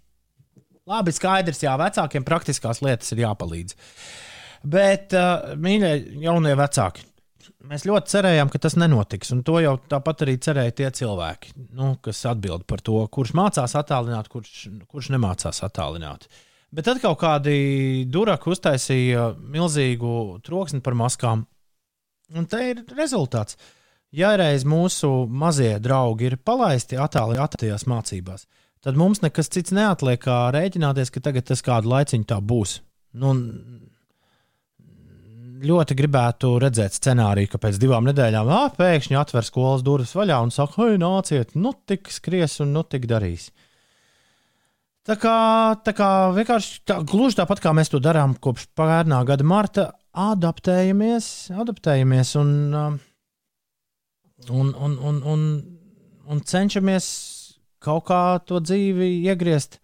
[0.90, 3.76] labi, skaidrs, jā, vecākiem praktiskās lietas ir jāpalīdz.
[4.64, 5.92] Bet, uh, mīļie,
[6.24, 7.04] jaunie vecāki,
[7.68, 9.32] mēs ļoti cerējām, ka tas nenotiks.
[9.36, 13.76] Un to jau tāpat arī cerēja tie cilvēki, nu, kas atbild par to, kurš mācās
[13.80, 16.28] attālināt, kurš, kurš nemācās attālināt.
[16.74, 21.44] Bet tad kaut kādi duraki uztaisīja milzīgu troksni par maskām.
[22.34, 23.58] Un te ir rezultāts.
[24.14, 28.44] Ja reiz mūsu mazie draugi ir palaisti attālinātajās mācībās,
[28.84, 32.76] tad mums nekas cits neatliek, kā rēķināties, ka tagad tas kādu laiciņu tā būs.
[33.18, 33.32] Nu,
[35.64, 40.52] ļoti gribētu redzēt scenāriju, ka pēc divām nedēļām ā, pēkšņi atver skolas durvis vaļā un
[40.54, 43.48] saka, hei, nāciet, nu tik skries un nu tik darīs.
[45.04, 45.38] Tā kā,
[45.84, 51.26] tā kā vienkārši tā, gluži tāpat kā mēs to darām kopš pērnā gada marta, adaptējamies,
[51.64, 52.96] adaptējamies un, um,
[54.50, 55.42] un, un, un, un,
[56.26, 57.06] un cenšamies
[57.84, 59.80] kaut kā to dzīvi iegriezt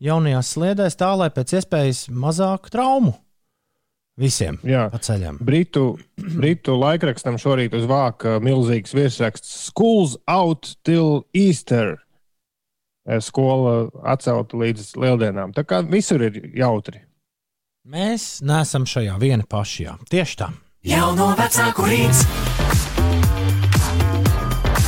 [0.00, 3.16] jaunajās sliedēs, tā lai pēc iespējas mazāk traumu
[4.20, 4.86] visiem Jā.
[4.92, 5.38] pa ceļam.
[5.44, 11.96] Britu, Britu laikrakstam šorīt uz vāka milzīgs virsraksts Schools out till Easter.
[13.08, 15.54] Eh, Skola atcelta līdz lieldienām.
[15.56, 17.06] Tā kā visur ir jautri.
[17.90, 19.88] Mēs neesam šajā viena paši.
[19.88, 19.96] Jā.
[20.12, 20.52] Tieši tā.
[20.86, 22.26] Jauno vecāku rīts.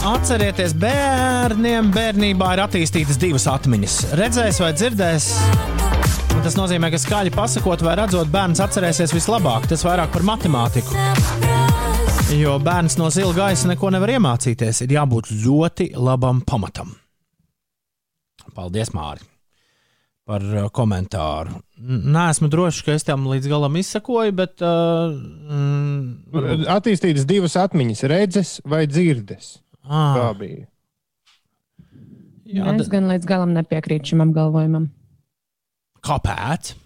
[0.02, 3.98] Atcerieties, bērniem bērnībā ir attīstītas divas atmiņas.
[4.18, 5.28] Redzēs vai dzirdēs.
[6.42, 9.68] Tas nozīmē, ka skaļi pasakot vai redzot, bērns atcerēsies vislabāk.
[9.70, 10.98] Tas vairāk par matemātiku.
[12.34, 14.82] Jo bērns no zila gaisa neko nevar iemācīties.
[14.82, 16.96] Ir jābūt ļoti labam pamatam.
[18.58, 19.30] Paldies, Mārtiņ,
[20.26, 21.60] par uh, komentāru.
[21.78, 24.58] Nē, esmu drošs, ka es tam līdz galam izsakoju, bet.
[24.58, 25.14] Uh,
[25.46, 29.60] mm, Attīstītas divas atmiņas, redzes vai dzirdes.
[29.82, 30.66] Tā ah, bija.
[32.46, 34.90] jā, Jā, es gan līdz galam nepiekrītu šim apgalvojumam.
[36.06, 36.74] kāpēc?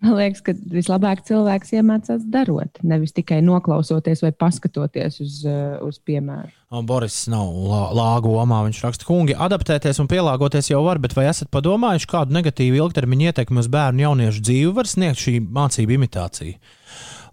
[0.00, 5.98] Man liekas, ka vislabāk cilvēks iemācās darot, nevis tikai noklausoties vai paskatoties uz, uh, uz
[6.00, 6.48] piemēru.
[6.72, 8.62] Un Boris nav lā- lāgu omā.
[8.64, 13.28] Viņš raksta, kungi, adaptēties un pielāgoties jau var, bet vai esat padomājuši, kādu negatīvu ilgtermiņa
[13.34, 16.56] ietekmi uz bērnu jauniešu dzīvi var sniegt šī mācību imitācija?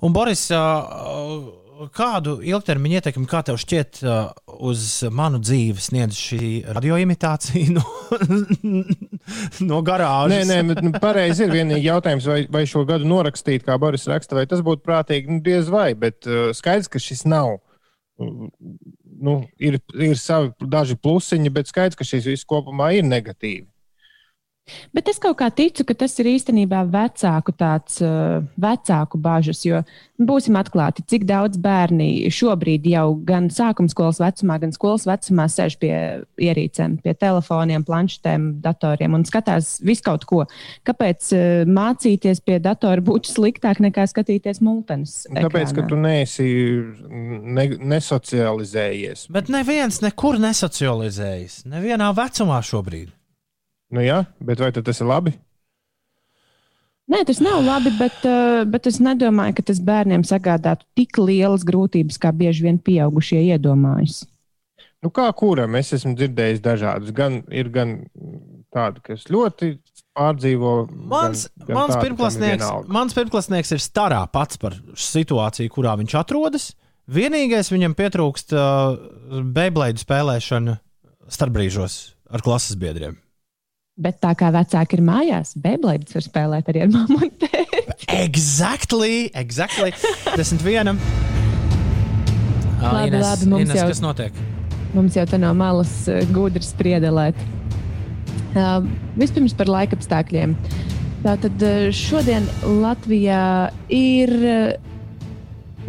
[0.03, 0.65] Un Boris, ā,
[1.95, 4.31] kādu ilgtermiņa ietekmi, kā tev šķiet, uh,
[4.67, 7.83] uz manu dzīvi sniedz šī radioimitācija no,
[9.69, 10.49] no garāžas?
[10.49, 14.37] Nē, nē, nu, pareizi ir vienīgi jautājums, vai, vai šo gadu norakstīt, kā Boris raksta,
[14.39, 15.37] vai tas būtu prātīgi.
[15.37, 17.57] Nu, diez vai, bet uh, skaidrs, ka šis nav.
[18.17, 23.67] Nu, ir, ir savi daži plusiņi, bet skaidrs, ka šis viss kopumā ir negatīvi.
[24.95, 29.64] Bet es kaut kā ticu, ka tas ir īstenībā vecāku, tāds, uh, vecāku bažas.
[29.65, 29.81] Jo
[30.18, 35.48] nu, būsim atklāti, cik daudz bērni šobrīd jau gan sākuma skolas vecumā, gan skolas vecumā
[35.52, 35.94] sēž pie
[36.44, 40.44] ierīcēm, pie telefoniem, planšetēm, datoriem un skatās visu kaut ko.
[40.88, 45.22] Kāpēc uh, mācīties pie datora būtu sliktāk nekā skatīties multenes?
[45.31, 45.89] Tāpēc, ka ekrānā?
[45.91, 46.49] tu neesi
[47.57, 49.27] ne, nesocializējies.
[49.34, 51.64] Bet neviens nekur nesocializējas.
[51.72, 53.16] Nevienā vecumā šobrīd.
[53.93, 55.35] Nu, jā, bet vai tad tas ir labi?
[57.07, 61.64] Nē, tas nav labi, bet, uh, bet es nedomāju, ka tas bērniem sagādātu tik lielas
[61.68, 64.26] grūtības, kā bieži vien pieaugušie iedomājas.
[65.05, 67.14] Nu, kā kuram es esmu dzirdējis dažādus.
[67.15, 67.93] Gan ir gan
[68.73, 69.77] tādi, kas ļoti
[70.18, 70.73] pārdzīvo.
[70.89, 76.18] Mans, gan, gan mans, tādi, pirmklasnieks, mans pirmklasnieks ir starā pats par situāciju, kurā viņš
[76.19, 76.72] atrodas.
[77.07, 78.97] Vienīgais viņam pietrūkst uh,
[79.55, 80.76] Beiblaidu spēlēšana
[81.31, 82.01] starpbrīžos
[82.34, 83.15] ar klases biedriem.
[83.98, 87.80] Bet tā kā vecāki ir mājās, Beiblaids var spēlēt arī ar mammu un tēti.
[88.14, 89.90] Exactly, exactly.
[90.38, 90.99] Desmit vienam.
[92.78, 94.38] Ā, Labi, Ines, labi, mums Ines, jau- kas notiek?
[94.94, 97.40] Mums jau tā no malas uh, gudri spriedelēt.
[98.53, 98.86] Uh,
[99.18, 100.53] vispirms par laikapstākļiem.
[101.26, 102.45] Tātad uh, šodien
[102.84, 103.41] Latvijā
[103.94, 104.94] ir uh,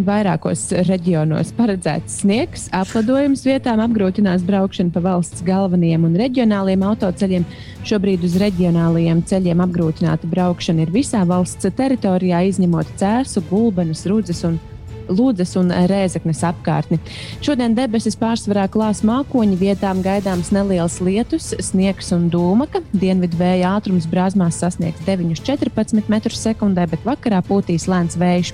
[0.04, 7.46] vairākos reģionos paredzēts sniegs, apladojums vietām apgrūtinās braukšanu pa valsts galvenajiem un reģionāliem autoceļiem.
[7.88, 14.58] Šobrīd uz reģionālajiem ceļiem apgrūtināta braukšana ir visā valsts teritorijā, izņemot Cēzu, Gulbenes, Rudzes un
[15.08, 16.98] Lūdzes un Rēzeknes apkārtni.
[17.44, 22.82] Šodien debesis pārsvarā klās mākoņi, vietām gaidāms neliels lietus, sniegs un dūmaka.
[22.92, 28.52] Dienvidu vēja ātrums brāzmās sasniegs 9,14 m2, bet vakarā pūtīs lēns vējš.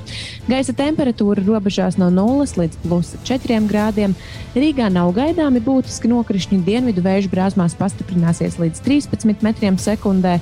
[0.49, 4.15] Gaisa temperatūra robežās no 0 līdz plus 4 grādiem.
[4.55, 10.39] Rīgā nav gaidāmi būtiski nokrišņi, dienvidu vēju brāzmās pastiprināsies līdz 13 m2.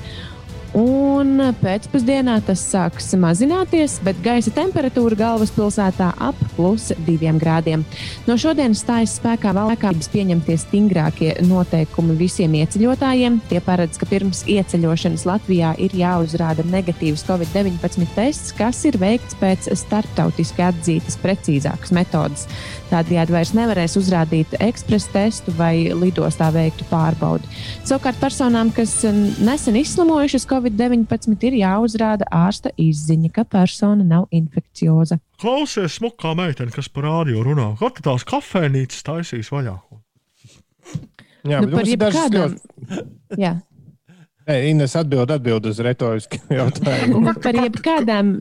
[0.73, 7.83] Un pēcpusdienā tas sāks mazināties, bet gaisa temperatūra galvaspilsētā ap plus 2 grādiem.
[8.25, 13.37] No šodienas stājas spēkā valkāpības pieņemtie stingrākie noteikumi visiem ieceļotājiem.
[13.51, 19.69] Tie paredz, ka pirms ieceļošanas Latvijā ir jāuzrāda negatīvs COVID-19 tests, kas ir veikts pēc
[19.77, 22.47] starptautiski atzītas precīzākas metodas.
[22.93, 27.49] Tādējādi vairs nevarēs uzrādīt ekspresa testu vai lidostā veiktu pārbaudi.
[27.81, 28.99] Savukārt personām, kas
[29.41, 35.17] nesen izslimojušas COVID-19, ir jāuzrāda ārsta izziņa, ka persona nav infekcioza.
[35.41, 37.71] Klausies, smukā meitene, kas par rādio runā.
[37.81, 39.75] Kad tās kafejnīcas taisīs vaļā?
[41.43, 42.57] Jā, Nu, par jebkādām-.
[43.41, 43.57] Jā.
[44.47, 47.33] Nē, Ines atbild, atbild uz retorisku jautājumu.
[47.43, 48.35] Par jebkādām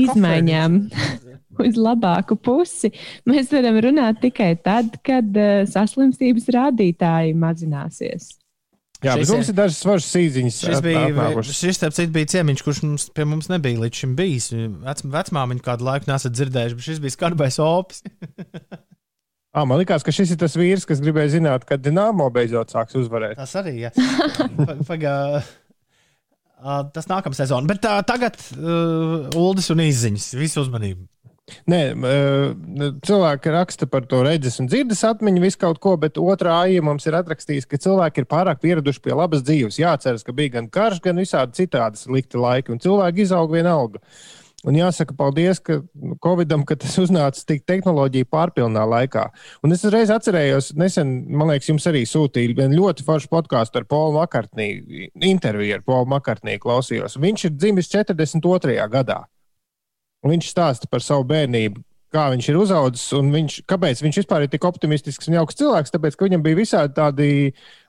[0.00, 0.78] izmaiņām
[1.66, 2.92] uz labāku pusi
[3.28, 8.32] mēs varam runāt tikai tad, kad uh, saslimstības rādītāji mazināsies.
[9.02, 10.60] Jā, bet mums ir dažas svaras sīziņas.
[10.62, 14.52] Šis bija, šis, starp citu, bija ciemiņš, kurš mums, pie mums nebija līdz šim bijis.
[14.84, 18.04] Vec, vecmāmiņa kādu laiku nesat dzirdējuši, bet šis bija skarbais opis.
[19.52, 22.96] Ah, man liekas, ka šis ir tas vīrs, kas gribēja zināt, kad Dienāmo beidzot sāks
[22.96, 23.34] uzvarēt.
[23.36, 23.98] Tas arī ir.
[24.88, 25.42] Paga,
[26.62, 27.68] uh, tas nākamā sezona.
[27.68, 30.32] Bet uh, tagad uh, Uldis un izziņas.
[30.40, 31.08] Visu uzmanību.
[31.68, 36.54] Nē, eh, cilvēki raksta par to redzes un dzirdes atmiņu, visu kaut ko, bet otrā
[36.66, 39.80] aija mums ir atrakstījis, ka cilvēki ir pārāk pieraduši pie labas dzīves.
[39.82, 44.02] Jāceras, ka bija gan karš, gan visādi citādi slikti laiki, un cilvēki izaug vienalga.
[44.62, 49.24] Un jāsaka, paldies ka, nu, Covidam, ka tas uznāca tik tehnoloģiju pārpilnā laikā.
[49.66, 53.88] Un es uzreiz atcerējos, nesen, man liekas, jums arī sūtīja vienu ļoti foršu podkāstu ar
[53.90, 54.68] Polu Makartnī,
[55.18, 57.18] interviju ar Polu Makartnī klausījos.
[57.18, 58.78] Viņš ir dzimis 42.
[58.92, 59.24] gadā.
[60.22, 61.82] Un viņš stāsta par savu bērnību,
[62.14, 65.94] kā viņš ir uzaugusi un viņš, kāpēc viņš vispār ir tik optimistisks un jauks cilvēks.
[65.94, 67.30] Tāpēc, ka viņam bija visādi tādi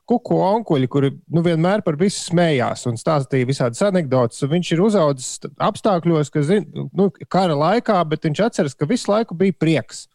[0.09, 4.43] kuku onkuļi, kuri nu, vienmēr par visu smējās un stāstīja visādas anekdotas.
[4.49, 9.37] Viņš ir uzaugusi apstākļos, ka zin, nu, kara laikā, bet viņš atceras, ka visu laiku
[9.39, 10.07] bija prieks.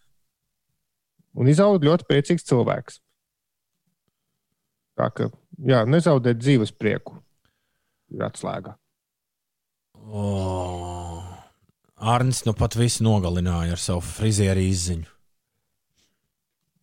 [1.38, 3.00] Un izauga ļoti priecīgs cilvēks.
[4.98, 5.28] Tā kā
[5.62, 7.20] jā, nezaudēt dzīves prieku
[8.10, 8.74] ir atslēga.
[10.08, 11.22] Oh.
[11.98, 15.17] Arnēs nu pat visu nogalināja ar savu frizieru izziņu.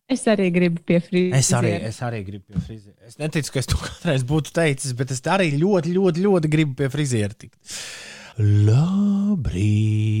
[0.06, 1.38] Es arī gribu pie frīzera.
[1.40, 2.98] Es arī, es arī gribu pie friziera.
[3.08, 6.78] Es neticu, ka es to kādreiz būtu teicis, bet es arī ļoti, ļoti, ļoti gribu
[6.78, 7.58] pie friziera tikt.
[8.36, 10.16] Labrīt!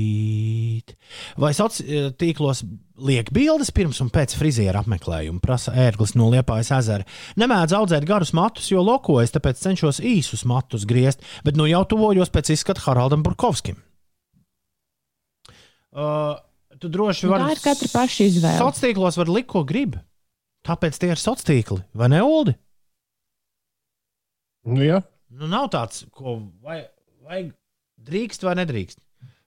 [0.86, 0.94] labrīt.
[1.38, 2.62] Vai sociālos tīklos
[2.98, 7.04] liek bildes pirms un pēc friziera apmeklējuma, prasa ērglis no Liepājas ezera.
[7.36, 12.30] Nemēdz audzēt garus matus, jo lokojas, tāpēc cenšos īsus matus griezt, bet nu jau tuvojos
[12.30, 13.76] pēc izskata Haraldam Burkovskim.
[15.96, 16.36] Uh,
[16.80, 17.44] tu droši Nu, vari.
[17.48, 18.58] tā ir katra paša izvēle.
[18.60, 19.96] Sociālos tīklos var likt, ko grib.
[20.66, 22.54] Tāpēc tie ir sociālos tīkli, vai ne, Ulu?
[24.66, 25.00] Nu, jā.
[25.30, 26.80] Nu, nav tāds, ko vai,
[27.26, 27.44] vai
[28.06, 28.98] drīkst vai nedrīkst.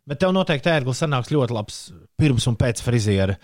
[0.10, 1.80] Bet tev noteikti ērglis sanāks ļoti labs
[2.20, 3.36] pirms un pēc friziera.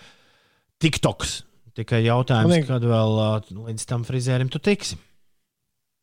[0.82, 1.42] TikToks.
[1.76, 4.96] Tikai jautājums, liek- kad vēl uh, līdz tam frizierim tu tiksi.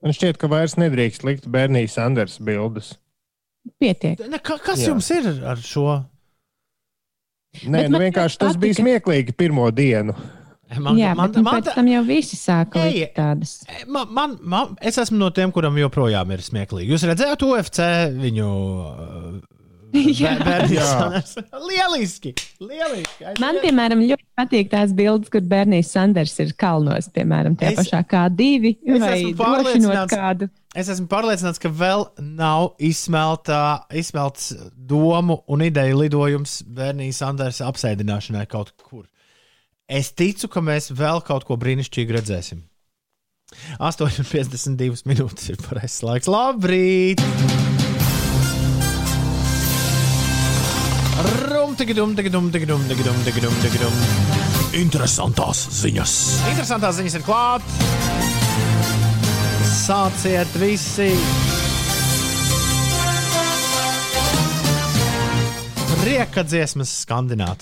[0.03, 2.93] Man šķiet, ka vairs nedrīkst likt bērnijas Sanders bildes.
[3.79, 4.19] Pietiek.
[4.29, 4.91] Ne, ka, kas Jā.
[4.91, 5.85] jums ir ar šo?
[7.63, 8.83] Nē, nu man vienkārši tas bija patika.
[8.83, 10.15] smieklīgi pirmo dienu.
[10.73, 13.59] Man, Jā, man, bet nu, man, pēc tam jau visi sāka Ej, tādas.
[13.85, 16.89] man, man, man, es esmu no tiem, kuram joprojām ir smieklīgi.
[16.95, 17.83] Jūs redzējāt UFC
[18.17, 18.47] viņu
[20.23, 20.33] Jā.
[20.41, 21.33] bērnības?
[21.69, 22.33] lieliski!
[22.63, 23.27] lieliski.
[23.31, 27.79] Es- Man, piemēram, ļoti patīk tās bildes, kur Bernijs Sanders ir kalnos, piemēram, tajā Es-
[27.83, 30.49] pašā kā divi, Es vai esmu pārliecināts- kādu.
[30.73, 33.59] Es esmu pārliecināts, ka vēl nav izsmelta,
[33.93, 39.05] izsmelts domu un ideju lidojums Bernijas Sanders apsēdināšanai kaut kur.
[39.87, 42.63] Es ticu, ka mēs vēl kaut ko brīnišķīgu redzēsim.
[43.77, 46.31] 8,52 minūtes ir pareizais laiks.
[46.31, 47.21] Labrīt!
[51.73, 53.95] Rum, tigidum, tigidum, tigidum, tigidum, tigidum, tigidum.
[54.77, 56.13] Interesantās ziņas.
[56.51, 57.65] Interesantās ziņas ir klāt.
[59.73, 61.62] Sāciet visi!
[66.03, 67.61] Rieka dziesmas skandināt.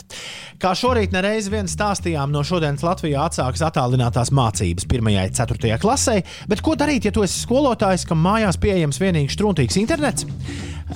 [0.61, 5.09] Kā šorīt nereiz vien stāstījām, no šodienas Latvijā atsāks attālinātās mācības 1.
[5.11, 5.77] un 4.
[5.81, 6.15] klasē,
[6.49, 10.25] bet ko darīt, ja tu esi skolotājs, kam mājās pieejams vienīgi struntīgs internets?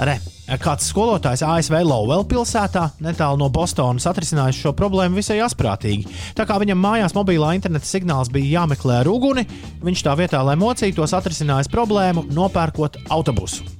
[0.10, 0.18] Re,
[0.62, 6.10] kāds skolotājs ASV Lowell pilsētā, netālu no Bostonas, atrisinājis šo problēmu visai asprātīgi.
[6.38, 9.46] Tā kā viņam mājās mobilā interneta signāls bija jāmeklē ar uguni,
[9.86, 13.74] viņš tā vietā, lai mocītos, atrisinājis problēmu, nopērkot autobusu.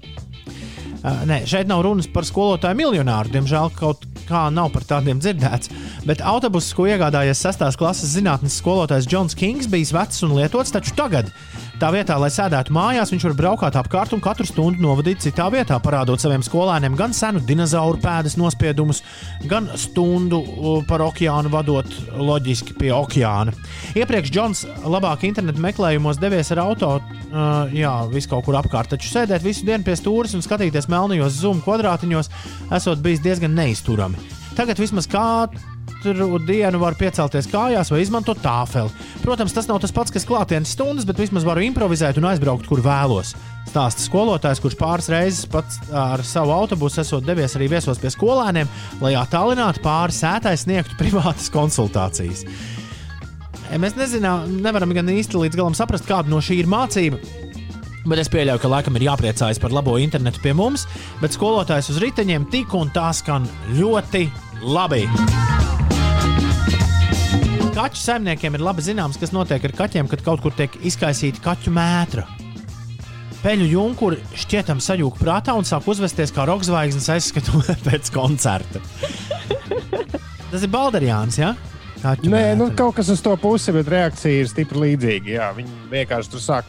[1.06, 3.30] Uh, Nē, šeit nav runas par skolotāju miljonāru.
[3.30, 5.70] Diemžēl kaut kā nav par tādiem dzirdēts.
[6.10, 7.62] Bet autobuss, ko iegādājies 6.
[7.78, 11.30] klases zinātnes skolotājs Džons Kings, bija vecs un lietots, taču tagad.
[11.76, 15.76] Tā vietā, lai sēdētu mājās, viņš var braukāt apkārt un katru stundu novadīt citā vietā,
[15.84, 19.02] parādot saviem skolēniem gan senu dinozauru pēdas nospiedumus,
[19.52, 20.40] gan stundu
[20.88, 23.52] par okeānu vadot loģiski pie okeāna.
[23.92, 29.12] Iepriekš Džons labāk internetu meklējumos devies ar auto, uh, jā, visu kaut kur apkārt, taču
[29.12, 32.32] sēdēt visu dienu pie stūres un skatīties melnajos zoom kvadrātiņos,
[32.80, 34.16] esot bijis diezgan neizturami.
[34.56, 35.12] Tagad vismaz
[36.06, 38.92] katru dienu var piecelties kājās vai izmantot tāfeli.
[39.24, 42.82] Protams, tas nav tas pats, kas klātienes stundas, bet vismaz varu improvizēt un aizbraukt, kur
[42.86, 43.34] vēlos.
[43.66, 48.70] Stāsta skolotājs, kurš pāris reizes pats ar savu autobusu esot devies arī viesos pie skolēniem,
[49.02, 52.46] lai attālināti pāri sētai sniegtu privātas konsultācijas.
[53.82, 57.18] Mēs nezinām, nevaram gan īsti līdz galam saprast, kāda no šī ir mācība.
[58.06, 60.86] Bet es pieļauju, ka laikam ir jāpriecājas par labo internetu pie mums,
[61.24, 64.28] bet skolotājs uz riteņiem tik un tā skan ļoti
[64.62, 65.08] labi.
[67.76, 71.74] Kaķu saimniekiem ir labi zināms, kas notiek ar kaķiem, kad kaut kur tiek izkaisīta kaķu
[71.76, 72.24] mētra.
[73.42, 78.80] Peļu junkuri šķietam sajūta prātā un sāk uzvesties kā rokzvaigznes aizskatu pēc koncerta.
[80.54, 81.52] Tas ir Balderjāns, ja?
[82.06, 85.30] Kaķu Nē, nu, kaut kas uz to pusi, bet reakcija ir stipri līdzīga.
[85.32, 86.68] Jā, viņi vienkārši tur sāk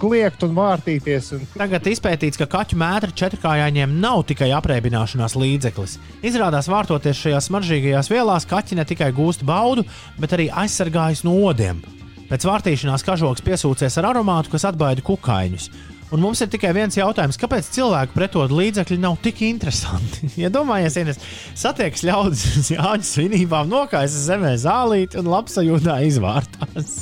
[0.00, 1.28] kliegt un vārtīties.
[1.36, 1.44] Un...
[1.54, 5.98] Tagad izpētīts, ka kaķu mētra četrkājāņiem nav tikai apreibināšanās līdzeklis.
[6.26, 9.86] Izrādās, vārtoties šajās smaržīgajās vielās, kaķi ne tikai gūst baudu,
[10.18, 11.84] bet arī aizsargājas no odiem.
[12.26, 15.70] Pēc vārtīšanās kažoks piesūcies ar aromātu, kas atbaida kukaiņus.
[16.14, 20.28] Un mums ir tikai viens jautājums, kāpēc cilvēku pretodu līdzekļi nav tik interesanti?
[20.38, 27.00] Iedomājieties, ja satiekas ļaudis uz Jāņa svinībām, nokaisa zemē zālīti un labsajūtā izvārtās.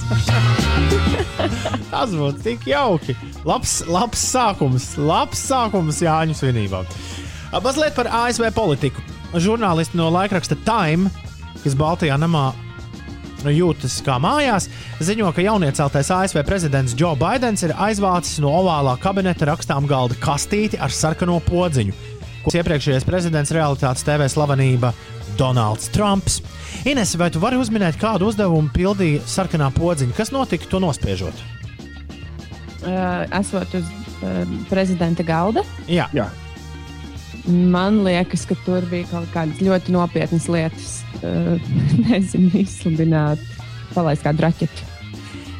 [1.92, 3.16] Tas būtu tik jauki.
[3.44, 6.88] Labs, labs sākums, labs sākums Jāņu svinībām.
[7.54, 9.04] Mazliet par ASV politiku.
[9.36, 11.12] Žurnālisti no laikraksta Time,
[11.60, 12.54] kas Baltijā namā
[13.52, 14.68] jūtas kā mājās,
[15.04, 20.80] ziņo, ka jaunieceltais ASV prezidents Joe Bidenis ir aizvācis no ovālā kabineta rakstām galda kastīti
[20.80, 21.96] ar sarkano podziņu.
[22.44, 24.92] Ko iepriekšējais prezidents realitātes TV slavenība
[25.38, 26.40] Donalds Trumps.
[26.84, 30.16] Ines, vai tu vari uzminēt, kādu uzdevumu pildīja sarkanā podziņa?
[30.16, 31.44] Kas notika to nospiežot?
[32.84, 36.28] Uh, esot uz uh, prezidenta galda, Jā, Jā.
[37.48, 40.96] Man liekas, ka tur bija kaut kādas ļoti nopietnas lietas.
[42.04, 43.40] Nezinu, izsludināt,
[43.94, 44.90] palaist kādu raķetu.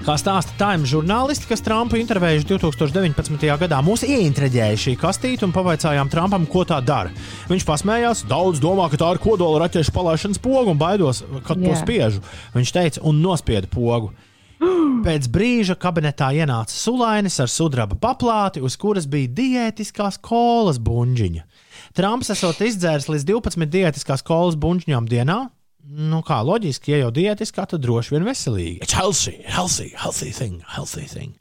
[0.05, 3.47] Kā stāsta Time žurnālisti, kas Trumpu intervējuši 2019.
[3.63, 7.09] gadā, mūs ieinteresēja šī kastīte un pavaicājām Trumpam, ko tā dara.
[7.49, 11.73] Viņš pasmējās, daudz domā, ka tā ir kodola raķešu palaišanas poga un baidos, kad to
[11.73, 11.81] Jā.
[11.81, 12.21] spiežu.
[12.53, 14.13] Viņš teica, un nospieda pogu.
[15.07, 21.49] Pēc brīža kabinetā ienāca sulainis ar sudraba paplāti, uz kuras bija diētiskās kolas buļģiņa.
[21.95, 25.45] Trumps esot izdzēris līdz 12 diētiskās kolas buļģiņām dienā.
[25.85, 28.79] Nu, kā loģiski, ja jau diētiskā, tad droši vien veselīgi.
[28.83, 31.35] It's healthy, healthy, healthy thing, healthy thing.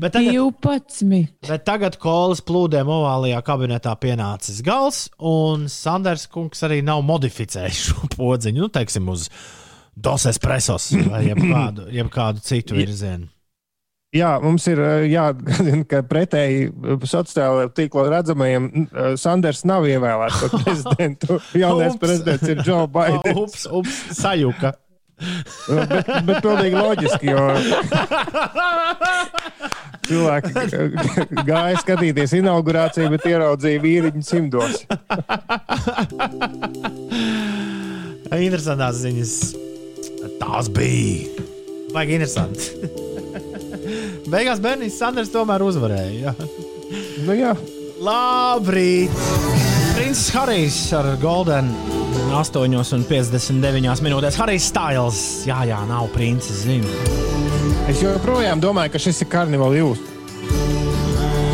[0.00, 1.20] Bet tagad, 12.
[1.44, 8.08] bet tagad kolas plūdiem ovālajā kabinetā pienācis gals, un Sanders kungs arī nav modificējis šo
[8.16, 9.28] podziņu, nu, teiksim, uz
[9.92, 13.28] dos espresos vai jebkādu, jebkādu citu virzienu.
[14.12, 16.66] Jā, mums ir eh, jāatgādina, ka pretēji
[17.08, 21.38] sociālajā tīklā redzamajam, eh, Sanders nav ievēlēts par prezidentu.
[21.56, 22.02] Jaunais Ups.
[22.02, 23.38] prezidents ir Joe Biden.
[23.40, 24.74] Ups, ups, sajuka.
[25.22, 27.42] bet, bet pilnīgi loģiski, jo
[30.08, 34.82] cilvēki gāja skatīties inaugurāciju, bet ieraudzīja vīriņu simtos.
[38.32, 39.36] Interesantās ziņas.
[40.42, 41.46] Tās bija.
[41.94, 43.11] Baigi interesanti.
[44.30, 46.34] Beigās Bernijs Sanders tomēr uzvarēja.
[47.26, 47.54] Nu, jā.
[48.02, 49.14] Labrīt!
[49.96, 51.70] Princis Harijs ar Golden
[52.32, 54.38] 8,59 minūtēs.
[54.40, 55.20] Harijs Styles.
[55.48, 56.62] Jā, jā, nav princis.
[56.66, 56.88] Zinu.
[57.90, 60.02] Es joprojām domāju, ka šis ir karnevāla jūs.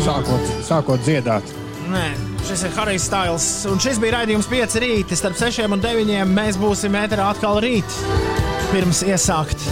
[0.05, 1.53] Sākot, sākot dziedāt.
[1.89, 2.05] Nē,
[2.47, 3.47] šis ir Harijs Styles.
[3.69, 5.17] Un šis bija raidījums 5 rīta.
[5.19, 7.99] Starp 6 un 9 mēs būsim ēterā atkal rīt.
[8.69, 9.63] Pirms iesākt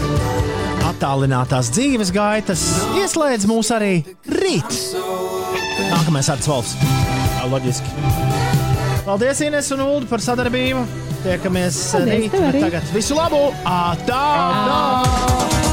[0.87, 2.63] attālinātās dzīves gaitas,
[2.97, 3.93] ieslēdz mūs arī
[4.31, 4.79] rīt.
[5.91, 6.73] Nākamais ar Cvalfs.
[7.37, 7.93] Tā Loģiski.
[9.05, 10.83] Paldies, Ines un Ulu, par sadarbību.
[11.23, 12.59] Tiekamies Paldies, rīt.
[12.65, 13.47] Tagad visu labu!
[13.63, 14.25] Atā!
[14.25, 15.66] Ā.